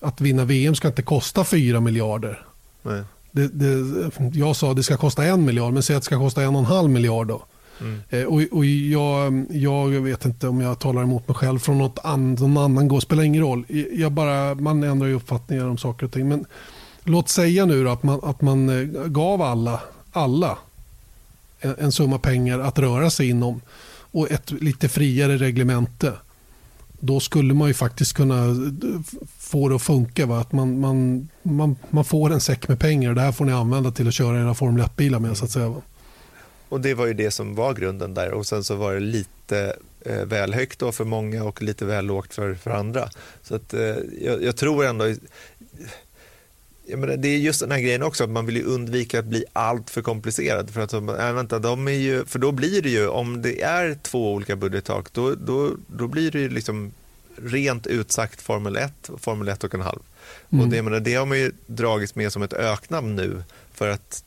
att 0.00 0.20
vinna 0.20 0.44
VM 0.44 0.74
ska 0.74 0.88
inte 0.88 1.02
kosta 1.02 1.44
4 1.44 1.80
miljarder. 1.80 2.46
Nej. 2.82 3.02
Det, 3.30 3.48
det, 3.48 4.10
jag 4.32 4.56
sa 4.56 4.70
att 4.70 4.76
det 4.76 4.82
ska 4.82 4.96
kosta 4.96 5.24
en 5.24 5.44
miljard, 5.44 5.72
men 5.72 5.82
säg 5.82 5.96
att 5.96 6.02
det 6.02 6.06
ska 6.06 6.18
kosta 6.18 6.42
en 6.42 6.54
och 6.54 6.58
en 6.58 6.64
halv 6.64 6.90
miljard. 6.90 7.26
Då. 7.26 7.42
Mm. 7.80 8.00
Eh, 8.08 8.24
och, 8.24 8.58
och 8.58 8.64
jag, 8.64 9.46
jag 9.50 9.88
vet 9.88 10.24
inte 10.24 10.48
om 10.48 10.60
jag 10.60 10.78
talar 10.78 11.02
emot 11.02 11.28
mig 11.28 11.34
själv 11.34 11.58
från 11.58 11.78
något 11.78 11.98
an, 12.04 12.34
någon 12.34 12.56
annan 12.56 12.88
går, 12.88 13.00
spelar 13.00 13.22
ingen 13.22 13.42
roll. 13.42 13.64
Jag 13.92 14.12
bara, 14.12 14.54
man 14.54 14.82
ändrar 14.82 15.08
ju 15.08 15.14
uppfattningar 15.14 15.68
om 15.68 15.78
saker 15.78 16.06
och 16.06 16.12
ting. 16.12 16.28
Men 16.28 16.46
låt 17.04 17.28
säga 17.28 17.66
nu 17.66 17.90
att 17.90 18.02
man, 18.02 18.20
att 18.22 18.40
man 18.40 18.68
eh, 18.68 19.06
gav 19.06 19.42
alla, 19.42 19.80
alla 20.12 20.58
en, 21.60 21.74
en 21.78 21.92
summa 21.92 22.18
pengar 22.18 22.58
att 22.58 22.78
röra 22.78 23.10
sig 23.10 23.28
inom 23.28 23.60
och 24.10 24.30
ett 24.30 24.50
lite 24.50 24.88
friare 24.88 25.36
reglemente. 25.36 26.12
Då 27.00 27.20
skulle 27.20 27.54
man 27.54 27.68
ju 27.68 27.74
faktiskt 27.74 28.12
kunna 28.12 28.44
få 29.48 29.68
det 29.68 29.76
att 29.76 29.82
funka. 29.82 30.26
Va? 30.26 30.40
Att 30.40 30.52
man, 30.52 30.80
man, 30.80 31.28
man, 31.42 31.76
man 31.90 32.04
får 32.04 32.32
en 32.32 32.40
säck 32.40 32.68
med 32.68 32.78
pengar 32.78 33.08
och 33.08 33.14
det 33.14 33.20
här 33.20 33.32
får 33.32 33.44
ni 33.44 33.52
använda 33.52 33.90
till 33.90 34.08
att 34.08 34.14
köra 34.14 34.40
era 34.40 34.54
Formel 34.54 34.82
1-bilar 34.84 35.18
med. 35.18 35.36
Så 35.36 35.44
att 35.44 35.50
säga, 35.50 35.68
va? 35.68 35.82
Och 36.68 36.80
det 36.80 36.94
var 36.94 37.06
ju 37.06 37.14
det 37.14 37.30
som 37.30 37.54
var 37.54 37.74
grunden 37.74 38.14
där 38.14 38.32
och 38.32 38.46
sen 38.46 38.64
så 38.64 38.74
var 38.74 38.94
det 38.94 39.00
lite 39.00 39.76
eh, 40.00 40.24
väl 40.24 40.54
högt 40.54 40.78
då 40.78 40.92
för 40.92 41.04
många 41.04 41.44
och 41.44 41.62
lite 41.62 41.84
väl 41.84 42.04
lågt 42.04 42.34
för, 42.34 42.54
för 42.54 42.70
andra. 42.70 43.08
Så 43.42 43.54
att, 43.54 43.74
eh, 43.74 43.96
jag, 44.20 44.42
jag, 44.42 44.56
tror 44.56 44.84
ändå, 44.84 45.14
jag 46.86 46.98
menar, 46.98 47.16
det 47.16 47.28
är 47.28 47.38
just 47.38 47.60
den 47.60 47.70
här 47.70 47.80
grejen 47.80 48.02
också 48.02 48.24
att 48.24 48.30
man 48.30 48.46
vill 48.46 48.66
undvika 48.66 49.18
att 49.18 49.24
bli 49.24 49.44
allt 49.52 49.90
för 49.90 50.02
komplicerad. 50.02 50.70
För, 50.70 50.80
att, 50.80 50.92
äh, 50.92 51.32
vänta, 51.32 51.58
de 51.58 51.88
är 51.88 51.92
ju, 51.92 52.24
för 52.24 52.38
då 52.38 52.52
blir 52.52 52.82
det 52.82 52.90
ju, 52.90 53.08
om 53.08 53.42
det 53.42 53.62
är 53.62 53.98
två 54.02 54.32
olika 54.32 54.56
budgettak, 54.56 55.12
då, 55.12 55.34
då, 55.34 55.70
då 55.86 56.06
blir 56.06 56.30
det 56.30 56.38
ju 56.38 56.48
liksom 56.48 56.92
rent 57.42 57.86
utsagt 57.86 58.42
Formel 58.42 58.76
1 58.76 59.08
och 59.08 59.20
Formel 59.20 59.48
1 59.48 59.64
och 59.64 59.74
en 59.74 59.80
halv. 59.80 60.00
Mm. 60.50 60.64
Och 60.64 60.70
det, 60.70 60.82
menar, 60.82 61.00
det 61.00 61.14
har 61.14 61.26
man 61.26 61.38
ju 61.38 61.52
dragits 61.66 62.14
med 62.14 62.32
som 62.32 62.42
ett 62.42 62.52
öknamn 62.52 63.16
nu 63.16 63.42
för 63.72 63.88
att 63.88 64.24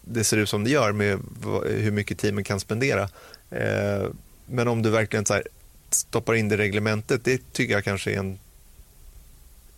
det 0.00 0.24
ser 0.24 0.36
ut 0.36 0.48
som 0.48 0.64
det 0.64 0.70
gör 0.70 0.92
med 0.92 1.18
hur 1.66 1.90
mycket 1.90 2.18
teamen 2.18 2.44
kan 2.44 2.60
spendera. 2.60 3.08
Eh, 3.50 4.06
men 4.46 4.68
om 4.68 4.82
du 4.82 4.90
verkligen 4.90 5.26
så 5.26 5.34
här, 5.34 5.42
stoppar 5.90 6.34
in 6.34 6.48
det 6.48 6.54
i 6.54 6.58
reglementet, 6.58 7.24
det 7.24 7.52
tycker 7.52 7.74
jag 7.74 7.84
kanske 7.84 8.12
är 8.12 8.18
en 8.18 8.38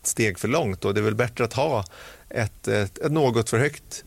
steg 0.02 0.38
för 0.38 0.48
långt. 0.48 0.84
Och 0.84 0.94
det 0.94 1.00
är 1.00 1.02
väl 1.02 1.14
bättre 1.14 1.44
att 1.44 1.52
ha 1.52 1.84
ett, 2.28 2.68
ett, 2.68 2.98
ett 2.98 3.12
något 3.12 3.50
för 3.50 3.58
högt 3.58 4.04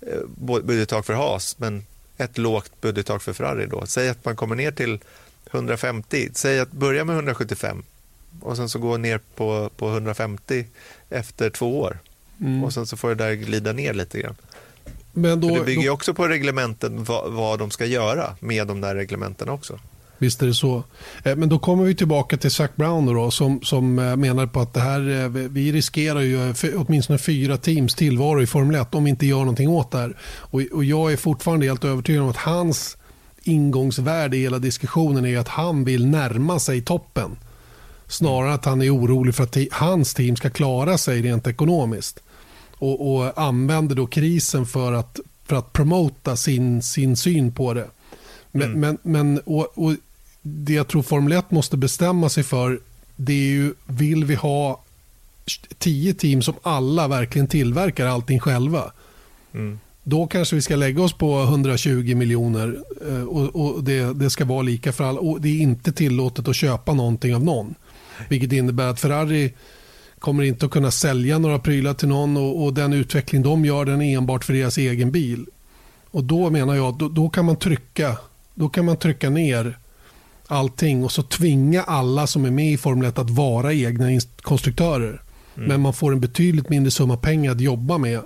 eh, 0.00 0.60
budgettak 0.62 1.06
för 1.06 1.14
Haas, 1.14 1.58
men 1.58 1.86
ett 2.16 2.38
lågt 2.38 2.80
budgettak 2.80 3.22
för 3.22 3.32
Ferrari. 3.32 3.66
Då. 3.66 3.86
Säg 3.86 4.08
att 4.08 4.24
man 4.24 4.36
kommer 4.36 4.56
ner 4.56 4.70
till 4.70 4.98
150, 5.52 6.28
säg 6.32 6.60
att 6.60 6.72
börja 6.72 7.04
med 7.04 7.14
175 7.14 7.82
och 8.40 8.56
sen 8.56 8.68
så 8.68 8.78
gå 8.78 8.96
ner 8.96 9.20
på, 9.34 9.70
på 9.76 9.88
150 9.88 10.64
efter 11.10 11.50
två 11.50 11.80
år. 11.80 11.98
Mm. 12.40 12.64
Och 12.64 12.72
sen 12.72 12.86
så 12.86 12.96
får 12.96 13.08
det 13.08 13.14
där 13.14 13.32
glida 13.32 13.72
ner 13.72 13.94
lite 13.94 14.20
grann. 14.20 14.36
Men 15.12 15.40
då, 15.40 15.48
För 15.48 15.58
det 15.58 15.64
bygger 15.64 15.82
ju 15.82 15.90
också 15.90 16.14
på 16.14 16.28
reglementen 16.28 17.04
vad, 17.04 17.32
vad 17.32 17.58
de 17.58 17.70
ska 17.70 17.86
göra 17.86 18.34
med 18.40 18.66
de 18.66 18.80
där 18.80 18.94
reglementen 18.94 19.48
också. 19.48 19.78
Visst 20.18 20.42
är 20.42 20.46
det 20.46 20.54
så. 20.54 20.82
Eh, 21.22 21.36
men 21.36 21.48
då 21.48 21.58
kommer 21.58 21.84
vi 21.84 21.94
tillbaka 21.94 22.36
till 22.36 22.50
Zac 22.50 22.70
Brown 22.76 23.06
då, 23.06 23.30
som, 23.30 23.62
som 23.62 23.98
eh, 23.98 24.16
menar 24.16 24.46
på 24.46 24.60
att 24.60 24.74
det 24.74 24.80
här, 24.80 25.24
eh, 25.24 25.28
vi 25.28 25.72
riskerar 25.72 26.20
ju 26.20 26.54
åtminstone 26.76 27.18
fyra 27.18 27.56
teams 27.56 27.94
tillvaro 27.94 28.42
i 28.42 28.46
Formel 28.46 28.80
1 28.80 28.94
om 28.94 29.04
vi 29.04 29.10
inte 29.10 29.26
gör 29.26 29.38
någonting 29.38 29.68
åt 29.68 29.90
det 29.90 29.98
här. 29.98 30.16
Och, 30.22 30.60
och 30.72 30.84
jag 30.84 31.12
är 31.12 31.16
fortfarande 31.16 31.66
helt 31.66 31.84
övertygad 31.84 32.22
om 32.22 32.28
att 32.28 32.36
hans 32.36 32.97
ingångsvärde 33.48 34.36
i 34.36 34.40
hela 34.40 34.58
diskussionen 34.58 35.26
är 35.26 35.38
att 35.38 35.48
han 35.48 35.84
vill 35.84 36.06
närma 36.06 36.58
sig 36.58 36.82
toppen. 36.82 37.36
Snarare 38.06 38.54
att 38.54 38.64
han 38.64 38.82
är 38.82 38.96
orolig 38.96 39.34
för 39.34 39.44
att 39.44 39.56
hans 39.70 40.14
team 40.14 40.36
ska 40.36 40.50
klara 40.50 40.98
sig 40.98 41.22
rent 41.22 41.46
ekonomiskt 41.46 42.22
och, 42.78 43.14
och 43.14 43.42
använder 43.42 43.96
då 43.96 44.06
krisen 44.06 44.66
för 44.66 44.92
att, 44.92 45.20
för 45.44 45.56
att 45.56 45.72
promota 45.72 46.36
sin, 46.36 46.82
sin 46.82 47.16
syn 47.16 47.52
på 47.52 47.74
det. 47.74 47.88
Men, 48.50 48.62
mm. 48.62 48.80
men, 48.80 48.98
men 49.02 49.40
och, 49.44 49.78
och 49.78 49.94
det 50.42 50.72
jag 50.72 50.88
tror 50.88 51.02
Formel 51.02 51.32
1 51.32 51.50
måste 51.50 51.76
bestämma 51.76 52.28
sig 52.28 52.42
för 52.42 52.80
det 53.16 53.32
är 53.32 53.50
ju, 53.50 53.74
vill 53.86 54.24
vi 54.24 54.34
ha 54.34 54.82
tio 55.78 56.14
team 56.14 56.42
som 56.42 56.54
alla 56.62 57.08
verkligen 57.08 57.48
tillverkar 57.48 58.06
allting 58.06 58.40
själva? 58.40 58.92
Mm. 59.54 59.80
Då 60.08 60.26
kanske 60.26 60.56
vi 60.56 60.62
ska 60.62 60.76
lägga 60.76 61.02
oss 61.02 61.12
på 61.12 61.42
120 61.42 62.14
miljoner 62.14 62.78
eh, 63.08 63.22
och, 63.22 63.76
och 63.76 63.84
det, 63.84 64.14
det, 64.14 64.30
ska 64.30 64.44
vara 64.44 64.62
lika 64.62 64.92
för 64.92 65.04
alla. 65.04 65.20
Och 65.20 65.40
det 65.40 65.48
är 65.48 65.60
inte 65.60 65.92
tillåtet 65.92 66.48
att 66.48 66.56
köpa 66.56 66.94
någonting 66.94 67.34
av 67.34 67.44
någon. 67.44 67.74
Vilket 68.28 68.52
innebär 68.52 68.86
att 68.86 69.00
Ferrari 69.00 69.52
kommer 70.18 70.42
inte 70.42 70.66
att 70.66 70.72
kunna 70.72 70.90
sälja 70.90 71.38
några 71.38 71.58
prylar 71.58 71.94
till 71.94 72.08
någon 72.08 72.36
och, 72.36 72.64
och, 72.64 72.74
den 72.74 72.92
utveckling 72.92 73.42
de 73.42 73.64
gör 73.64 73.84
den 73.84 74.02
är 74.02 74.18
enbart 74.18 74.44
för 74.44 74.52
deras 74.52 74.78
egen 74.78 75.10
bil. 75.10 75.46
Och 76.10 76.24
då 76.24 76.50
menar 76.50 76.74
jag 76.74 76.98
då, 76.98 77.08
då, 77.08 77.28
kan 77.28 77.44
man 77.44 77.56
trycka 77.56 78.16
då 78.54 78.68
kan 78.68 78.84
man 78.84 78.96
trycka 78.96 79.30
ner 79.30 79.78
allting 80.46 81.04
och 81.04 81.12
så 81.12 81.22
tvinga 81.22 81.82
alla 81.82 82.26
som 82.26 82.44
är 82.44 82.50
med 82.50 82.72
i 82.72 82.76
Formel 82.76 83.08
1 83.08 83.18
att 83.18 83.30
vara 83.30 83.72
egna 83.72 84.20
konstruktörer. 84.42 85.22
Mm. 85.56 85.68
Men 85.68 85.80
man 85.80 85.92
får 85.92 86.12
en 86.12 86.20
betydligt 86.20 86.68
mindre 86.68 86.90
summa 86.90 87.16
pengar 87.16 87.52
att 87.52 87.60
jobba 87.60 87.98
med. 87.98 88.20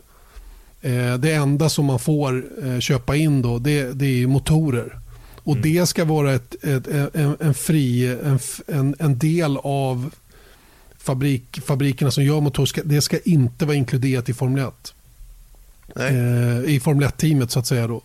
Eh, 0.82 1.14
det 1.14 1.32
enda 1.32 1.68
som 1.68 1.84
man 1.86 1.98
får 1.98 2.44
eh, 2.64 2.78
köpa 2.78 3.16
in 3.16 3.42
då 3.42 3.58
det, 3.58 3.92
det 3.92 4.22
är 4.22 4.26
motorer. 4.26 4.98
Och 5.36 5.56
mm. 5.56 5.72
det 5.72 5.86
ska 5.86 6.04
vara 6.04 6.32
ett, 6.32 6.64
ett, 6.64 6.86
en, 7.14 7.36
en, 7.40 7.54
fri, 7.54 8.16
en, 8.66 8.94
en 8.98 9.18
del 9.18 9.56
av 9.56 10.10
fabrik, 10.98 11.60
fabrikerna 11.64 12.10
som 12.10 12.24
gör 12.24 12.40
motorer, 12.40 12.82
det 12.84 13.00
ska 13.00 13.18
inte 13.24 13.66
vara 13.66 13.76
inkluderat 13.76 14.28
i 14.28 14.34
Formel 14.34 14.64
1. 14.68 14.94
Eh, 15.96 16.74
I 16.74 16.80
Formel 16.80 17.08
1-teamet 17.08 17.50
så 17.50 17.58
att 17.58 17.66
säga. 17.66 17.86
Då. 17.86 18.02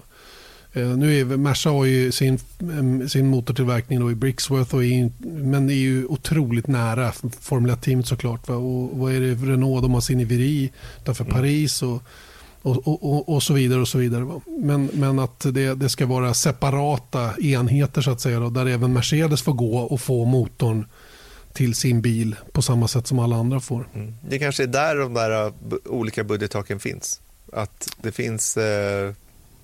Nu 0.73 1.19
är 1.19 1.25
Merca 1.25 1.69
har 1.69 1.85
ju 1.85 2.11
sin, 2.11 2.39
sin 3.09 3.27
motortillverkning 3.27 3.99
då 3.99 4.11
i 4.11 4.15
Brixworth 4.15 4.75
och 4.75 4.85
i, 4.85 5.11
men 5.19 5.67
det 5.67 5.73
är 5.73 5.75
ju 5.75 6.05
otroligt 6.05 6.67
nära 6.67 7.11
Formel 7.39 7.71
1-teamet 7.71 8.03
såklart. 8.05 8.47
Va? 8.47 8.55
Och 8.55 8.97
vad 8.97 9.13
är 9.13 9.19
det 9.19 9.35
Renault, 9.35 9.81
de 9.81 9.93
har 9.93 10.01
sin 10.01 10.19
i 10.19 10.23
Viry 10.23 10.69
utanför 11.01 11.23
mm. 11.23 11.35
Paris 11.35 11.83
och, 11.83 12.03
och, 12.67 13.03
och, 13.03 13.29
och, 13.29 13.43
så 13.43 13.53
vidare. 13.53 13.81
och 13.81 13.87
så 13.87 13.97
vidare. 13.97 14.41
Men, 14.45 14.89
men 14.93 15.19
att 15.19 15.39
det, 15.39 15.75
det 15.75 15.89
ska 15.89 16.05
vara 16.05 16.33
separata 16.33 17.37
enheter 17.37 18.01
så 18.01 18.11
att 18.11 18.21
säga 18.21 18.39
då, 18.39 18.49
där 18.49 18.65
även 18.65 18.93
Mercedes 18.93 19.41
får 19.41 19.53
gå 19.53 19.77
och 19.77 20.01
få 20.01 20.25
motorn 20.25 20.85
till 21.53 21.75
sin 21.75 22.01
bil 22.01 22.35
på 22.51 22.61
samma 22.61 22.87
sätt 22.87 23.07
som 23.07 23.19
alla 23.19 23.35
andra 23.35 23.59
får. 23.59 23.87
Mm. 23.93 24.13
Det 24.29 24.39
kanske 24.39 24.63
är 24.63 24.67
där 24.67 24.95
de 24.95 25.13
där 25.13 25.45
eh, 25.45 25.53
olika 25.85 26.23
budgettaken 26.23 26.79
finns. 26.79 27.21
Att 27.53 27.89
det 28.01 28.11
finns 28.11 28.57
eh, 28.57 29.13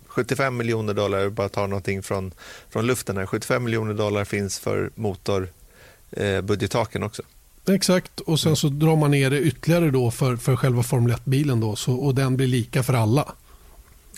75 0.08 0.58
miljoner 0.58 0.94
dollar, 0.94 1.20
jag 1.20 1.34
bara 1.34 1.50
tar 1.50 1.68
någonting 1.68 2.04
från, 2.04 2.32
från 2.70 2.86
luften 2.86 3.18
här, 3.18 3.26
75 3.26 3.64
miljoner 3.64 3.94
dollar 3.94 4.26
finns 4.26 4.60
för 4.60 4.92
motorbudgettaken 4.96 7.02
eh, 7.02 7.08
också. 7.08 7.24
Exakt, 7.68 8.20
och 8.20 8.40
sen 8.40 8.56
så 8.56 8.70
drar 8.70 8.96
man 8.96 9.12
ner 9.12 9.30
det 9.30 9.42
ytterligare 9.42 9.92
då 9.92 10.12
för, 10.12 10.36
för 10.36 10.56
själva 10.56 10.84
Formel 10.84 11.14
1-bilen 11.14 11.60
då, 11.60 11.76
så, 11.76 11.94
och 11.94 12.16
den 12.16 12.38
blir 12.38 12.48
lika 12.48 12.84
för 12.84 12.94
alla. 12.94 13.34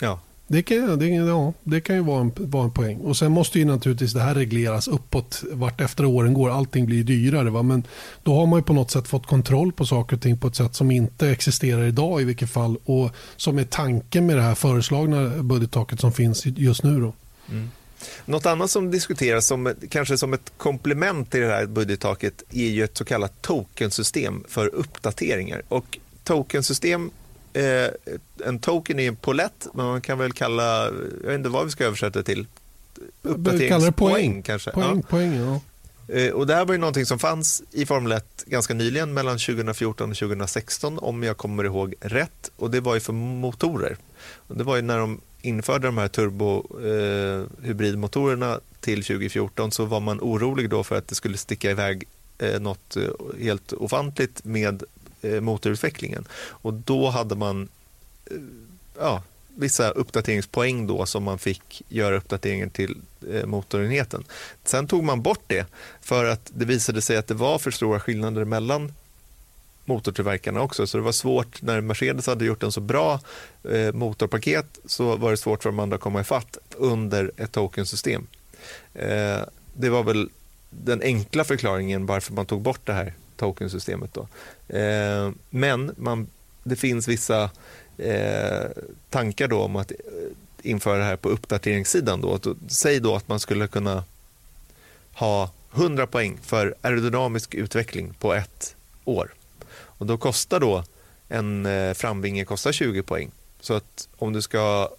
Ja. 0.00 0.20
Det 0.48 0.62
kan, 0.62 0.98
det, 0.98 1.08
ja, 1.08 1.52
det 1.64 1.80
kan 1.80 1.96
ju 1.96 2.02
vara 2.02 2.20
en, 2.20 2.32
vara 2.36 2.64
en 2.64 2.70
poäng. 2.70 2.96
Och 2.96 3.16
Sen 3.16 3.32
måste 3.32 3.58
ju 3.58 3.64
naturligtvis 3.64 4.12
det 4.12 4.20
här 4.20 4.34
regleras 4.34 4.88
uppåt 4.88 5.42
vart 5.52 5.80
efter 5.80 6.04
åren 6.04 6.34
går. 6.34 6.50
Allting 6.50 6.86
blir 6.86 7.04
dyrare. 7.04 7.50
Va? 7.50 7.62
Men 7.62 7.82
då 8.22 8.34
har 8.34 8.46
man 8.46 8.58
ju 8.58 8.62
på 8.62 8.72
något 8.72 8.90
sätt 8.90 9.08
fått 9.08 9.26
kontroll 9.26 9.72
på 9.72 9.86
saker 9.86 10.16
och 10.16 10.22
ting 10.22 10.38
på 10.38 10.48
ett 10.48 10.56
sätt 10.56 10.74
som 10.74 10.90
inte 10.90 11.30
existerar 11.30 11.84
idag 11.84 12.20
i 12.20 12.24
vilket 12.24 12.50
fall. 12.50 12.76
Och 12.84 13.10
som 13.36 13.58
är 13.58 13.64
tanken 13.64 14.26
med 14.26 14.36
det 14.36 14.42
här 14.42 14.54
föreslagna 14.54 15.28
budgettaket 15.42 16.00
som 16.00 16.12
finns 16.12 16.46
just 16.46 16.82
nu. 16.82 17.00
Då. 17.00 17.12
Mm. 17.50 17.70
Något 18.24 18.46
annat 18.46 18.70
som 18.70 18.90
diskuteras 18.90 19.46
som, 19.46 19.74
kanske 19.90 20.18
som 20.18 20.32
ett 20.32 20.52
komplement 20.56 21.30
till 21.30 21.40
det 21.40 21.46
här 21.46 21.66
budgettaket 21.66 22.42
är 22.52 22.68
ju 22.68 22.84
ett 22.84 22.96
så 22.96 23.04
kallat 23.04 23.42
tokensystem 23.42 24.44
för 24.48 24.74
uppdateringar. 24.74 25.62
Och 25.68 25.98
tokensystem 26.24 27.10
eh, 27.52 27.88
en 28.44 28.58
token 28.58 28.98
är 29.00 29.08
en 29.08 29.16
polett, 29.16 29.66
men 29.74 29.86
man 29.86 30.00
kan 30.00 30.18
väl 30.18 30.32
kalla, 30.32 30.84
jag 31.22 31.28
vet 31.28 31.34
inte 31.34 31.48
vad 31.48 31.64
vi 31.64 31.70
ska 31.70 31.84
översätta 31.84 32.22
till, 32.22 32.46
uppdateringspoäng 33.22 34.42
kanske. 34.42 34.70
Poäng, 34.70 34.96
ja. 34.96 35.08
poäng, 35.08 35.34
ja. 35.34 35.60
Eh, 36.08 36.32
och 36.32 36.46
det 36.46 36.54
här 36.54 36.64
var 36.64 36.74
ju 36.74 36.80
någonting 36.80 37.06
som 37.06 37.18
fanns 37.18 37.62
i 37.70 37.86
Formel 37.86 38.12
1 38.12 38.44
ganska 38.46 38.74
nyligen, 38.74 39.14
mellan 39.14 39.38
2014 39.38 40.10
och 40.10 40.16
2016, 40.16 40.98
om 40.98 41.22
jag 41.22 41.36
kommer 41.36 41.64
ihåg 41.64 41.94
rätt. 42.00 42.50
Och 42.56 42.70
det 42.70 42.80
var 42.80 42.94
ju 42.94 43.00
för 43.00 43.12
motorer. 43.12 43.96
Och 44.34 44.56
det 44.56 44.64
var 44.64 44.76
ju 44.76 44.82
när 44.82 44.98
de 44.98 45.20
införde 45.42 45.88
de 45.88 45.98
här 45.98 46.08
turbohybridmotorerna 46.08 48.52
eh, 48.52 48.58
till 48.80 49.04
2014 49.04 49.70
så 49.70 49.84
var 49.84 50.00
man 50.00 50.20
orolig 50.20 50.70
då 50.70 50.84
för 50.84 50.98
att 50.98 51.08
det 51.08 51.14
skulle 51.14 51.36
sticka 51.36 51.70
iväg 51.70 52.04
eh, 52.38 52.60
något 52.60 52.96
eh, 52.96 53.02
helt 53.38 53.72
ofantligt 53.72 54.44
med 54.44 54.82
Eh, 55.26 55.40
motorutvecklingen. 55.40 56.24
Och 56.34 56.74
då 56.74 57.10
hade 57.10 57.34
man 57.34 57.68
eh, 58.24 58.36
ja, 58.98 59.22
vissa 59.56 59.90
uppdateringspoäng 59.90 60.86
då 60.86 61.06
som 61.06 61.22
man 61.22 61.38
fick 61.38 61.82
göra 61.88 62.16
uppdateringen 62.16 62.70
till 62.70 62.96
eh, 63.32 63.46
motorenheten. 63.46 64.24
Sen 64.64 64.86
tog 64.86 65.04
man 65.04 65.22
bort 65.22 65.42
det 65.46 65.66
för 66.00 66.24
att 66.24 66.50
det 66.54 66.64
visade 66.64 67.02
sig 67.02 67.16
att 67.16 67.26
det 67.26 67.34
var 67.34 67.58
för 67.58 67.70
stora 67.70 68.00
skillnader 68.00 68.44
mellan 68.44 68.92
motortillverkarna 69.84 70.60
också. 70.60 70.86
Så 70.86 70.98
det 70.98 71.04
var 71.04 71.12
svårt, 71.12 71.62
när 71.62 71.80
Mercedes 71.80 72.26
hade 72.26 72.44
gjort 72.44 72.62
en 72.62 72.72
så 72.72 72.80
bra 72.80 73.20
eh, 73.70 73.92
motorpaket 73.92 74.78
så 74.84 75.16
var 75.16 75.30
det 75.30 75.36
svårt 75.36 75.62
för 75.62 75.70
de 75.70 75.78
andra 75.78 75.94
att 75.94 76.00
komma 76.00 76.20
ifatt 76.20 76.58
under 76.76 77.30
ett 77.36 77.52
tokensystem. 77.52 78.26
Eh, 78.94 79.40
det 79.74 79.88
var 79.88 80.02
väl 80.02 80.28
den 80.70 81.02
enkla 81.02 81.44
förklaringen 81.44 82.06
varför 82.06 82.32
man 82.32 82.46
tog 82.46 82.60
bort 82.62 82.80
det 82.84 82.92
här 82.92 83.12
tokensystemet. 83.36 84.14
Då. 84.14 84.28
Eh, 84.76 85.30
men 85.50 85.94
man, 85.96 86.28
det 86.62 86.76
finns 86.76 87.08
vissa 87.08 87.50
eh, 87.98 88.70
tankar 89.10 89.48
då 89.48 89.62
om 89.62 89.76
att 89.76 89.90
eh, 89.90 89.96
införa 90.62 90.98
det 90.98 91.04
här 91.04 91.16
på 91.16 91.28
uppdateringssidan. 91.28 92.20
Då. 92.20 92.38
Säg 92.68 93.00
då 93.00 93.16
att 93.16 93.28
man 93.28 93.40
skulle 93.40 93.68
kunna 93.68 94.04
ha 95.12 95.50
100 95.74 96.06
poäng 96.06 96.38
för 96.42 96.74
aerodynamisk 96.80 97.54
utveckling 97.54 98.14
på 98.18 98.34
ett 98.34 98.76
år. 99.04 99.34
Och 99.70 100.06
då 100.06 100.18
kostar 100.18 100.60
då 100.60 100.84
en 101.28 101.66
eh, 101.66 101.94
framvinge 101.94 102.44
kostar 102.44 102.72
20 102.72 103.02
poäng. 103.02 103.30
Så 103.60 103.74
att 103.74 104.08
om 104.16 104.32
du 104.32 104.42
ska 104.42 104.90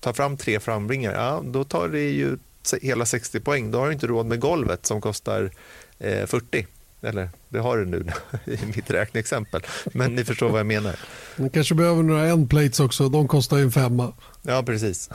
ta 0.00 0.12
fram 0.12 0.36
tre 0.36 0.60
framvingar, 0.60 1.14
ja, 1.14 1.42
då 1.44 1.64
tar 1.64 1.88
det 1.88 2.10
ju 2.10 2.38
hela 2.82 3.06
60 3.06 3.40
poäng. 3.40 3.70
Då 3.70 3.78
har 3.78 3.86
du 3.86 3.92
inte 3.92 4.06
råd 4.06 4.26
med 4.26 4.40
golvet 4.40 4.86
som 4.86 5.00
kostar 5.00 5.50
eh, 5.98 6.26
40. 6.26 6.66
Eller 7.02 7.30
det 7.48 7.58
har 7.58 7.76
du 7.76 7.86
nu 7.86 8.06
i 8.44 8.58
mitt 8.76 8.90
räkneexempel. 8.90 9.62
Men 9.92 10.14
ni 10.14 10.24
förstår 10.24 10.48
vad 10.48 10.60
jag 10.60 10.66
menar. 10.66 10.96
Du 11.36 11.48
kanske 11.48 11.74
behöver 11.74 12.02
några 12.02 12.26
endplates 12.26 12.80
också. 12.80 13.08
De 13.08 13.28
kostar 13.28 13.56
ju 13.56 13.62
en 13.62 13.72
femma. 13.72 14.12
Ja, 14.42 14.62
precis. 14.62 15.10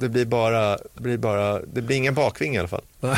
Det 0.00 0.08
blir 0.08 0.24
bara, 0.24 0.78
blir 0.94 1.18
bara 1.18 1.60
det 1.60 1.82
blir 1.82 1.96
ingen 1.96 2.14
bakvinge 2.14 2.56
i 2.56 2.58
alla 2.58 2.68
fall. 2.68 2.84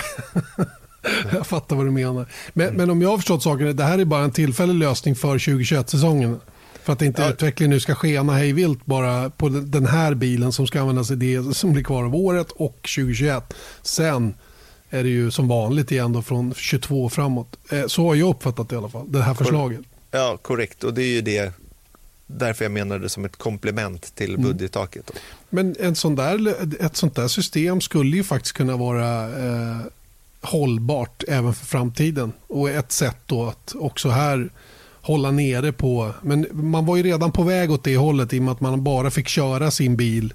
jag 1.33 1.47
fattar 1.47 1.77
vad 1.77 1.87
du 1.87 1.91
menar. 1.91 2.27
Men, 2.53 2.67
mm. 2.67 2.77
men 2.77 2.91
om 2.91 3.03
jag 3.03 3.09
har 3.09 3.17
förstått 3.17 3.43
saken, 3.43 3.77
det 3.77 3.85
här 3.85 3.99
är 3.99 4.05
bara 4.05 4.25
en 4.25 4.33
tillfällig 4.33 4.75
lösning 4.75 5.15
för 5.15 5.39
2021-säsongen. 5.39 6.41
För 6.83 6.93
att 6.93 7.03
inte 7.03 7.23
ja. 7.23 7.31
utvecklingen 7.31 7.71
nu 7.71 7.81
ska 7.81 7.95
skena 7.95 8.33
hejvilt 8.33 8.87
bara 8.87 9.31
på 9.31 9.49
den 9.49 9.87
här 9.87 10.15
bilen 10.15 10.53
som 10.53 10.67
ska 10.67 10.81
användas 10.81 11.11
i 11.11 11.15
det 11.15 11.57
som 11.57 11.73
blir 11.73 11.85
kvar 11.85 12.05
av 12.05 12.15
året 12.15 12.51
och 12.51 12.77
2021. 12.97 13.55
Sen 13.83 14.35
är 14.95 15.03
det 15.03 15.09
ju 15.09 15.31
som 15.31 15.49
vanligt 15.49 15.93
igen 15.93 16.13
då 16.13 16.23
från 16.23 16.55
22 16.55 17.09
framåt. 17.09 17.57
Eh, 17.71 17.87
så 17.87 18.07
har 18.09 18.15
jag 18.15 18.31
uppfattat 18.31 18.69
det 18.69 18.75
i 18.75 18.79
alla 18.79 18.89
fall, 18.89 19.13
det 19.13 19.23
här 19.23 19.35
förslaget. 19.35 19.81
Ja, 20.11 20.39
korrekt. 20.43 20.85
Och 20.85 20.95
det 20.95 21.03
är 21.03 21.13
ju 21.15 21.21
det 21.21 21.53
därför 22.27 22.65
jag 22.65 22.73
menar 22.73 22.99
det 22.99 23.09
som 23.09 23.25
ett 23.25 23.37
komplement 23.37 24.15
till 24.15 24.35
mm. 24.35 24.43
budgettaket. 24.43 25.11
Mm. 25.11 25.23
Men 25.51 25.87
en 25.87 25.95
sån 25.95 26.15
där, 26.15 26.55
ett 26.85 26.97
sånt 26.97 27.15
där 27.15 27.29
system 27.29 27.81
skulle 27.81 28.17
ju 28.17 28.25
faktiskt 28.25 28.57
kunna 28.57 28.77
vara 28.77 29.23
eh, 29.23 29.81
hållbart 30.41 31.25
även 31.29 31.55
för 31.55 31.67
framtiden. 31.67 32.33
Och 32.47 32.71
ett 32.71 32.93
sätt 32.93 33.19
då 33.27 33.47
att 33.47 33.75
också 33.75 34.09
här 34.09 34.51
hålla 35.01 35.31
nere 35.31 35.73
på... 35.73 36.13
Men 36.23 36.47
man 36.53 36.87
var 36.87 36.97
ju 36.97 37.03
redan 37.03 37.33
på 37.33 37.43
väg 37.43 37.71
åt 37.71 37.85
det 37.85 37.97
hållet 37.97 38.33
i 38.33 38.39
och 38.39 38.43
med 38.43 38.53
att 38.53 38.61
man 38.61 38.85
bara 38.85 39.11
fick 39.11 39.29
köra 39.29 39.71
sin 39.71 39.97
bil 39.97 40.35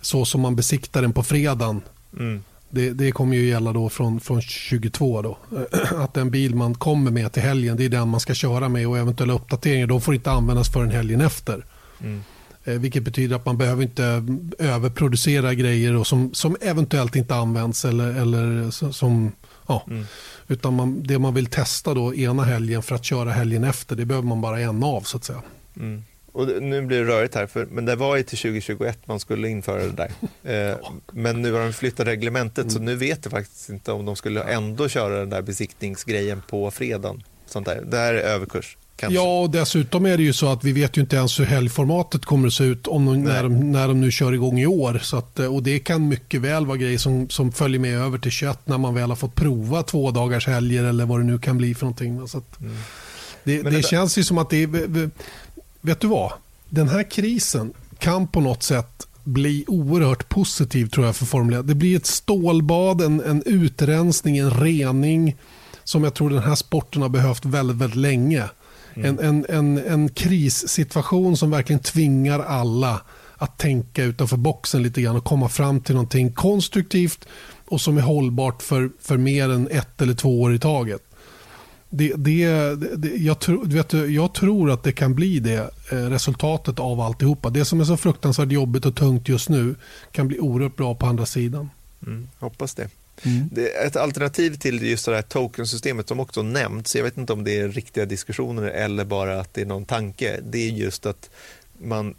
så 0.00 0.24
som 0.24 0.40
man 0.40 0.56
besiktar 0.56 1.02
den 1.02 1.12
på 1.12 1.22
fredagen. 1.22 1.82
Mm. 2.18 2.44
Det, 2.74 2.90
det 2.90 3.12
kommer 3.12 3.36
ju 3.36 3.46
gälla 3.46 3.72
då 3.72 3.88
från, 3.88 4.20
från 4.20 4.42
22 4.42 5.22
då. 5.22 5.38
Att 5.96 6.14
den 6.14 6.30
bil 6.30 6.54
man 6.54 6.74
kommer 6.74 7.10
med 7.10 7.32
till 7.32 7.42
helgen 7.42 7.76
det 7.76 7.84
är 7.84 7.88
den 7.88 8.08
man 8.08 8.20
ska 8.20 8.34
köra 8.34 8.68
med 8.68 8.88
och 8.88 8.98
eventuella 8.98 9.32
uppdateringar 9.32 9.86
de 9.86 10.00
får 10.00 10.14
inte 10.14 10.30
användas 10.30 10.72
förrän 10.72 10.90
helgen 10.90 11.20
efter. 11.20 11.64
Mm. 12.00 12.22
Eh, 12.64 12.74
vilket 12.74 13.02
betyder 13.02 13.36
att 13.36 13.46
man 13.46 13.58
behöver 13.58 13.82
inte 13.82 14.26
överproducera 14.58 15.54
grejer 15.54 15.96
och 15.96 16.06
som, 16.06 16.34
som 16.34 16.56
eventuellt 16.60 17.16
inte 17.16 17.34
används 17.34 17.84
eller, 17.84 18.20
eller 18.20 18.70
som 18.92 19.32
Ja, 19.66 19.84
mm. 19.90 20.06
Utan 20.48 20.74
man, 20.74 21.02
det 21.02 21.18
man 21.18 21.34
vill 21.34 21.46
testa 21.46 21.94
då 21.94 22.14
ena 22.14 22.44
helgen 22.44 22.82
för 22.82 22.94
att 22.94 23.04
köra 23.04 23.30
helgen 23.30 23.64
efter, 23.64 23.96
det 23.96 24.04
behöver 24.04 24.28
man 24.28 24.40
bara 24.40 24.60
en 24.60 24.82
av 24.82 25.00
så 25.00 25.16
att 25.16 25.24
säga. 25.24 25.42
Mm. 25.76 26.04
Och 26.34 26.62
nu 26.62 26.82
blir 26.82 26.98
det 26.98 27.04
rörigt 27.04 27.34
här, 27.34 27.46
för, 27.46 27.66
men 27.66 27.84
det 27.84 27.96
var 27.96 28.16
ju 28.16 28.22
till 28.22 28.38
2021 28.38 28.98
man 29.06 29.20
skulle 29.20 29.48
införa 29.48 29.82
det 29.82 29.92
där. 29.92 30.10
Eh, 30.44 30.76
men 31.12 31.42
nu 31.42 31.52
har 31.52 31.60
de 31.60 31.72
flyttat 31.72 32.06
reglementet 32.06 32.62
mm. 32.62 32.70
så 32.70 32.80
nu 32.80 32.96
vet 32.96 33.18
jag 33.22 33.30
faktiskt 33.32 33.68
inte 33.68 33.92
om 33.92 34.06
de 34.06 34.16
skulle 34.16 34.42
ändå 34.42 34.88
köra 34.88 35.18
den 35.18 35.30
där 35.30 35.42
besiktningsgrejen 35.42 36.42
på 36.48 36.70
fredagen. 36.70 37.22
Sånt 37.46 37.66
där. 37.66 37.82
Det 37.86 37.96
här 37.96 38.14
är 38.14 38.20
överkurs. 38.20 38.76
Kanske. 38.96 39.14
Ja, 39.14 39.40
och 39.40 39.50
dessutom 39.50 40.06
är 40.06 40.16
det 40.16 40.22
ju 40.22 40.32
så 40.32 40.48
att 40.48 40.64
vi 40.64 40.72
vet 40.72 40.96
ju 40.96 41.00
inte 41.00 41.16
ens 41.16 41.40
hur 41.40 41.44
helgformatet 41.44 42.24
kommer 42.24 42.46
att 42.46 42.54
se 42.54 42.64
ut 42.64 42.86
om 42.86 43.06
de, 43.06 43.22
när, 43.22 43.42
de, 43.42 43.72
när 43.72 43.88
de 43.88 44.00
nu 44.00 44.10
kör 44.10 44.32
igång 44.32 44.60
i 44.60 44.66
år. 44.66 44.98
Så 45.02 45.16
att, 45.16 45.38
och 45.38 45.62
det 45.62 45.78
kan 45.78 46.08
mycket 46.08 46.40
väl 46.40 46.66
vara 46.66 46.76
grejer 46.76 46.98
som, 46.98 47.28
som 47.28 47.52
följer 47.52 47.80
med 47.80 47.98
över 47.98 48.18
till 48.18 48.30
kött 48.30 48.68
när 48.68 48.78
man 48.78 48.94
väl 48.94 49.08
har 49.08 49.16
fått 49.16 49.34
prova 49.34 49.82
två 49.82 50.10
dagars 50.10 50.46
helger 50.46 50.84
eller 50.84 51.06
vad 51.06 51.20
det 51.20 51.24
nu 51.24 51.38
kan 51.38 51.56
bli 51.56 51.74
för 51.74 51.84
någonting. 51.84 52.28
Så 52.28 52.38
att, 52.38 52.60
mm. 52.60 52.76
Det, 53.44 53.62
det, 53.62 53.70
det 53.70 53.82
känns 53.82 54.18
ju 54.18 54.24
som 54.24 54.38
att 54.38 54.50
det 54.50 54.62
är 54.62 55.10
vet 55.84 56.00
du 56.00 56.06
vad? 56.06 56.32
Den 56.68 56.88
här 56.88 57.10
krisen 57.10 57.72
kan 57.98 58.26
på 58.26 58.40
något 58.40 58.62
sätt 58.62 59.06
bli 59.24 59.64
oerhört 59.66 60.28
positiv 60.28 60.86
tror 60.86 61.06
jag 61.06 61.16
för 61.16 61.26
Formel 61.26 61.60
1. 61.60 61.66
Det 61.66 61.74
blir 61.74 61.96
ett 61.96 62.06
stålbad, 62.06 63.00
en, 63.00 63.20
en 63.20 63.42
utrensning, 63.46 64.38
en 64.38 64.50
rening 64.50 65.36
som 65.84 66.04
jag 66.04 66.14
tror 66.14 66.30
den 66.30 66.42
här 66.42 66.54
sporten 66.54 67.02
har 67.02 67.08
behövt 67.08 67.44
väldigt, 67.44 67.76
väldigt 67.76 67.98
länge. 67.98 68.44
Mm. 68.94 69.18
En, 69.18 69.24
en, 69.24 69.46
en, 69.48 69.86
en 69.86 70.08
krissituation 70.08 71.36
som 71.36 71.50
verkligen 71.50 71.80
tvingar 71.80 72.40
alla 72.40 73.00
att 73.36 73.58
tänka 73.58 74.04
utanför 74.04 74.36
boxen 74.36 74.82
lite 74.82 75.02
grann 75.02 75.16
och 75.16 75.24
komma 75.24 75.48
fram 75.48 75.80
till 75.80 75.94
någonting 75.94 76.32
konstruktivt 76.32 77.24
och 77.68 77.80
som 77.80 77.98
är 77.98 78.02
hållbart 78.02 78.62
för, 78.62 78.90
för 79.00 79.16
mer 79.16 79.50
än 79.50 79.68
ett 79.70 80.02
eller 80.02 80.14
två 80.14 80.42
år 80.42 80.54
i 80.54 80.58
taget. 80.58 81.02
Det, 81.96 82.12
det, 82.16 82.74
det, 82.96 83.08
jag, 83.08 83.40
tro, 83.40 83.64
vet 83.64 83.88
du, 83.88 84.06
jag 84.14 84.34
tror 84.34 84.70
att 84.70 84.82
det 84.82 84.92
kan 84.92 85.14
bli 85.14 85.38
det 85.38 85.70
eh, 85.90 85.96
resultatet 85.96 86.78
av 86.78 87.00
alltihopa. 87.00 87.50
Det 87.50 87.64
som 87.64 87.80
är 87.80 87.84
så 87.84 87.96
fruktansvärt 87.96 88.52
jobbigt 88.52 88.86
och 88.86 88.96
tungt 88.96 89.28
just 89.28 89.48
nu 89.48 89.74
kan 90.12 90.28
bli 90.28 90.38
oerhört 90.38 90.76
bra 90.76 90.94
på 90.94 91.06
andra 91.06 91.26
sidan. 91.26 91.70
Mm, 92.06 92.28
hoppas 92.38 92.74
det. 92.74 92.88
Mm. 93.22 93.48
det. 93.52 93.68
Ett 93.68 93.96
alternativ 93.96 94.56
till 94.56 94.82
just 94.82 95.06
det 95.06 95.14
här 95.14 95.22
tokensystemet 95.22 96.08
som 96.08 96.20
också 96.20 96.42
nämnts, 96.42 96.96
jag 96.96 97.04
vet 97.04 97.16
inte 97.16 97.32
om 97.32 97.44
det 97.44 97.58
är 97.58 97.68
riktiga 97.68 98.04
diskussioner 98.04 98.62
eller 98.62 99.04
bara 99.04 99.40
att 99.40 99.54
det 99.54 99.60
är 99.60 99.66
någon 99.66 99.84
tanke, 99.84 100.40
det 100.42 100.58
är 100.58 100.70
just 100.70 101.06
att 101.06 101.30
man 101.78 102.14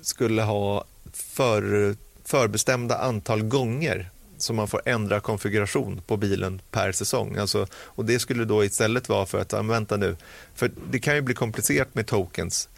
skulle 0.00 0.42
ha 0.42 0.84
för, 1.12 1.94
förbestämda 2.24 2.98
antal 2.98 3.42
gånger 3.42 4.10
som 4.42 4.56
man 4.56 4.68
får 4.68 4.82
ändra 4.84 5.20
konfiguration 5.20 6.02
på 6.06 6.16
bilen 6.16 6.60
per 6.70 6.92
säsong. 6.92 7.36
Alltså, 7.36 7.66
och 7.72 8.04
Det 8.04 8.18
skulle 8.18 8.44
då 8.44 8.64
istället 8.64 9.08
vara 9.08 9.26
för 9.26 9.40
att, 9.40 9.52
ja, 9.52 9.62
vänta 9.62 9.96
nu, 9.96 10.16
för 10.54 10.70
det 10.90 10.98
kan 10.98 11.14
ju 11.14 11.20
bli 11.20 11.34
komplicerat 11.34 11.94
med 11.94 12.06
tokens. 12.06 12.68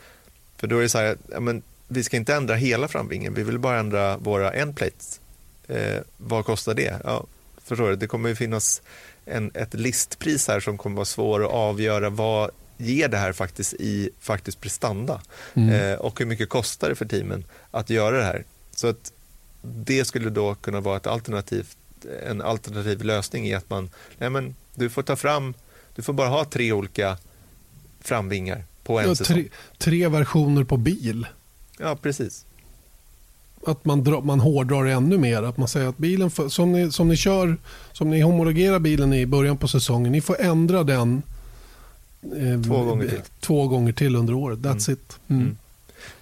För 0.57 0.67
då 0.67 0.79
är 0.79 0.83
det 0.83 0.89
så 0.89 0.99
här, 0.99 1.17
ja, 1.31 1.41
men 1.41 1.63
vi 1.89 2.05
ska 2.05 2.17
inte 2.17 2.35
ändra 2.35 2.55
hela 2.55 2.89
framvingen, 2.89 3.35
vi 3.35 3.43
vill 3.43 3.59
bara 3.59 3.79
ändra 3.79 4.17
våra 4.17 4.53
endplates. 4.53 5.21
Eh, 5.69 6.01
vad 6.17 6.45
kostar 6.45 6.75
det? 6.75 7.01
Ja, 7.05 7.27
förstår 7.65 7.89
du? 7.89 7.97
Det 7.97 8.07
kommer 8.07 8.29
ju 8.29 8.37
finnas 8.37 8.83
en, 9.25 9.51
ett 9.55 9.75
listpris 9.75 10.49
här 10.49 10.61
som 10.61 10.79
kommer 10.79 10.97
vara 10.97 11.05
svår 11.05 11.45
att 11.45 11.51
avgöra 11.51 12.11
vad 12.11 12.51
ger 12.77 13.09
det 13.09 13.17
här 13.17 13.33
faktiskt 13.33 13.75
i 13.75 14.11
faktisk 14.21 14.61
prestanda 14.61 15.21
mm. 15.55 15.71
eh, 15.71 15.99
och 15.99 16.19
hur 16.19 16.27
mycket 16.27 16.49
kostar 16.49 16.89
det 16.89 16.95
för 16.95 17.05
teamen 17.05 17.45
att 17.71 17.91
göra 17.91 18.19
det 18.19 18.25
här. 18.25 18.45
Så 18.75 18.89
att 18.89 19.13
det 19.63 20.05
skulle 20.05 20.31
då 20.31 20.55
kunna 20.55 20.81
vara 20.81 20.97
ett 20.97 21.07
alternativ, 21.07 21.67
en 22.27 22.43
alternativ 22.43 23.03
lösning 23.03 23.47
i 23.47 23.55
att 23.55 23.71
man, 23.71 23.91
nej 24.19 24.31
men 24.31 24.55
du 24.75 24.91
får 24.91 25.03
ta 25.03 25.17
fram, 25.17 25.55
du 25.95 26.03
får 26.03 26.13
bara 26.13 26.29
ha 26.29 26.45
tre 26.45 26.73
olika 26.73 27.19
framvingar 28.01 28.65
på 28.85 29.01
en 29.01 29.09
ja, 29.09 29.15
säsong. 29.15 29.37
Tre, 29.37 29.49
tre 29.79 30.09
versioner 30.09 30.65
på 30.65 30.77
bil. 30.77 31.27
Ja, 31.79 31.97
precis. 32.03 32.47
Att 33.67 33.85
man, 33.85 34.05
dra, 34.05 34.21
man 34.21 34.41
hårdrar 34.41 34.87
ännu 34.87 35.19
mer. 35.19 35.43
Att 35.43 35.57
man 35.57 35.69
säger 35.69 35.89
att 35.89 35.99
bilen, 35.99 36.31
för, 36.31 36.49
som, 36.49 36.73
ni, 36.73 36.93
som 36.93 37.09
ni 37.09 37.17
kör, 37.17 37.57
som 37.93 38.11
ni 38.11 38.21
homologerar 38.21 38.79
bilen 38.79 39.13
i 39.13 39.27
början 39.27 39.57
på 39.57 39.69
säsongen, 39.69 40.13
ni 40.13 40.21
får 40.21 40.41
ändra 40.41 40.85
den 40.85 41.23
eh, 42.23 42.63
två, 42.63 42.85
gånger 42.85 43.09
till. 43.09 43.21
två 43.41 43.69
gånger 43.69 43.93
till 43.93 44.17
under 44.17 44.35
året. 44.35 44.59
That's 44.59 44.89
mm. 44.89 44.93
it. 44.93 45.19
Mm. 45.29 45.43
Mm. 45.43 45.57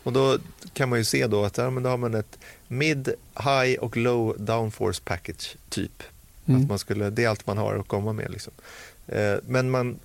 Och 0.02 0.12
då 0.12 0.38
kan 0.72 0.88
man 0.88 0.98
ju 0.98 1.04
se 1.04 1.26
då 1.26 1.44
att 1.44 1.58
ja, 1.58 1.70
men 1.70 1.82
då 1.82 1.90
har 1.90 1.96
man 1.96 2.14
ett 2.14 2.38
mid, 2.68 3.14
high 3.36 3.78
och 3.78 3.96
low 3.96 4.36
downforce 4.38 5.00
package 5.04 5.56
typ. 5.68 6.02
Mm. 6.46 6.62
Att 6.62 6.68
man 6.68 6.78
skulle, 6.78 7.10
det 7.10 7.24
är 7.24 7.28
allt 7.28 7.46
man 7.46 7.58
har 7.58 7.74
att 7.74 7.88
komma 7.88 8.12
med. 8.12 8.30
Liksom. 8.30 8.52
Eh, 9.06 9.36
men 9.46 9.70
man, 9.70 9.98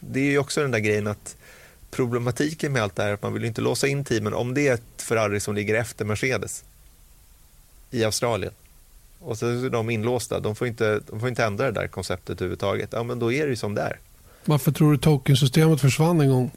det 0.00 0.20
är 0.20 0.30
ju 0.30 0.38
också 0.38 0.62
den 0.62 0.70
där 0.70 0.78
grejen 0.78 1.06
att 1.06 1.36
problematiken 1.90 2.72
med 2.72 2.82
allt 2.82 2.96
det 2.96 3.02
här 3.02 3.10
är 3.10 3.14
att 3.14 3.22
man 3.22 3.32
vill 3.32 3.44
inte 3.44 3.60
låsa 3.60 3.86
in 3.86 4.04
teamen 4.04 4.34
om 4.34 4.54
det 4.54 4.68
är 4.68 4.74
ett 4.74 5.02
Ferrari 5.02 5.40
som 5.40 5.54
ligger 5.54 5.74
efter 5.74 6.04
Mercedes 6.04 6.64
i 7.90 8.04
Australien. 8.04 8.52
Och 9.18 9.38
så 9.38 9.46
är 9.46 9.70
de 9.70 9.90
inlåsta, 9.90 10.40
de 10.40 10.56
får 10.56 10.66
inte, 10.66 11.00
de 11.10 11.20
får 11.20 11.28
inte 11.28 11.44
ändra 11.44 11.64
det 11.64 11.80
där 11.80 11.88
konceptet 11.88 12.40
överhuvudtaget. 12.40 12.88
Ja, 12.92 13.02
men 13.02 13.18
då 13.18 13.32
är 13.32 13.44
det 13.44 13.50
ju 13.50 13.56
som 13.56 13.74
det 13.74 13.82
är. 13.82 13.98
Varför 14.44 14.72
tror 14.72 14.92
du 14.92 14.98
tokensystemet 14.98 15.80
försvann 15.80 16.20
en 16.20 16.28
gång? 16.28 16.50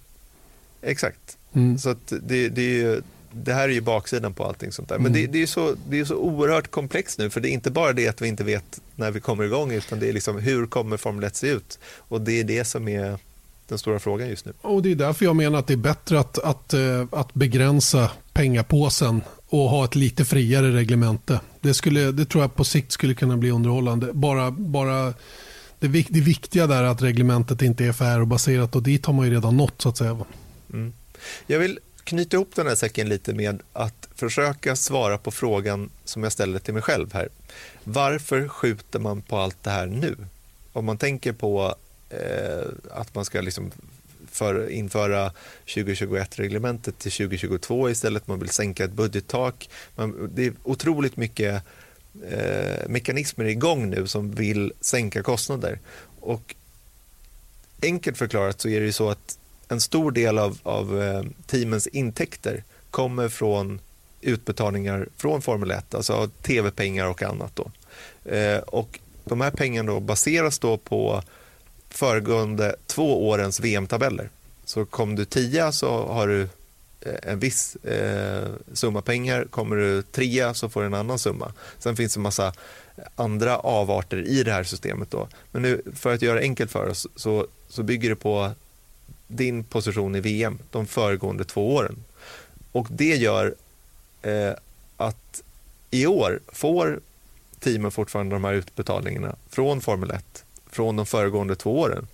Exakt. 0.81 1.37
Mm. 1.53 1.77
Så 1.77 1.95
det, 2.07 2.49
det, 2.49 2.61
är 2.61 2.73
ju, 2.73 3.01
det 3.43 3.53
här 3.53 3.69
är 3.69 3.73
ju 3.73 3.81
baksidan 3.81 4.33
på 4.33 4.43
allting 4.43 4.71
sånt 4.71 4.89
där. 4.89 4.97
Men 4.97 5.05
mm. 5.05 5.21
det, 5.21 5.27
det, 5.27 5.41
är 5.41 5.47
så, 5.47 5.75
det 5.89 5.99
är 5.99 6.05
så 6.05 6.15
oerhört 6.15 6.71
komplext 6.71 7.19
nu, 7.19 7.29
för 7.29 7.41
det 7.41 7.49
är 7.49 7.51
inte 7.51 7.71
bara 7.71 7.93
det 7.93 8.07
att 8.07 8.21
vi 8.21 8.27
inte 8.27 8.43
vet 8.43 8.81
när 8.95 9.11
vi 9.11 9.19
kommer 9.19 9.43
igång, 9.43 9.71
utan 9.71 9.99
det 9.99 10.09
är 10.09 10.13
liksom 10.13 10.39
hur 10.39 10.67
kommer 10.67 10.97
Formel 10.97 11.23
1 11.23 11.35
se 11.35 11.47
ut? 11.47 11.79
Och 11.97 12.21
det 12.21 12.39
är 12.39 12.43
det 12.43 12.65
som 12.65 12.87
är 12.87 13.17
den 13.67 13.77
stora 13.77 13.99
frågan 13.99 14.29
just 14.29 14.45
nu. 14.45 14.53
Och 14.61 14.81
Det 14.81 14.91
är 14.91 14.95
därför 14.95 15.25
jag 15.25 15.35
menar 15.35 15.59
att 15.59 15.67
det 15.67 15.73
är 15.73 15.77
bättre 15.77 16.19
att, 16.19 16.39
att, 16.39 16.73
eh, 16.73 17.05
att 17.11 17.33
begränsa 17.33 18.11
pengapåsen 18.33 19.21
och 19.47 19.69
ha 19.69 19.85
ett 19.85 19.95
lite 19.95 20.25
friare 20.25 20.71
reglemente. 20.71 21.39
Det, 21.61 21.73
skulle, 21.73 22.11
det 22.11 22.25
tror 22.25 22.43
jag 22.43 22.55
på 22.55 22.63
sikt 22.63 22.91
skulle 22.91 23.13
kunna 23.13 23.37
bli 23.37 23.51
underhållande. 23.51 24.13
Bara, 24.13 24.51
bara 24.51 25.13
det, 25.79 25.87
det 25.87 26.21
viktiga 26.21 26.67
där 26.67 26.83
är 26.83 26.87
att 26.87 27.01
reglementet 27.01 27.61
inte 27.61 27.85
är 27.85 27.91
för 27.91 28.25
baserat 28.25 28.75
och 28.75 28.83
dit 28.83 29.05
har 29.05 29.13
man 29.13 29.25
ju 29.25 29.33
redan 29.33 29.57
nått 29.57 29.81
så 29.81 29.89
att 29.89 29.97
säga. 29.97 30.17
Mm. 30.73 30.93
Jag 31.47 31.59
vill 31.59 31.79
knyta 32.05 32.37
ihop 32.37 32.55
den 32.55 32.67
här 32.67 32.75
säcken 32.75 33.09
lite 33.09 33.33
med 33.33 33.61
att 33.73 34.07
försöka 34.15 34.75
svara 34.75 35.17
på 35.17 35.31
frågan 35.31 35.89
som 36.03 36.23
jag 36.23 36.31
ställer 36.31 36.59
till 36.59 36.73
mig 36.73 36.83
själv 36.83 37.13
här. 37.13 37.29
Varför 37.83 38.47
skjuter 38.47 38.99
man 38.99 39.21
på 39.21 39.37
allt 39.37 39.63
det 39.63 39.69
här 39.69 39.85
nu? 39.85 40.15
Om 40.73 40.85
man 40.85 40.97
tänker 40.97 41.33
på 41.33 41.75
eh, 42.09 42.67
att 42.91 43.15
man 43.15 43.25
ska 43.25 43.41
liksom 43.41 43.71
för, 44.31 44.69
införa 44.69 45.31
2021-reglementet 45.65 46.97
till 46.97 47.11
2022 47.11 47.89
istället, 47.89 48.27
man 48.27 48.39
vill 48.39 48.49
sänka 48.49 48.83
ett 48.83 48.91
budgettak. 48.91 49.69
Man, 49.95 50.31
det 50.35 50.45
är 50.45 50.53
otroligt 50.63 51.17
mycket 51.17 51.63
eh, 52.29 52.87
mekanismer 52.89 53.45
igång 53.45 53.89
nu 53.89 54.07
som 54.07 54.31
vill 54.31 54.73
sänka 54.81 55.23
kostnader. 55.23 55.79
Och 56.19 56.55
enkelt 57.81 58.17
förklarat 58.17 58.61
så 58.61 58.69
är 58.69 58.79
det 58.79 58.85
ju 58.85 58.91
så 58.91 59.09
att 59.09 59.37
en 59.67 59.81
stor 59.81 60.11
del 60.11 60.37
av, 60.37 60.59
av 60.63 61.01
eh, 61.01 61.23
teamens 61.45 61.87
intäkter 61.87 62.63
kommer 62.91 63.29
från 63.29 63.79
utbetalningar 64.21 65.07
från 65.17 65.41
Formel 65.41 65.71
1, 65.71 65.95
alltså 65.95 66.29
tv-pengar 66.41 67.07
och 67.07 67.23
annat. 67.23 67.55
Då. 67.55 67.71
Eh, 68.31 68.59
och 68.59 68.99
de 69.23 69.41
här 69.41 69.51
pengarna 69.51 69.91
då 69.91 69.99
baseras 69.99 70.59
då 70.59 70.77
på 70.77 71.23
föregående 71.89 72.75
två 72.87 73.27
årens 73.29 73.59
VM-tabeller. 73.59 74.29
Så 74.65 74.85
kom 74.85 75.15
du 75.15 75.25
tia 75.25 75.71
så 75.71 76.07
har 76.07 76.27
du 76.27 76.41
eh, 77.01 77.31
en 77.31 77.39
viss 77.39 77.75
eh, 77.75 78.49
summa 78.73 79.01
pengar. 79.01 79.45
Kommer 79.49 79.75
du 79.75 80.01
trea 80.01 80.53
så 80.53 80.69
får 80.69 80.81
du 80.81 80.87
en 80.87 80.93
annan 80.93 81.19
summa. 81.19 81.53
Sen 81.79 81.95
finns 81.95 82.13
det 82.13 82.17
en 82.17 82.23
massa 82.23 82.53
andra 83.15 83.57
avarter 83.57 84.27
i 84.27 84.43
det 84.43 84.51
här 84.51 84.63
systemet. 84.63 85.11
Då. 85.11 85.27
Men 85.51 85.61
nu, 85.61 85.81
för 85.95 86.13
att 86.13 86.21
göra 86.21 86.35
det 86.35 86.41
enkelt 86.41 86.71
för 86.71 86.89
oss 86.89 87.07
så, 87.15 87.47
så 87.69 87.83
bygger 87.83 88.09
det 88.09 88.15
på 88.15 88.51
din 89.27 89.63
position 89.63 90.15
i 90.15 90.19
VM 90.19 90.59
de 90.71 90.87
föregående 90.87 91.43
två 91.43 91.75
åren. 91.75 92.03
Och 92.71 92.87
det 92.89 93.15
gör 93.15 93.55
eh, 94.21 94.53
att 94.97 95.43
i 95.91 96.05
år 96.05 96.39
får 96.47 96.99
teamen 97.59 97.91
fortfarande 97.91 98.35
de 98.35 98.43
här 98.43 98.53
utbetalningarna 98.53 99.35
från 99.49 99.81
Formel 99.81 100.11
1 100.11 100.45
från 100.69 100.95
de 100.95 101.05
föregående 101.05 101.55
två 101.55 101.79
åren. 101.79 102.07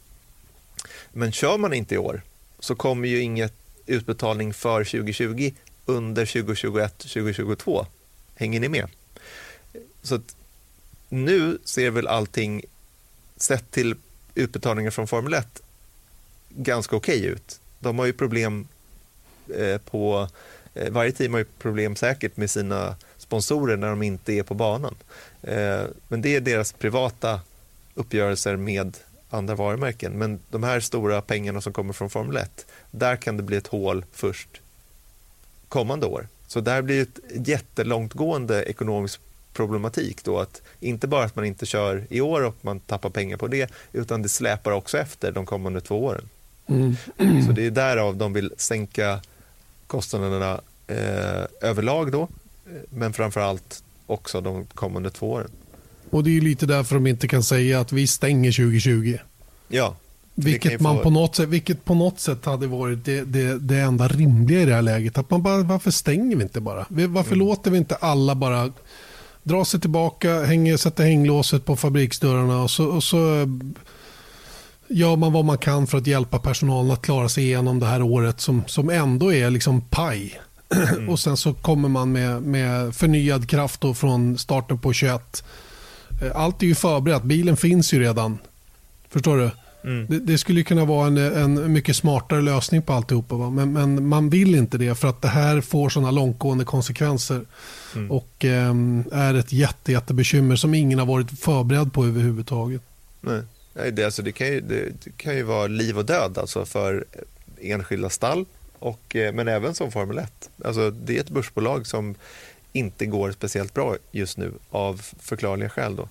Men 1.11 1.31
kör 1.31 1.57
man 1.57 1.73
inte 1.73 1.95
i 1.95 1.97
år 1.97 2.21
så 2.59 2.75
kommer 2.75 3.07
ju 3.07 3.21
inget 3.21 3.53
utbetalning 3.85 4.53
för 4.53 4.83
2020 4.83 5.51
under 5.85 6.25
2021-2022. 6.25 7.85
Hänger 8.35 8.59
ni 8.59 8.69
med? 8.69 8.87
Så 10.01 10.19
nu 11.09 11.57
ser 11.63 11.91
väl 11.91 12.07
allting, 12.07 12.63
sett 13.37 13.71
till 13.71 13.95
utbetalningar 14.35 14.91
från 14.91 15.07
Formel 15.07 15.33
1, 15.33 15.61
ganska 16.55 16.95
okej 16.95 17.19
okay 17.19 17.31
ut. 17.31 17.59
De 17.79 17.99
har 17.99 18.05
ju 18.05 18.13
problem 18.13 18.67
eh, 19.55 19.77
på, 19.77 20.27
eh, 20.73 20.91
varje 20.91 21.11
team 21.11 21.33
har 21.33 21.39
ju 21.39 21.45
problem 21.59 21.95
säkert 21.95 22.37
med 22.37 22.49
sina 22.49 22.95
sponsorer 23.17 23.77
när 23.77 23.89
de 23.89 24.03
inte 24.03 24.33
är 24.33 24.43
på 24.43 24.53
banan. 24.53 24.95
Eh, 25.41 25.83
men 26.07 26.21
det 26.21 26.35
är 26.35 26.41
deras 26.41 26.73
privata 26.73 27.41
uppgörelser 27.93 28.55
med 28.55 28.97
andra 29.29 29.55
varumärken. 29.55 30.11
Men 30.11 30.39
de 30.49 30.63
här 30.63 30.79
stora 30.79 31.21
pengarna 31.21 31.61
som 31.61 31.73
kommer 31.73 31.93
från 31.93 32.09
Formel 32.09 32.37
1, 32.37 32.65
där 32.91 33.15
kan 33.15 33.37
det 33.37 33.43
bli 33.43 33.57
ett 33.57 33.67
hål 33.67 34.05
först 34.11 34.61
kommande 35.67 36.05
år. 36.05 36.27
Så 36.47 36.59
där 36.59 36.81
blir 36.81 37.01
ett 37.01 37.47
jättelångtgående 37.47 38.63
ekonomisk 38.63 39.21
problematik 39.53 40.23
då 40.23 40.39
att 40.39 40.61
inte 40.79 41.07
bara 41.07 41.23
att 41.25 41.35
man 41.35 41.45
inte 41.45 41.65
kör 41.65 42.07
i 42.09 42.21
år 42.21 42.41
och 42.41 42.55
man 42.61 42.79
tappar 42.79 43.09
pengar 43.09 43.37
på 43.37 43.47
det 43.47 43.71
utan 43.93 44.21
det 44.21 44.29
släpar 44.29 44.71
också 44.71 44.97
efter 44.97 45.31
de 45.31 45.45
kommande 45.45 45.81
två 45.81 46.03
åren. 46.03 46.29
Mm. 46.67 46.95
Så 47.45 47.51
det 47.51 47.65
är 47.65 47.71
därav 47.71 48.17
de 48.17 48.33
vill 48.33 48.51
sänka 48.57 49.19
kostnaderna 49.87 50.61
eh, 50.87 51.69
överlag 51.69 52.11
då 52.11 52.27
men 52.89 53.13
framför 53.13 53.41
allt 53.41 53.83
också 54.07 54.41
de 54.41 54.65
kommande 54.65 55.09
två 55.09 55.31
åren. 55.31 55.51
Och 56.09 56.23
det 56.23 56.37
är 56.37 56.41
lite 56.41 56.65
därför 56.65 56.95
de 56.95 57.07
inte 57.07 57.27
kan 57.27 57.43
säga 57.43 57.79
att 57.79 57.91
vi 57.91 58.07
stänger 58.07 58.51
2020. 58.51 59.17
Ja. 59.67 59.95
Vilket, 60.35 60.81
man 60.81 60.97
få... 60.97 61.03
på 61.03 61.09
något 61.09 61.35
sätt, 61.35 61.49
vilket 61.49 61.85
på 61.85 61.93
något 61.93 62.19
sätt 62.19 62.45
hade 62.45 62.67
varit 62.67 63.05
det, 63.05 63.21
det, 63.21 63.59
det 63.59 63.79
enda 63.79 64.07
rimliga 64.07 64.61
i 64.61 64.65
det 64.65 64.73
här 64.73 64.81
läget. 64.81 65.17
Att 65.17 65.29
man 65.29 65.41
bara, 65.41 65.63
varför 65.63 65.91
stänger 65.91 66.35
vi 66.35 66.43
inte 66.43 66.61
bara? 66.61 66.85
Varför 66.89 67.33
mm. 67.33 67.47
låter 67.47 67.71
vi 67.71 67.77
inte 67.77 67.95
alla 67.95 68.35
bara 68.35 68.71
dra 69.43 69.65
sig 69.65 69.79
tillbaka, 69.79 70.43
hänger, 70.43 70.77
sätta 70.77 71.03
hänglåset 71.03 71.65
på 71.65 71.75
fabriksdörrarna 71.75 72.63
och 72.63 72.71
så, 72.71 72.85
och 72.85 73.03
så 73.03 73.47
gör 74.93 75.15
man 75.15 75.33
vad 75.33 75.45
man 75.45 75.57
kan 75.57 75.87
för 75.87 75.97
att 75.97 76.07
hjälpa 76.07 76.39
personalen 76.39 76.91
att 76.91 77.01
klara 77.01 77.29
sig 77.29 77.43
igenom 77.43 77.79
det 77.79 77.85
här 77.85 78.01
året 78.01 78.41
som, 78.41 78.63
som 78.67 78.89
ändå 78.89 79.33
är 79.33 79.49
liksom 79.49 79.81
paj. 79.81 80.41
Mm. 80.93 81.09
och 81.09 81.19
sen 81.19 81.37
så 81.37 81.53
kommer 81.53 81.89
man 81.89 82.11
med, 82.11 82.41
med 82.41 82.95
förnyad 82.95 83.49
kraft 83.49 83.83
från 83.95 84.37
starten 84.37 84.77
på 84.77 84.93
21 84.93 85.43
Eh, 86.21 86.31
allt 86.35 86.63
är 86.63 86.67
ju 86.67 86.75
förberett. 86.75 87.23
Bilen 87.23 87.57
finns 87.57 87.93
ju 87.93 87.99
redan. 87.99 88.37
Förstår 89.09 89.37
du? 89.37 89.51
Mm. 89.83 90.05
Det, 90.09 90.19
det, 90.19 90.37
skulle 90.37 90.63
kunna 90.63 90.85
vara 90.85 91.07
en, 91.07 91.17
en 91.17 91.73
mycket 91.73 91.95
smartare 91.95 92.41
lösning 92.41 92.81
på 92.81 92.93
alltihopa. 92.93 93.35
Va? 93.35 93.49
Men, 93.49 93.73
men 93.73 94.07
man 94.07 94.29
vill 94.29 94.55
inte 94.55 94.77
det 94.77 94.95
för 94.95 95.07
att 95.07 95.21
det 95.21 95.27
här 95.27 95.61
får 95.61 95.89
sådana 95.89 96.11
långtgående 96.11 96.65
konsekvenser. 96.65 97.41
Mm. 97.95 98.11
Och 98.11 98.45
eh, 98.45 98.75
är 99.11 99.33
ett 99.33 99.53
jätte, 99.53 99.91
jättebekymmer 99.91 100.55
som 100.55 100.73
ingen 100.73 100.99
har 100.99 101.05
varit 101.05 101.39
förberedd 101.39 101.93
på 101.93 102.05
överhuvudtaget. 102.05 102.81
Nej. 103.21 103.41
Det, 103.73 104.05
alltså, 104.05 104.21
det, 104.21 104.31
kan 104.31 104.47
ju, 104.47 104.61
det, 104.61 104.89
det, 105.03 105.17
kan 105.17 105.35
ju 105.35 105.43
vara 105.43 105.67
liv 105.67 105.97
och 105.97 106.05
död 106.05 106.37
alltså 106.37 106.65
för 106.65 107.05
enskilda 107.61 108.09
stall, 108.09 108.45
och, 108.79 109.15
eh, 109.15 109.33
men 109.33 109.47
även 109.47 109.75
som 109.75 109.91
Formel 109.91 110.17
1. 110.17 110.49
Alltså, 110.65 110.91
det 110.91 111.17
är 111.17 111.21
ett 111.21 111.29
börsbolag 111.29 111.87
som 111.87 112.15
inte 112.73 113.05
går 113.05 113.31
speciellt 113.31 113.73
bra 113.73 113.95
just 114.11 114.37
nu 114.37 114.53
av 114.69 115.01
förklarliga 115.19 115.69
skäl. 115.69 115.95
Då. 115.95 116.07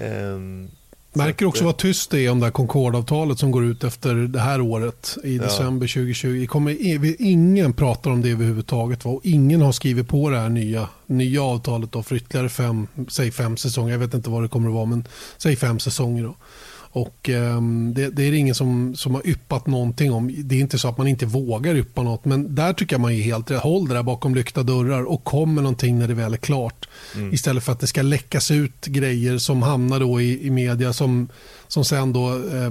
Ehm, 0.00 0.68
Märker 1.12 1.46
också 1.46 1.64
vad 1.64 1.76
tyst 1.76 2.10
det 2.10 2.20
är 2.20 2.30
om 2.30 2.40
det 2.40 2.46
här 2.46 2.52
Concorde-avtalet 2.52 3.38
som 3.38 3.50
går 3.50 3.64
ut 3.64 3.84
efter 3.84 4.14
det 4.14 4.40
här 4.40 4.60
året 4.60 5.18
i 5.24 5.38
december 5.38 5.86
2020. 5.86 6.40
Det 6.40 6.46
kommer, 6.46 6.76
ingen 7.22 7.72
pratar 7.72 8.10
om 8.10 8.22
det 8.22 8.30
överhuvudtaget 8.30 9.06
och 9.06 9.20
ingen 9.24 9.62
har 9.62 9.72
skrivit 9.72 10.08
på 10.08 10.30
det 10.30 10.38
här 10.38 10.48
nya, 10.48 10.88
nya 11.06 11.42
avtalet 11.42 11.92
då 11.92 12.02
för 12.02 12.16
ytterligare 12.16 12.48
fem, 12.48 12.86
säg 13.08 13.30
fem 13.30 13.56
säsonger. 13.56 13.92
Jag 13.92 13.98
vet 13.98 14.14
inte 14.14 14.30
vad 14.30 14.42
det 14.42 14.48
kommer 14.48 14.68
att 14.68 14.74
vara 14.74 14.84
men 14.84 15.04
säg 15.36 15.56
fem 15.56 15.78
säsonger. 15.78 16.22
Då. 16.22 16.34
Och 16.90 17.28
eh, 17.28 17.62
det, 17.94 18.10
det, 18.10 18.22
är 18.22 18.32
ingen 18.32 18.54
som, 18.54 18.96
som 18.96 19.14
har 19.14 19.26
yppat 19.26 19.66
någonting 19.66 20.12
om. 20.12 20.34
Det 20.38 20.54
är 20.54 20.60
inte 20.60 20.78
så 20.78 20.88
att 20.88 20.98
man 20.98 21.08
inte 21.08 21.26
vågar 21.26 21.76
yppa 21.76 22.02
något. 22.02 22.24
Men 22.24 22.54
där 22.54 22.72
tycker 22.72 22.94
jag 22.94 23.00
man 23.00 23.12
är 23.12 23.22
helt 23.22 23.50
rätt. 23.50 23.62
Håll 23.62 23.88
det 23.88 23.94
där 23.94 24.02
bakom 24.02 24.34
lyckta 24.34 24.62
dörrar 24.62 25.02
och 25.02 25.24
kom 25.24 25.54
med 25.54 25.64
någonting 25.64 25.98
när 25.98 26.08
det 26.08 26.14
väl 26.14 26.32
är 26.32 26.38
klart. 26.38 26.88
Mm. 27.14 27.34
Istället 27.34 27.64
för 27.64 27.72
att 27.72 27.80
det 27.80 27.86
ska 27.86 28.02
läckas 28.02 28.50
ut 28.50 28.86
grejer 28.86 29.38
som 29.38 29.62
hamnar 29.62 30.00
då 30.00 30.20
i, 30.20 30.46
i 30.46 30.50
media 30.50 30.92
som, 30.92 31.28
som 31.68 31.84
sen 31.84 32.12
då 32.12 32.32
eh, 32.32 32.70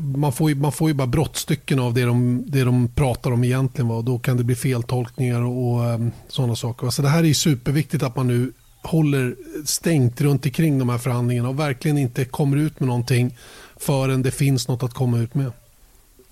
man 0.00 0.32
får, 0.32 0.50
ju, 0.50 0.56
man 0.56 0.72
får 0.72 0.88
ju 0.88 0.94
bara 0.94 1.06
brottstycken 1.06 1.78
av 1.78 1.94
det 1.94 2.04
de, 2.04 2.44
det 2.46 2.64
de 2.64 2.88
pratar 2.88 3.30
om 3.30 3.44
egentligen. 3.44 3.88
Va? 3.88 4.02
Då 4.02 4.18
kan 4.18 4.36
det 4.36 4.44
bli 4.44 4.54
feltolkningar 4.54 5.40
och, 5.40 5.74
och 5.74 5.94
um, 5.94 6.12
sådana 6.28 6.56
saker. 6.56 6.90
Så 6.90 7.02
det 7.02 7.08
här 7.08 7.24
är 7.24 7.34
superviktigt 7.34 8.02
att 8.02 8.16
man 8.16 8.26
nu 8.26 8.52
håller 8.86 9.36
stängt 9.64 10.20
runt 10.20 10.46
omkring 10.46 10.78
de 10.78 10.88
här 10.88 10.98
förhandlingarna 10.98 11.48
och 11.48 11.60
verkligen 11.60 11.98
inte 11.98 12.24
kommer 12.24 12.56
ut 12.56 12.80
med 12.80 12.86
någonting 12.86 13.38
förrän 13.76 14.22
det 14.22 14.30
finns 14.30 14.68
något 14.68 14.82
att 14.82 14.94
komma 14.94 15.18
ut 15.18 15.34
med. 15.34 15.52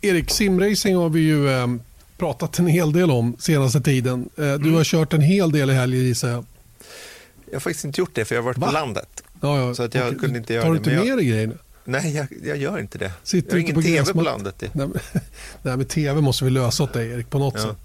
Erik, 0.01 0.31
simracing 0.31 0.97
har 0.97 1.09
vi 1.09 1.21
ju 1.21 1.51
eh, 1.51 1.67
pratat 2.17 2.59
en 2.59 2.67
hel 2.67 2.93
del 2.93 3.11
om 3.11 3.37
senaste 3.39 3.81
tiden. 3.81 4.29
Eh, 4.37 4.43
du 4.43 4.55
mm. 4.55 4.75
har 4.75 4.85
kört 4.85 5.13
en 5.13 5.21
hel 5.21 5.53
del 5.53 5.71
i 5.71 5.73
helgen 5.73 6.01
gissar 6.01 6.29
jag. 6.29 6.45
Jag 7.47 7.55
har 7.55 7.61
faktiskt 7.61 7.85
inte 7.85 8.01
gjort 8.01 8.15
det 8.15 8.25
för 8.25 8.35
jag 8.35 8.43
har 8.43 8.47
varit 8.47 8.59
Va? 8.59 8.67
på 8.67 8.73
landet. 8.73 9.25
Ja, 9.41 9.59
ja. 9.59 9.75
Så 9.75 9.83
att 9.83 9.95
jag 9.95 10.15
och, 10.15 10.21
kunde 10.21 10.39
inte 10.39 10.55
göra 10.55 10.65
tar 10.65 10.71
du 10.71 10.77
inte 10.77 10.91
med 10.91 11.19
dig 11.19 11.27
grejerna? 11.27 11.55
Nej, 11.85 12.17
jag, 12.17 12.27
jag, 12.45 12.57
gör 12.57 12.79
inte 12.79 12.99
det. 12.99 13.13
Sitter 13.23 13.49
jag 13.49 13.55
har 13.55 13.61
ingen 13.61 13.75
på 13.75 13.83
tv 13.83 14.13
på 14.13 14.23
landet. 14.23 14.61
Nej, 14.61 14.71
men, 14.73 14.93
nej, 15.63 15.77
men 15.77 15.87
tv 15.87 16.21
måste 16.21 16.45
vi 16.45 16.51
lösa 16.51 16.83
åt 16.83 16.93
dig 16.93 17.11
Erik 17.11 17.31
på 17.31 17.39
något 17.39 17.55
ja. 17.57 17.63
sätt. 17.63 17.77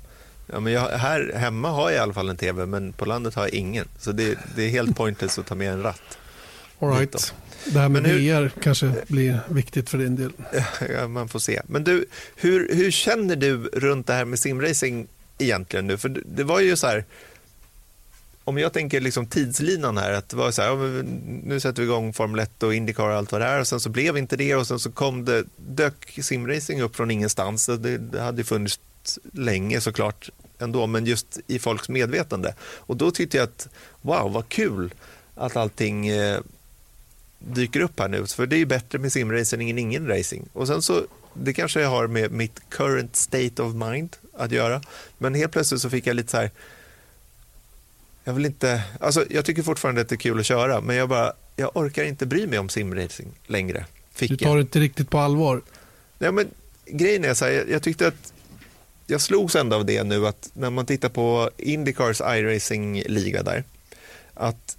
Ja, 0.52 0.60
men 0.60 0.74
jag, 0.74 0.90
här 0.90 1.32
hemma 1.36 1.70
har 1.70 1.90
jag 1.90 1.98
i 1.98 2.00
alla 2.00 2.14
fall 2.14 2.30
en 2.30 2.38
tv, 2.38 2.66
men 2.66 2.94
på 2.94 3.06
landet 3.06 3.36
har 3.36 3.44
jag 3.44 3.54
ingen. 3.54 3.88
Så 4.00 4.12
det, 4.12 4.38
det 4.56 4.64
är 4.64 4.70
helt 4.70 4.98
pointless 4.98 5.40
att 5.40 5.46
ta 5.46 5.56
med 5.56 5.74
en 5.74 5.84
ratt. 5.84 6.18
All 6.80 6.90
right. 6.90 7.34
Det 7.66 7.80
här 7.80 7.90
med 7.90 8.08
hur, 8.08 8.44
VR 8.44 8.52
kanske 8.62 8.94
blir 9.08 9.40
viktigt 9.48 9.90
för 9.90 9.98
din 9.98 10.16
del. 10.16 10.32
Ja, 10.90 11.08
man 11.08 11.30
får 11.30 11.40
se. 11.40 11.62
Men 11.68 11.84
du, 11.84 12.06
hur, 12.36 12.76
hur 12.76 12.92
känner 12.92 13.36
du 13.36 13.58
runt 13.58 14.08
det 14.08 14.14
här 14.14 14.26
med 14.26 14.40
simracing 14.40 15.08
egentligen 15.38 15.88
nu? 15.88 15.98
För 15.98 16.22
det 16.26 16.44
var 16.44 16.60
ju 16.60 16.76
så 16.76 16.88
här, 16.88 17.06
om 18.44 18.58
jag 18.58 18.74
tänker 18.74 19.02
liksom 19.02 19.26
tidslinan 19.26 19.98
här, 19.98 20.12
att 20.12 20.30
det 20.30 20.38
var 20.38 20.52
så 20.52 20.62
här, 20.62 20.70
ja, 20.70 21.04
nu 21.44 21.60
sätter 21.60 21.82
vi 21.82 21.88
igång 21.88 22.14
Formel 22.14 22.40
1 22.40 22.64
och 22.64 22.74
Indycar 22.74 23.10
och 23.10 23.16
allt 23.16 23.32
vad 23.32 23.42
det 23.42 23.48
är 23.48 23.60
och 23.60 23.68
sen 23.68 23.80
så 23.80 23.90
blev 23.90 24.18
inte 24.18 24.38
det 24.38 24.56
och 24.56 24.68
sen 24.68 24.80
så 24.80 24.92
kom 24.92 25.26
det, 25.26 25.44
dök 25.58 26.20
simracing 26.22 26.82
upp 26.82 26.96
från 26.96 27.12
ingenstans. 27.12 27.66
Det, 27.66 27.98
det 27.98 28.22
hade 28.22 28.44
funnits 28.44 28.80
länge 29.34 29.82
såklart 29.82 30.30
ändå, 30.60 30.88
men 30.88 31.06
just 31.06 31.40
i 31.48 31.60
folks 31.60 31.90
medvetande. 31.90 32.56
Och 32.62 32.98
då 32.98 33.12
tyckte 33.12 33.38
jag 33.38 33.44
att 33.44 33.68
wow, 34.02 34.32
vad 34.32 34.50
kul 34.50 34.94
att 35.36 35.56
allting 35.56 36.08
eh, 36.08 36.40
dyker 37.40 37.80
upp 37.80 38.00
här 38.00 38.08
nu. 38.08 38.28
För 38.28 38.46
det 38.46 38.56
är 38.56 38.58
ju 38.58 38.66
bättre 38.66 39.00
med 39.00 39.12
simracing 39.12 39.70
än 39.70 39.78
ingen 39.78 40.08
racing. 40.08 40.50
Och 40.54 40.68
sen 40.68 40.82
så, 40.82 41.04
det 41.34 41.54
kanske 41.54 41.82
jag 41.82 41.90
har 41.90 42.08
med 42.08 42.32
mitt 42.32 42.70
current 42.70 43.16
state 43.16 43.62
of 43.62 43.76
mind 43.76 44.18
att 44.38 44.52
göra. 44.52 44.82
Men 45.18 45.36
helt 45.36 45.52
plötsligt 45.52 45.82
så 45.82 45.90
fick 45.90 46.08
jag 46.08 46.16
lite 46.16 46.32
så 46.32 46.38
här, 46.38 46.52
jag 48.24 48.34
vill 48.34 48.46
inte, 48.46 48.84
alltså 49.00 49.26
jag 49.30 49.46
tycker 49.46 49.64
fortfarande 49.64 50.02
att 50.02 50.10
det 50.10 50.16
är 50.16 50.18
kul 50.18 50.40
att 50.40 50.46
köra, 50.46 50.82
men 50.82 50.96
jag 50.96 51.10
bara, 51.10 51.34
jag 51.56 51.78
orkar 51.78 52.04
inte 52.04 52.26
bry 52.26 52.48
mig 52.48 52.60
om 52.60 52.70
simracing 52.70 53.30
längre. 53.48 53.86
Fick 54.12 54.30
du 54.30 54.38
tar 54.38 54.56
det 54.56 54.62
inte 54.62 54.80
riktigt 54.80 55.10
på 55.10 55.20
allvar? 55.20 55.62
Nej, 56.18 56.32
men 56.32 56.48
grejen 56.86 57.26
är 57.26 57.34
så 57.34 57.46
här, 57.46 57.52
jag, 57.52 57.70
jag 57.70 57.84
tyckte 57.84 58.08
att 58.08 58.34
jag 59.10 59.22
slogs 59.22 59.56
ändå 59.56 59.76
av 59.76 59.86
det 59.86 60.04
nu 60.04 60.28
att 60.28 60.50
när 60.54 60.70
man 60.70 60.86
tittar 60.86 61.10
på 61.10 61.50
Indycars 61.58 62.22
iRacing-liga 62.22 63.44
där, 63.44 63.64
att 64.34 64.78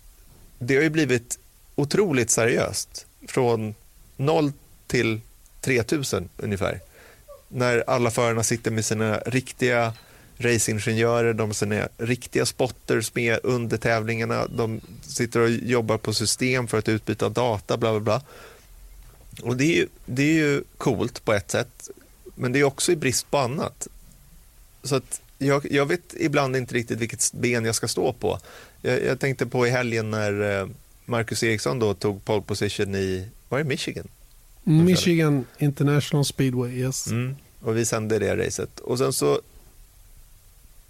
det 0.58 0.76
har 0.76 0.82
ju 0.82 0.90
blivit 0.90 1.38
otroligt 1.74 2.30
seriöst 2.30 3.06
från 3.28 3.74
0 4.16 4.52
till 4.86 5.20
3000 5.60 6.28
ungefär. 6.36 6.80
När 7.48 7.84
alla 7.86 8.10
förarna 8.10 8.42
sitter 8.42 8.70
med 8.70 8.84
sina 8.84 9.18
riktiga 9.18 9.94
racingingenjörer, 10.36 11.32
de 11.32 11.48
har 11.48 11.54
sina 11.54 11.88
riktiga 11.98 12.46
spotters 12.46 13.14
med 13.14 13.38
under 13.42 13.76
tävlingarna, 13.76 14.46
de 14.46 14.80
sitter 15.02 15.40
och 15.40 15.50
jobbar 15.50 15.98
på 15.98 16.14
system 16.14 16.68
för 16.68 16.78
att 16.78 16.88
utbyta 16.88 17.28
data, 17.28 17.76
bla 17.76 17.90
bla 17.90 18.00
bla. 18.00 18.22
Och 19.42 19.56
det 19.56 19.64
är 19.64 19.76
ju, 19.76 19.86
det 20.06 20.22
är 20.22 20.34
ju 20.34 20.64
coolt 20.78 21.24
på 21.24 21.32
ett 21.32 21.50
sätt, 21.50 21.90
men 22.34 22.52
det 22.52 22.60
är 22.60 22.64
också 22.64 22.92
i 22.92 22.96
brist 22.96 23.30
på 23.30 23.38
annat. 23.38 23.88
Så 24.82 24.96
att 24.96 25.20
jag, 25.38 25.66
jag 25.70 25.86
vet 25.86 26.14
ibland 26.16 26.56
inte 26.56 26.74
riktigt 26.74 26.98
vilket 26.98 27.32
ben 27.32 27.64
jag 27.64 27.74
ska 27.74 27.88
stå 27.88 28.12
på. 28.12 28.38
Jag, 28.82 29.04
jag 29.04 29.20
tänkte 29.20 29.46
på 29.46 29.66
i 29.66 29.70
helgen 29.70 30.10
när 30.10 30.60
eh, 30.60 30.68
Marcus 31.04 31.42
Eriksson 31.42 31.78
då 31.78 31.94
tog 31.94 32.24
pole 32.24 32.42
position 32.42 32.94
i, 32.94 33.28
var 33.48 33.58
det 33.58 33.64
Michigan? 33.64 34.08
Michigan 34.62 35.44
International 35.58 36.24
Speedway, 36.24 36.72
yes. 36.72 37.06
Mm. 37.06 37.36
Och 37.60 37.76
vi 37.76 37.84
sände 37.84 38.18
det 38.18 38.36
racet. 38.36 38.80
Och 38.80 38.98
sen 38.98 39.12
så 39.12 39.40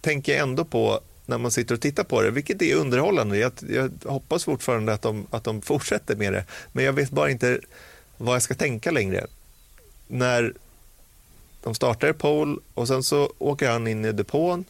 tänker 0.01 0.33
jag 0.33 0.41
ändå 0.43 0.65
på 0.65 1.01
när 1.27 1.39
man 1.39 1.51
sitter 1.51 1.75
och 1.75 1.81
tittar 1.81 2.05
på 2.05 2.23
det, 2.23 2.31
vilket 2.31 2.63
är 2.63 2.75
underhållande. 2.75 3.39
Jag, 3.39 3.53
jag 3.69 3.91
hoppas 4.05 4.45
fortfarande 4.45 4.93
att 4.93 5.03
de, 5.03 5.27
att 5.31 5.45
de 5.45 5.63
fortsätter 5.63 6.17
med 6.17 6.33
det, 6.33 6.45
men 6.73 6.85
jag 6.85 6.93
vet 6.93 7.11
bara 7.11 7.31
inte 7.31 7.61
vad 8.17 8.35
jag 8.35 8.43
ska 8.43 8.55
tänka 8.55 8.91
längre. 8.91 9.27
När 10.09 10.55
de 11.63 11.75
startar 11.75 12.09
i 12.09 12.13
pole 12.13 12.57
och 12.75 12.89
sen 12.89 13.03
så 13.03 13.33
åker 13.39 13.71
han 13.71 13.87
in 13.87 14.05
i 14.05 14.13
depån 14.13 14.65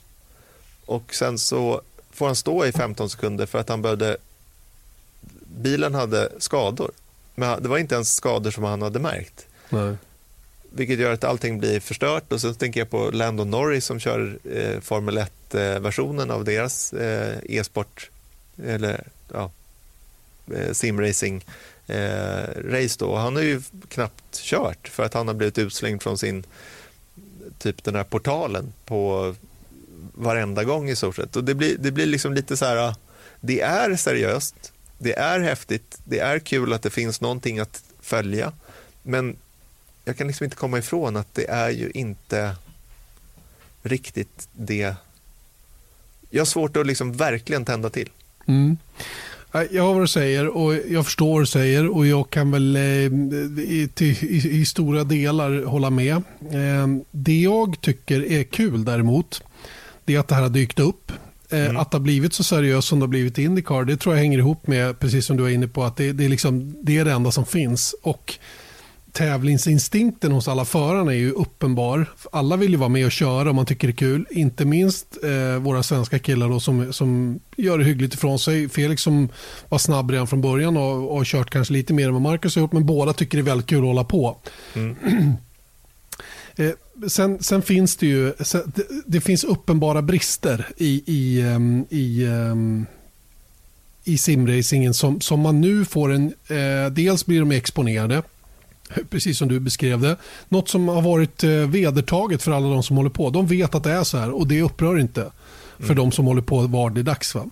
och 0.87 1.15
sen 1.15 1.39
så 1.39 1.83
får 2.13 2.27
han 2.27 2.37
stå 2.37 2.67
i 2.67 2.73
15 2.73 3.11
sekunder 3.11 3.47
för 3.47 3.59
att 3.59 3.69
han 3.69 3.83
behövde 3.83 4.17
bilen 5.57 5.95
hade 5.95 6.33
skador. 6.39 6.91
Men 7.35 7.63
det 7.63 7.69
var 7.69 7.79
inte 7.79 7.95
ens 7.95 8.15
skador 8.15 8.51
som 8.51 8.65
han 8.65 8.83
hade 8.83 8.99
märkt. 8.99 9.47
Nej. 9.69 9.97
Vilket 10.73 10.99
gör 10.99 11.13
att 11.13 11.25
allting 11.25 11.59
blir 11.59 11.81
förstört. 11.81 12.33
Och 12.33 12.41
sen 12.41 12.55
tänker 12.55 12.81
jag 12.81 12.91
på 12.91 13.11
Lando 13.11 13.45
Norris 13.45 13.85
som 13.85 14.01
kör 14.01 14.39
eh, 14.55 14.81
Formel 14.81 15.19
1-versionen 15.19 16.31
av 16.31 16.45
deras 16.45 16.93
eh, 16.93 17.39
e-sport, 17.49 18.11
eller 18.65 19.05
ja, 19.33 19.51
eh, 20.55 20.73
simracing 20.73 21.45
eh, 21.87 22.43
race 22.65 22.97
då. 22.99 23.17
Han 23.17 23.37
har 23.37 23.43
ju 23.43 23.63
knappt 23.89 24.41
kört 24.43 24.89
för 24.89 25.03
att 25.03 25.15
han 25.15 25.27
har 25.27 25.35
blivit 25.35 25.59
utslängd 25.59 26.03
från 26.03 26.19
sin 26.19 26.45
typ 27.61 27.85
den 27.85 27.95
här 27.95 28.05
portalen 28.05 28.73
på 28.85 29.35
varenda 30.15 30.65
gång 30.65 30.91
i 30.91 30.97
stort 30.97 31.17
sett. 31.17 31.37
Och 31.37 31.45
det 31.45 31.55
blir, 31.55 31.77
det 31.79 31.91
blir 31.91 32.07
liksom 32.07 32.35
lite 32.35 32.57
så 32.57 32.65
här, 32.65 32.95
det 33.41 33.61
är 33.61 33.97
seriöst, 33.97 34.73
det 34.99 35.19
är 35.19 35.41
häftigt, 35.41 35.99
det 36.05 36.19
är 36.19 36.39
kul 36.39 36.73
att 36.73 36.83
det 36.83 36.91
finns 36.91 37.21
någonting 37.21 37.59
att 37.59 37.83
följa, 38.01 38.53
men 39.03 39.37
jag 40.05 40.17
kan 40.17 40.27
liksom 40.27 40.45
inte 40.45 40.57
komma 40.57 40.79
ifrån 40.79 41.17
att 41.17 41.35
det 41.35 41.51
är 41.51 41.71
ju 41.71 41.91
inte 41.95 42.57
riktigt 43.83 44.49
det. 44.53 44.95
Jag 46.31 46.41
har 46.41 46.47
svårt 46.47 46.77
att 46.77 46.87
liksom 46.87 47.13
verkligen 47.13 47.65
tända 47.65 47.91
till. 47.91 48.11
Mm. 48.47 48.79
Jag 49.53 49.83
har 49.83 49.93
vad 49.95 50.03
du 50.03 50.07
säger 50.07 50.49
och 50.49 50.75
jag 50.89 51.05
förstår 51.05 51.33
vad 51.33 51.43
du 51.43 51.47
säger 51.47 51.89
och 51.89 52.07
jag 52.07 52.31
kan 52.31 52.51
väl 52.51 52.77
eh, 52.77 52.83
i, 52.83 53.91
i, 53.99 54.61
i, 54.61 54.65
stora 54.65 55.05
delar 55.05 55.65
hålla 55.65 55.91
med. 55.91 56.17
Eh, 56.41 56.87
det 57.11 57.41
jag 57.41 57.81
tycker 57.81 58.33
är 58.33 58.43
kul 58.43 58.85
däremot 58.85 59.43
det 60.05 60.15
är 60.15 60.21
att 60.21 60.29
det 60.29 60.35
här 60.35 60.43
har 60.43 60.49
dykt 60.49 60.79
upp. 60.79 61.13
Eh, 61.51 61.65
mm. 61.65 61.77
Att 61.77 61.91
det 61.91 61.97
har 61.97 62.03
blivit 62.03 62.35
så 62.35 62.45
seriöst 62.45 62.89
som 62.89 62.99
det 62.99 63.03
har 63.03 63.09
blivit 63.09 63.39
i 63.39 63.43
Indycar 63.43 63.85
det 63.85 63.97
tror 63.97 64.15
jag 64.15 64.23
hänger 64.23 64.39
ihop 64.39 64.67
med, 64.67 64.99
precis 64.99 65.27
som 65.27 65.37
du 65.37 65.45
är 65.45 65.49
inne 65.49 65.69
på, 65.69 65.85
att 65.85 65.97
det, 65.97 66.13
det, 66.13 66.25
är, 66.25 66.29
liksom, 66.29 66.77
det 66.83 66.99
är 66.99 67.05
det 67.05 67.13
enda 67.13 67.31
som 67.31 67.47
finns. 67.47 67.95
Och 68.03 68.35
tävlingsinstinkten 69.13 70.33
hos 70.33 70.49
alla 70.49 70.65
förarna 70.65 71.13
är 71.13 71.17
ju 71.17 71.31
uppenbar. 71.31 72.07
Alla 72.33 72.57
vill 72.57 72.71
ju 72.71 72.77
vara 72.77 72.89
med 72.89 73.07
och 73.07 73.13
köra 73.13 73.51
om 73.51 73.57
man 73.57 73.67
tycker 73.67 73.89
det 73.89 73.93
är 73.93 73.97
kul. 73.97 74.27
Inte 74.31 74.65
minst 74.65 75.07
eh, 75.25 75.61
våra 75.61 75.83
svenska 75.83 76.19
killar 76.19 76.49
då, 76.49 76.61
som, 76.61 76.93
som 76.93 77.41
gör 77.57 77.79
det 77.79 77.85
hyggligt 77.85 78.15
ifrån 78.15 78.39
sig. 78.39 78.69
Felix 78.69 79.03
som 79.03 79.29
var 79.69 79.79
snabb 79.79 80.11
redan 80.11 80.27
från 80.27 80.41
början 80.41 80.77
och 80.77 81.17
har 81.17 81.25
kört 81.25 81.51
kanske 81.51 81.73
lite 81.73 81.93
mer 81.93 82.07
än 82.07 82.13
vad 82.13 82.23
Marcus 82.23 82.55
har 82.55 82.63
gjort. 82.63 82.73
Men 82.73 82.87
båda 82.87 83.13
tycker 83.13 83.39
det 83.39 83.43
är 83.43 83.51
väldigt 83.51 83.67
kul 83.67 83.79
att 83.79 83.85
hålla 83.85 84.05
på. 84.05 84.37
Mm. 84.75 84.97
eh, 86.57 86.71
sen, 87.09 87.43
sen, 87.43 87.63
finns 87.63 87.97
det 87.97 88.07
ju 88.07 88.33
sen, 88.41 88.73
det, 88.75 88.83
det, 89.07 89.21
finns 89.21 89.45
uppenbara 89.45 90.03
brister 90.03 90.67
i, 90.77 91.03
i, 91.07 91.43
um, 91.43 91.87
i 91.91 92.27
um, 92.27 92.87
i 94.05 94.19
simracingen 94.19 94.95
som, 94.95 95.21
som 95.21 95.41
man 95.41 95.61
nu 95.61 95.85
får 95.85 96.13
en... 96.13 96.27
Eh, 96.49 96.93
dels 96.93 97.27
blir 97.27 97.41
de 97.41 97.53
exponerade, 97.53 98.23
precis 99.11 99.39
som 99.39 99.49
du 99.49 99.61
beskrev 99.61 100.01
det. 100.01 100.17
Något 100.49 100.69
som 100.69 100.89
har 100.89 101.03
varit 101.03 101.45
eh, 101.45 101.51
vedertaget 101.51 102.43
för 102.43 102.53
alla 102.53 102.69
de 102.69 102.83
som 102.83 102.97
håller 102.97 103.11
på. 103.11 103.31
De 103.31 103.47
vet 103.47 103.75
att 103.75 103.85
det 103.85 103.93
är 103.93 104.05
så 104.05 104.19
här 104.19 104.31
och 104.31 104.47
det 104.47 104.63
upprör 104.63 104.99
inte 104.99 105.31
för 105.79 105.85
mm. 105.85 105.97
de 105.97 106.13
som 106.13 106.27
håller 106.27 106.43
på 106.43 106.61
vardagligdags. 106.61 107.35
Va? 107.35 107.47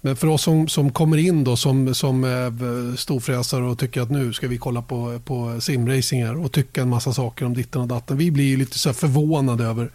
Men 0.00 0.16
för 0.16 0.26
oss 0.26 0.42
som, 0.42 0.68
som 0.68 0.92
kommer 0.92 1.16
in 1.16 1.44
då 1.44 1.56
som, 1.56 1.94
som 1.94 2.24
eh, 2.24 2.96
storfräsare 2.96 3.64
och 3.64 3.78
tycker 3.78 4.00
att 4.00 4.10
nu 4.10 4.32
ska 4.32 4.48
vi 4.48 4.58
kolla 4.58 4.82
på, 4.82 5.20
på 5.24 5.60
simracingar 5.60 6.44
och 6.44 6.52
tycka 6.52 6.82
en 6.82 6.88
massa 6.88 7.12
saker 7.12 7.46
om 7.46 7.54
ditten 7.54 7.80
och 7.80 7.88
datten. 7.88 8.16
Vi 8.16 8.30
blir 8.30 8.56
lite 8.56 8.78
så 8.78 8.92
förvånade 8.92 9.64
över 9.64 9.90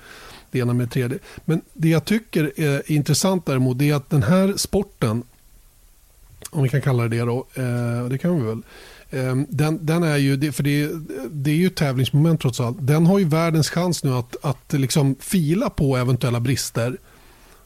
det 0.52 0.60
ena 0.60 0.74
med 0.74 0.88
det 0.88 0.91
tredje. 0.91 1.20
Men 1.45 1.62
det 1.74 1.89
jag 1.89 2.06
tycker 2.06 2.60
är 2.60 2.91
intressant 2.91 3.45
däremot 3.45 3.82
är 3.82 3.93
att 3.93 4.10
den 4.10 4.24
här 4.24 4.54
sporten 4.58 5.24
om 6.50 6.64
vi 6.64 6.70
kan 6.70 6.82
kalla 6.82 7.04
det 7.04 7.10
det 7.10 7.26
då, 7.26 7.45
eh, 7.54 8.10
det 8.10 8.18
kan 8.18 8.39
vi 8.39 8.48
väl. 8.48 8.62
Eh, 9.10 9.36
den, 9.49 9.86
den, 9.86 10.03
är 10.03 10.18
ju, 10.18 10.51
för 10.51 10.64
det, 10.64 10.91
det 11.32 11.51
är 11.51 11.55
ju 11.55 11.70
tävlingsmoment 11.70 12.41
trots 12.41 12.60
allt. 12.60 12.78
Den 12.80 13.05
har 13.05 13.20
ju 13.20 13.26
världens 13.26 13.70
chans 13.70 14.03
nu 14.03 14.14
att, 14.14 14.36
att 14.45 14.74
liksom 14.74 15.16
fila 15.20 15.70
på 15.70 15.97
eventuella 15.97 16.39
brister. 16.39 16.97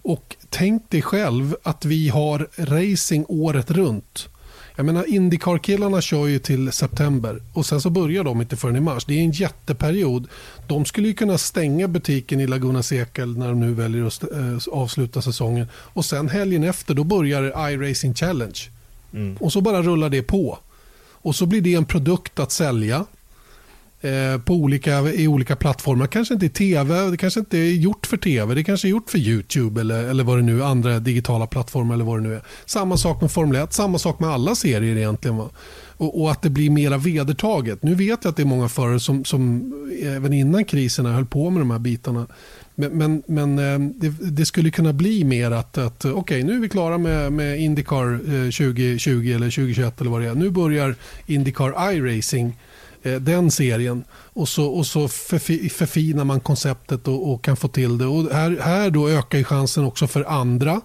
Och 0.02 0.36
tänk 0.50 0.90
dig 0.90 1.02
själv 1.02 1.56
att 1.64 1.86
vi 1.86 2.10
har 2.10 2.48
racing 2.58 3.26
året 3.30 3.72
runt. 3.72 4.30
Jag 4.76 4.86
menar 4.86 5.10
Indycar-killarna 5.10 6.02
kör 6.02 6.28
ju 6.28 6.40
till 6.40 6.72
september 6.72 7.42
och 7.54 7.66
sen 7.66 7.82
så 7.82 7.90
börjar 7.90 8.24
de 8.24 8.42
inte 8.42 8.58
förrän 8.58 8.76
i 8.76 8.80
mars. 8.80 9.06
Det 9.06 9.14
är 9.14 9.24
en 9.24 9.32
jätteperiod. 9.32 10.28
De 10.68 10.86
skulle 10.86 11.08
ju 11.08 11.14
kunna 11.14 11.38
stänga 11.38 11.88
butiken 11.88 12.40
i 12.40 12.48
Laguna 12.48 12.84
Seca 12.84 13.26
när 13.26 13.48
de 13.48 13.60
nu 13.60 13.74
väljer 13.74 14.06
att 14.06 14.24
eh, 14.24 14.74
avsluta 14.74 15.22
säsongen. 15.22 15.68
Och 15.74 16.06
sen 16.06 16.30
helgen 16.30 16.64
efter 16.64 16.94
då 16.94 17.04
börjar 17.04 17.70
iRacing 17.72 18.14
Challenge. 18.14 18.60
Mm. 19.14 19.38
Och 19.38 19.54
så 19.54 19.62
bara 19.62 19.82
rullar 19.82 20.10
det 20.10 20.22
på. 20.22 20.60
Och 21.22 21.36
så 21.36 21.46
blir 21.46 21.62
det 21.62 21.74
en 21.74 21.86
produkt 21.86 22.40
att 22.40 22.52
sälja 22.52 23.06
eh, 24.02 24.42
på 24.46 24.54
olika, 24.54 25.00
i 25.00 25.28
olika 25.28 25.56
plattformar. 25.56 26.08
Kanske 26.08 26.34
inte 26.34 26.46
i 26.46 26.50
tv, 26.50 27.10
det 27.10 27.18
kanske 27.18 27.40
inte 27.40 27.58
är 27.58 27.72
gjort 27.72 28.06
för 28.06 28.18
tv, 28.18 28.56
det 28.56 28.64
kanske 28.64 28.88
är 28.88 28.90
gjort 28.90 29.10
för 29.10 29.18
YouTube 29.18 29.82
eller, 29.82 30.04
eller 30.04 30.24
vad 30.24 30.38
det 30.38 30.42
nu 30.42 30.62
är, 30.62 30.66
andra 30.66 31.00
digitala 31.00 31.48
plattformar 31.48 31.94
eller 31.94 32.06
vad 32.06 32.18
det 32.18 32.30
nu 32.30 32.36
är. 32.36 32.42
Samma 32.66 32.98
sak 32.98 33.22
med 33.22 33.32
Formel 33.32 33.64
1, 33.64 33.74
samma 33.74 34.00
sak 34.00 34.20
med 34.20 34.30
alla 34.30 34.56
serier 34.56 34.98
egentligen. 34.98 35.38
Va? 35.38 35.50
Och, 36.02 36.22
och, 36.22 36.32
att 36.32 36.42
det 36.42 36.50
blir 36.50 36.70
mera 36.70 36.98
vedertaget. 36.98 37.84
Nu 37.84 37.96
vet 37.96 38.20
jag 38.24 38.32
att 38.32 38.36
det 38.36 38.44
är 38.44 38.46
många 38.46 38.70
förare 38.70 39.00
som, 39.00 39.26
som 39.26 39.72
eh, 40.02 40.16
även 40.16 40.34
innan 40.34 40.66
kriserna 40.66 41.14
höll 41.14 41.26
på 41.26 41.50
med 41.50 41.62
de 41.62 41.72
här 41.72 41.80
bitarna. 41.80 42.28
Men, 42.76 42.98
men, 42.98 43.24
men 43.28 43.60
eh, 43.60 43.80
det, 43.96 44.10
det, 44.32 44.46
skulle 44.46 44.72
kunna 44.72 44.94
bli 44.94 45.24
mer 45.24 45.52
att, 45.52 45.78
att 45.78 46.06
eh, 46.06 46.12
okej 46.12 46.22
okay, 46.22 46.44
nu 46.44 46.56
är 46.56 46.60
vi 46.60 46.70
klara 46.70 46.98
med, 46.98 47.34
med 47.34 47.60
Indycar 47.60 48.14
eh, 48.14 48.44
2020 48.44 49.32
eller 49.36 49.52
2021 49.52 50.02
eller 50.02 50.12
vad 50.12 50.22
det 50.22 50.28
är. 50.28 50.36
Nu 50.36 50.50
börjar 50.50 50.96
Indycar 51.26 51.94
iRacing 51.94 52.58
den 53.22 53.52
serien. 53.52 54.04
Och 54.12 54.50
så, 54.50 54.66
och 54.66 54.86
så 54.86 55.08
förfinar 55.08 56.24
man 56.24 56.40
konceptet 56.40 57.08
och, 57.08 57.32
och, 57.32 57.44
kan 57.44 57.58
få 57.58 57.68
till 57.68 57.98
det. 57.98 58.06
Och 58.06 58.32
här, 58.32 58.58
här 58.62 58.90
då 58.90 59.10
ökar 59.10 59.38
ju 59.38 59.44
chansen 59.44 59.86
också 59.86 60.08
för 60.08 60.24
andra. 60.24 60.82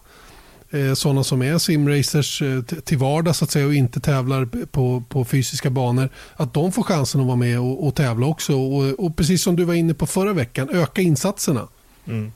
Sådana 0.94 1.24
som 1.24 1.42
är 1.42 1.58
simracers 1.58 2.42
till 2.84 2.98
vardags 2.98 3.38
så 3.38 3.44
att 3.44 3.50
säga, 3.50 3.66
och 3.66 3.74
inte 3.74 4.00
tävlar 4.00 4.66
på, 4.66 5.02
på 5.08 5.24
fysiska 5.24 5.70
banor. 5.70 6.08
Att 6.36 6.54
de 6.54 6.72
får 6.72 6.82
chansen 6.82 7.20
att 7.20 7.26
vara 7.26 7.36
med 7.36 7.60
och, 7.60 7.86
och 7.86 7.94
tävla 7.94 8.26
också. 8.26 8.56
Och, 8.56 9.04
och, 9.04 9.16
precis 9.16 9.42
som 9.42 9.56
du 9.56 9.64
var 9.64 9.74
inne 9.74 9.94
på 9.94 10.06
förra 10.06 10.32
veckan, 10.32 10.68
öka 10.70 11.02
insatserna. 11.02 11.68
Mm. 12.06 12.32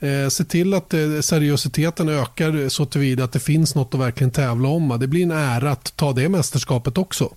Eh, 0.00 0.28
se 0.28 0.44
till 0.44 0.74
att 0.74 0.94
eh, 0.94 1.20
seriositeten 1.20 2.08
ökar 2.08 2.68
så 2.68 2.86
tillvida 2.86 3.24
att 3.24 3.32
det 3.32 3.40
finns 3.40 3.74
något 3.74 3.94
att 3.94 4.00
verkligen 4.00 4.30
tävla 4.30 4.68
om. 4.68 4.96
Det 5.00 5.06
blir 5.06 5.22
en 5.22 5.30
ära 5.30 5.70
att 5.70 5.96
ta 5.96 6.12
det 6.12 6.28
mästerskapet 6.28 6.98
också. 6.98 7.34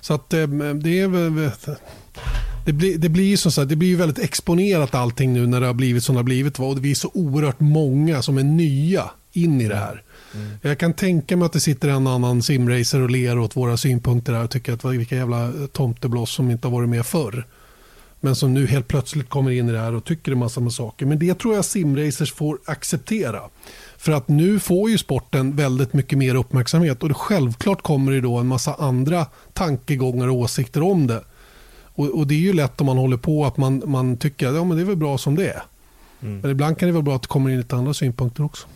Så 0.00 0.14
att 0.14 0.32
eh, 0.32 0.46
det 0.74 1.00
är 1.00 1.08
det 2.64 2.72
blir, 2.72 2.98
det 2.98 3.08
blir 3.08 3.36
som 3.36 3.52
sagt, 3.52 3.68
det 3.68 3.76
blir 3.76 3.96
väldigt 3.96 4.18
exponerat 4.18 4.94
allting 4.94 5.32
nu 5.32 5.46
när 5.46 5.60
det 5.60 5.66
har 5.66 5.74
blivit 5.74 6.04
som 6.04 6.14
det 6.14 6.18
har 6.18 6.24
blivit. 6.24 6.58
Och 6.58 6.84
vi 6.84 6.90
är 6.90 6.94
så 6.94 7.10
oerhört 7.14 7.60
många 7.60 8.22
som 8.22 8.38
är 8.38 8.42
nya 8.42 9.10
in 9.32 9.60
i 9.60 9.68
det 9.68 9.76
här. 9.76 10.02
Mm. 10.34 10.50
Jag 10.62 10.78
kan 10.78 10.92
tänka 10.92 11.36
mig 11.36 11.46
att 11.46 11.52
det 11.52 11.60
sitter 11.60 11.88
en 11.88 12.06
annan 12.06 12.42
simracer 12.42 13.00
och 13.00 13.10
ler 13.10 13.38
åt 13.38 13.56
våra 13.56 13.76
synpunkter 13.76 14.32
här 14.32 14.44
och 14.44 14.50
tycker 14.50 14.72
att 14.72 14.84
vilka 14.84 15.16
jävla 15.16 15.52
tomteblås 15.72 16.30
som 16.30 16.50
inte 16.50 16.68
har 16.68 16.72
varit 16.72 16.88
med 16.88 17.06
förr. 17.06 17.46
Men 18.20 18.36
som 18.36 18.54
nu 18.54 18.66
helt 18.66 18.88
plötsligt 18.88 19.28
kommer 19.28 19.50
in 19.50 19.68
i 19.68 19.72
det 19.72 19.78
här 19.78 19.94
och 19.94 20.04
tycker 20.04 20.32
en 20.32 20.38
massa 20.38 20.70
saker. 20.70 21.06
Men 21.06 21.18
det 21.18 21.38
tror 21.38 21.54
jag 21.54 21.64
simracers 21.64 22.32
får 22.32 22.58
acceptera. 22.64 23.42
För 23.96 24.12
att 24.12 24.28
nu 24.28 24.60
får 24.60 24.90
ju 24.90 24.98
sporten 24.98 25.56
väldigt 25.56 25.92
mycket 25.92 26.18
mer 26.18 26.34
uppmärksamhet 26.34 27.02
och 27.02 27.08
det 27.08 27.14
självklart 27.14 27.82
kommer 27.82 28.12
det 28.12 28.20
då 28.20 28.36
en 28.36 28.46
massa 28.46 28.74
andra 28.74 29.26
tankegångar 29.52 30.28
och 30.28 30.34
åsikter 30.34 30.82
om 30.82 31.06
det. 31.06 31.24
Och, 31.84 32.18
och 32.18 32.26
det 32.26 32.34
är 32.34 32.38
ju 32.38 32.52
lätt 32.52 32.80
om 32.80 32.86
man 32.86 32.98
håller 32.98 33.16
på 33.16 33.46
att 33.46 33.56
man, 33.56 33.82
man 33.86 34.16
tycker 34.16 34.48
att 34.48 34.54
ja, 34.54 34.64
men 34.64 34.76
det 34.76 34.82
är 34.82 34.86
väl 34.86 34.96
bra 34.96 35.18
som 35.18 35.36
det 35.36 35.48
är. 35.48 35.62
Mm. 36.22 36.40
Men 36.40 36.50
ibland 36.50 36.78
kan 36.78 36.88
det 36.88 36.92
vara 36.92 37.02
bra 37.02 37.16
att 37.16 37.22
det 37.22 37.28
kommer 37.28 37.50
in 37.50 37.56
lite 37.56 37.76
andra 37.76 37.94
synpunkter 37.94 38.44
också. 38.44 38.66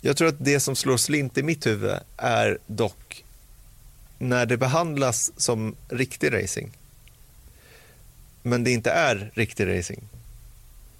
Jag 0.00 0.16
tror 0.16 0.28
att 0.28 0.44
det 0.44 0.60
som 0.60 0.76
slår 0.76 0.96
slint 0.96 1.38
i 1.38 1.42
mitt 1.42 1.66
huvud 1.66 1.94
är 2.16 2.58
dock 2.66 3.24
när 4.18 4.46
det 4.46 4.56
behandlas 4.56 5.32
som 5.36 5.74
riktig 5.88 6.32
racing 6.32 6.70
men 8.46 8.64
det 8.64 8.70
inte 8.70 8.90
är 8.90 9.30
riktig 9.34 9.78
racing 9.78 10.00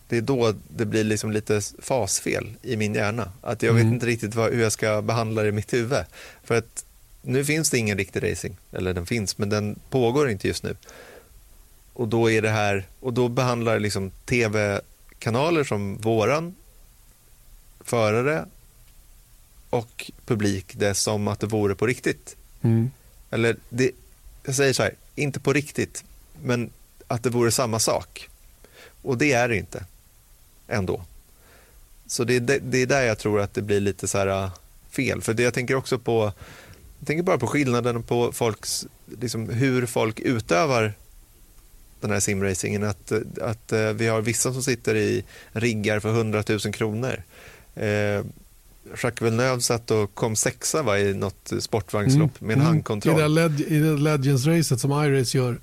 det 0.08 0.16
är 0.16 0.22
då 0.22 0.54
det 0.68 0.86
blir 0.86 1.04
liksom 1.04 1.32
lite 1.32 1.60
fasfel 1.78 2.54
i 2.62 2.76
min 2.76 2.94
hjärna. 2.94 3.32
Att 3.40 3.62
jag 3.62 3.70
mm. 3.70 3.84
vet 3.84 3.94
inte 3.94 4.06
riktigt 4.06 4.34
vad, 4.34 4.52
hur 4.52 4.62
jag 4.62 4.72
ska 4.72 5.02
behandla 5.02 5.42
det 5.42 5.48
i 5.48 5.52
mitt 5.52 5.72
huvud. 5.72 6.04
För 6.44 6.54
att 6.54 6.84
nu 7.22 7.44
finns 7.44 7.70
det 7.70 7.78
ingen 7.78 7.98
riktig 7.98 8.32
racing, 8.32 8.56
eller 8.72 8.94
den 8.94 9.06
finns, 9.06 9.38
men 9.38 9.48
den 9.48 9.78
pågår 9.90 10.30
inte 10.30 10.48
just 10.48 10.62
nu. 10.62 10.76
Och 11.92 12.08
då 12.08 12.30
är 12.30 12.42
det 12.42 12.50
här, 12.50 12.86
och 13.00 13.12
då 13.12 13.28
behandlar 13.28 13.78
liksom 13.78 14.10
tv-kanaler 14.10 15.64
som 15.64 15.96
våran, 15.96 16.54
förare 17.80 18.46
och 19.70 20.10
publik 20.26 20.74
det 20.74 20.94
som 20.94 21.28
att 21.28 21.40
det 21.40 21.46
vore 21.46 21.74
på 21.74 21.86
riktigt. 21.86 22.36
Mm. 22.62 22.90
Eller, 23.30 23.56
det, 23.68 23.90
jag 24.44 24.54
säger 24.54 24.72
så 24.72 24.82
här, 24.82 24.94
inte 25.14 25.40
på 25.40 25.52
riktigt, 25.52 26.04
men 26.42 26.70
att 27.08 27.22
det 27.22 27.30
vore 27.30 27.50
samma 27.50 27.78
sak. 27.78 28.28
Och 29.02 29.18
det 29.18 29.32
är 29.32 29.48
det 29.48 29.56
inte 29.56 29.84
ändå. 30.68 31.04
Så 32.06 32.24
det, 32.24 32.38
det, 32.38 32.58
det 32.58 32.82
är 32.82 32.86
där 32.86 33.02
jag 33.02 33.18
tror 33.18 33.40
att 33.40 33.54
det 33.54 33.62
blir 33.62 33.80
lite 33.80 34.08
så 34.08 34.18
här 34.18 34.26
äh, 34.26 34.50
fel. 34.90 35.20
För 35.20 35.34
det, 35.34 35.42
jag 35.42 35.54
tänker 35.54 35.74
också 35.74 35.98
på, 35.98 36.32
jag 36.98 37.06
tänker 37.06 37.22
bara 37.22 37.38
på 37.38 37.46
skillnaden 37.46 38.02
på 38.02 38.32
folks, 38.32 38.86
liksom 39.20 39.48
hur 39.48 39.86
folk 39.86 40.20
utövar 40.20 40.92
den 42.00 42.10
här 42.10 42.20
simracingen. 42.20 42.84
Att, 42.84 43.12
att 43.40 43.72
äh, 43.72 43.88
vi 43.88 44.06
har 44.06 44.20
vissa 44.20 44.52
som 44.52 44.62
sitter 44.62 44.94
i 44.94 45.24
riggar 45.52 46.00
för 46.00 46.08
100 46.08 46.42
000 46.48 46.60
kronor. 46.60 47.22
Eh, 47.74 48.24
Jacques 49.02 49.22
Villeneuve 49.22 49.60
satt 49.60 49.90
och 49.90 50.14
kom 50.14 50.36
sexa 50.36 50.82
va, 50.82 50.98
i 50.98 51.14
något 51.14 51.52
sportvagnslopp 51.60 52.40
mm. 52.40 52.46
med 52.46 52.54
en 52.54 52.60
mm. 52.60 52.66
handkontroll. 52.66 53.18
I 53.18 53.22
det, 53.22 53.28
Leg 53.28 53.60
I 53.60 53.78
det 53.78 53.96
Legends-racet 53.96 54.78
som 54.78 55.04
Iris 55.04 55.34
gör 55.34 55.58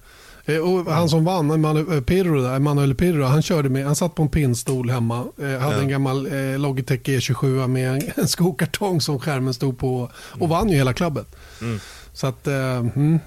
och 0.48 0.94
han 0.94 1.10
som 1.10 1.26
vann, 1.26 1.52
Emanuel 1.52 1.98
eh, 1.98 2.02
Pirro, 2.02 2.46
Emanuel 2.46 2.96
Pirro, 2.96 3.24
han, 3.24 3.42
körde 3.42 3.70
med, 3.70 3.86
han 3.86 3.96
satt 3.96 4.16
på 4.16 4.22
en 4.22 4.30
pinnstol 4.30 4.90
hemma. 4.90 5.28
Eh, 5.42 5.46
hade 5.46 5.76
ja. 5.76 5.82
en 5.82 5.90
gammal 5.90 6.26
eh, 6.26 6.60
Logitech 6.60 7.00
E27 7.00 7.68
med 7.68 7.90
en, 7.90 8.02
en 8.16 8.28
skokartong 8.28 9.02
som 9.02 9.20
skärmen 9.20 9.54
stod 9.54 9.80
på. 9.80 10.12
Och 10.14 10.36
mm. 10.36 10.50
vann 10.50 10.70
ju 10.70 10.76
hela 10.76 10.94
klubbet. 10.94 11.36
Mm. 11.62 11.80
Så 12.14 12.28
att... 12.28 12.48
Eh, 12.48 12.78
mm. 12.78 13.20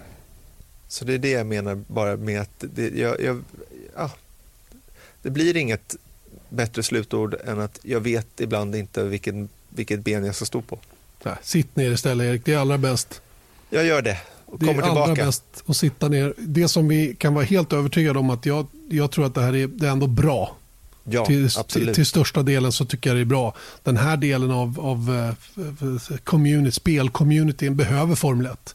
Så 0.88 1.04
det 1.04 1.14
är 1.14 1.18
det 1.18 1.30
jag 1.30 1.46
menar 1.46 1.74
bara 1.86 2.16
med 2.16 2.40
att 2.40 2.64
det, 2.74 2.98
jag, 2.98 3.20
jag, 3.20 3.44
ja, 3.96 4.10
det 5.22 5.30
blir 5.30 5.56
inget 5.56 5.96
bättre 6.48 6.82
slutord 6.82 7.34
än 7.44 7.60
att 7.60 7.78
jag 7.82 8.00
vet 8.00 8.40
ibland 8.40 8.74
inte 8.74 9.04
vilken, 9.04 9.48
vilket 9.68 10.00
ben 10.00 10.24
jag 10.24 10.34
ska 10.34 10.44
stå 10.44 10.62
på. 10.62 10.78
Nej, 11.22 11.34
sitt 11.42 11.76
ner 11.76 11.90
istället 11.90 12.24
Erik, 12.24 12.44
det 12.44 12.52
är 12.52 12.58
allra 12.58 12.78
bäst. 12.78 13.22
Jag 13.70 13.84
gör 13.84 14.02
det 14.02 14.18
det 14.60 14.70
är 14.70 14.82
allra 14.82 15.14
bäst 15.14 15.44
att 15.66 15.76
sitta 15.76 16.08
ner. 16.08 16.34
Det 16.38 16.68
som 16.68 16.88
vi 16.88 17.14
kan 17.18 17.34
vara 17.34 17.44
helt 17.44 17.72
övertygade 17.72 18.18
om 18.18 18.30
att 18.30 18.46
jag, 18.46 18.66
jag 18.88 19.10
tror 19.10 19.26
att 19.26 19.34
det 19.34 19.40
här 19.40 19.54
är, 19.54 19.66
det 19.66 19.86
är 19.86 19.90
ändå 19.90 20.06
bra. 20.06 20.56
Ja, 21.04 21.26
till, 21.26 21.50
till, 21.50 21.94
till, 21.94 22.06
största 22.06 22.42
delen 22.42 22.72
så 22.72 22.84
tycker 22.84 23.10
jag 23.10 23.16
det 23.16 23.20
är 23.20 23.24
bra. 23.24 23.54
Den 23.82 23.96
här 23.96 24.16
delen 24.16 24.50
av, 24.50 24.80
av 24.80 25.10
uh, 25.80 26.16
community, 26.24 26.72
spelcommunityn 26.72 27.76
behöver 27.76 28.14
Formel 28.14 28.46
1 28.46 28.74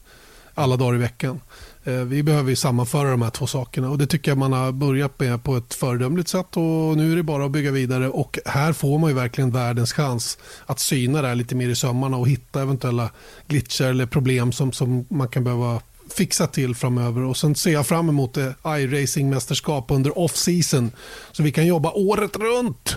alla 0.54 0.76
dagar 0.76 0.94
i 0.94 0.98
veckan. 0.98 1.40
Eh, 1.84 1.94
vi 1.94 2.22
behöver 2.22 2.54
sammanföra 2.54 3.10
de 3.10 3.22
här 3.22 3.30
två 3.30 3.46
sakerna. 3.46 3.90
Och 3.90 3.98
det 3.98 4.06
tycker 4.06 4.30
jag 4.30 4.38
man 4.38 4.52
har 4.52 4.72
börjat 4.72 5.20
med 5.20 5.44
på 5.44 5.56
ett 5.56 5.74
föredömligt 5.74 6.28
sätt. 6.28 6.56
Och 6.56 6.96
nu 6.96 7.12
är 7.12 7.16
det 7.16 7.22
bara 7.22 7.44
att 7.44 7.50
bygga 7.50 7.70
vidare. 7.70 8.08
Och 8.08 8.38
här 8.44 8.72
får 8.72 8.98
man 8.98 9.10
ju 9.10 9.16
verkligen 9.16 9.50
världens 9.50 9.92
chans 9.92 10.38
att 10.66 10.80
syna 10.80 11.22
det 11.22 11.28
här 11.28 11.34
lite 11.34 11.54
mer 11.54 11.68
i 11.68 11.76
sömmarna 11.76 12.16
och 12.16 12.28
hitta 12.28 12.62
eventuella 12.62 13.10
glitcher 13.46 13.84
eller 13.84 14.06
problem 14.06 14.52
som, 14.52 14.72
som 14.72 15.06
man 15.08 15.28
kan 15.28 15.44
behöva 15.44 15.80
fixa 16.14 16.46
till 16.46 16.74
framöver. 16.74 17.22
Och 17.22 17.36
sen 17.36 17.54
ser 17.54 17.72
jag 17.72 17.86
fram 17.86 18.08
emot 18.08 18.36
iRacing-mästerskap 18.62 19.90
under 19.90 20.18
off-season. 20.18 20.90
Så 21.32 21.42
vi 21.42 21.52
kan 21.52 21.66
jobba 21.66 21.90
året 21.90 22.36
runt. 22.36 22.96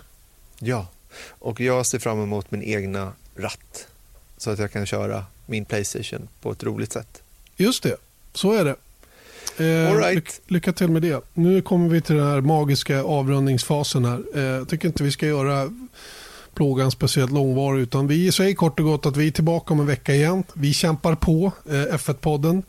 Ja, 0.60 0.88
och 1.30 1.62
jag 1.62 1.86
ser 1.86 2.00
fram 2.00 2.24
emot 2.24 2.52
min 2.52 2.64
egna 2.64 3.14
ratt 3.36 3.88
så 4.38 4.50
att 4.50 4.60
jag 4.60 4.72
kan 4.72 4.86
köra 4.86 5.26
min 5.46 5.66
Playstation 5.66 6.28
på 6.42 6.52
ett 6.52 6.64
roligt 6.64 6.94
sätt. 6.94 7.24
Just 7.58 7.84
det, 7.84 7.98
så 8.34 8.52
är 8.52 8.66
det. 8.66 8.76
Eh, 9.58 9.98
right. 9.98 10.16
lyck, 10.16 10.30
lycka 10.48 10.74
till 10.74 10.90
med 10.90 11.02
det. 11.02 11.24
Nu 11.34 11.62
kommer 11.62 11.90
vi 11.90 12.02
till 12.02 12.16
den 12.16 12.28
här 12.28 12.42
magiska 12.42 13.04
avrundningsfasen 13.04 14.06
här. 14.06 14.24
Eh, 14.36 14.42
jag 14.42 14.70
tycker 14.70 14.88
inte 14.88 15.04
vi 15.04 15.12
ska 15.12 15.28
göra 15.28 15.70
plågan 16.54 16.92
speciellt 16.92 17.32
långvarig 17.32 17.82
utan 17.82 18.08
vi 18.08 18.32
säger 18.32 18.56
kort 18.56 18.80
och 18.80 18.86
gott 18.86 19.06
att 19.06 19.18
vi 19.18 19.28
är 19.28 19.32
tillbaka 19.32 19.74
om 19.74 19.80
en 19.80 19.86
vecka 19.86 20.16
igen. 20.16 20.44
Vi 20.54 20.74
kämpar 20.74 21.16
på 21.16 21.52
eh, 21.66 21.96
F1-podden 21.96 22.64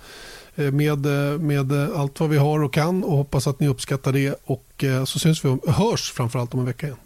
eh, 0.54 0.70
med, 0.70 1.06
eh, 1.06 1.38
med 1.38 1.72
allt 1.72 2.20
vad 2.20 2.30
vi 2.30 2.36
har 2.36 2.62
och 2.62 2.72
kan 2.72 3.04
och 3.04 3.16
hoppas 3.16 3.46
att 3.46 3.60
ni 3.60 3.68
uppskattar 3.68 4.12
det 4.12 4.34
och 4.44 4.84
så 5.06 5.18
syns 5.18 5.44
vi 5.44 5.58
hörs 5.66 6.12
framförallt 6.12 6.54
om 6.54 6.60
en 6.60 6.66
vecka 6.66 6.86
igen. 6.86 6.98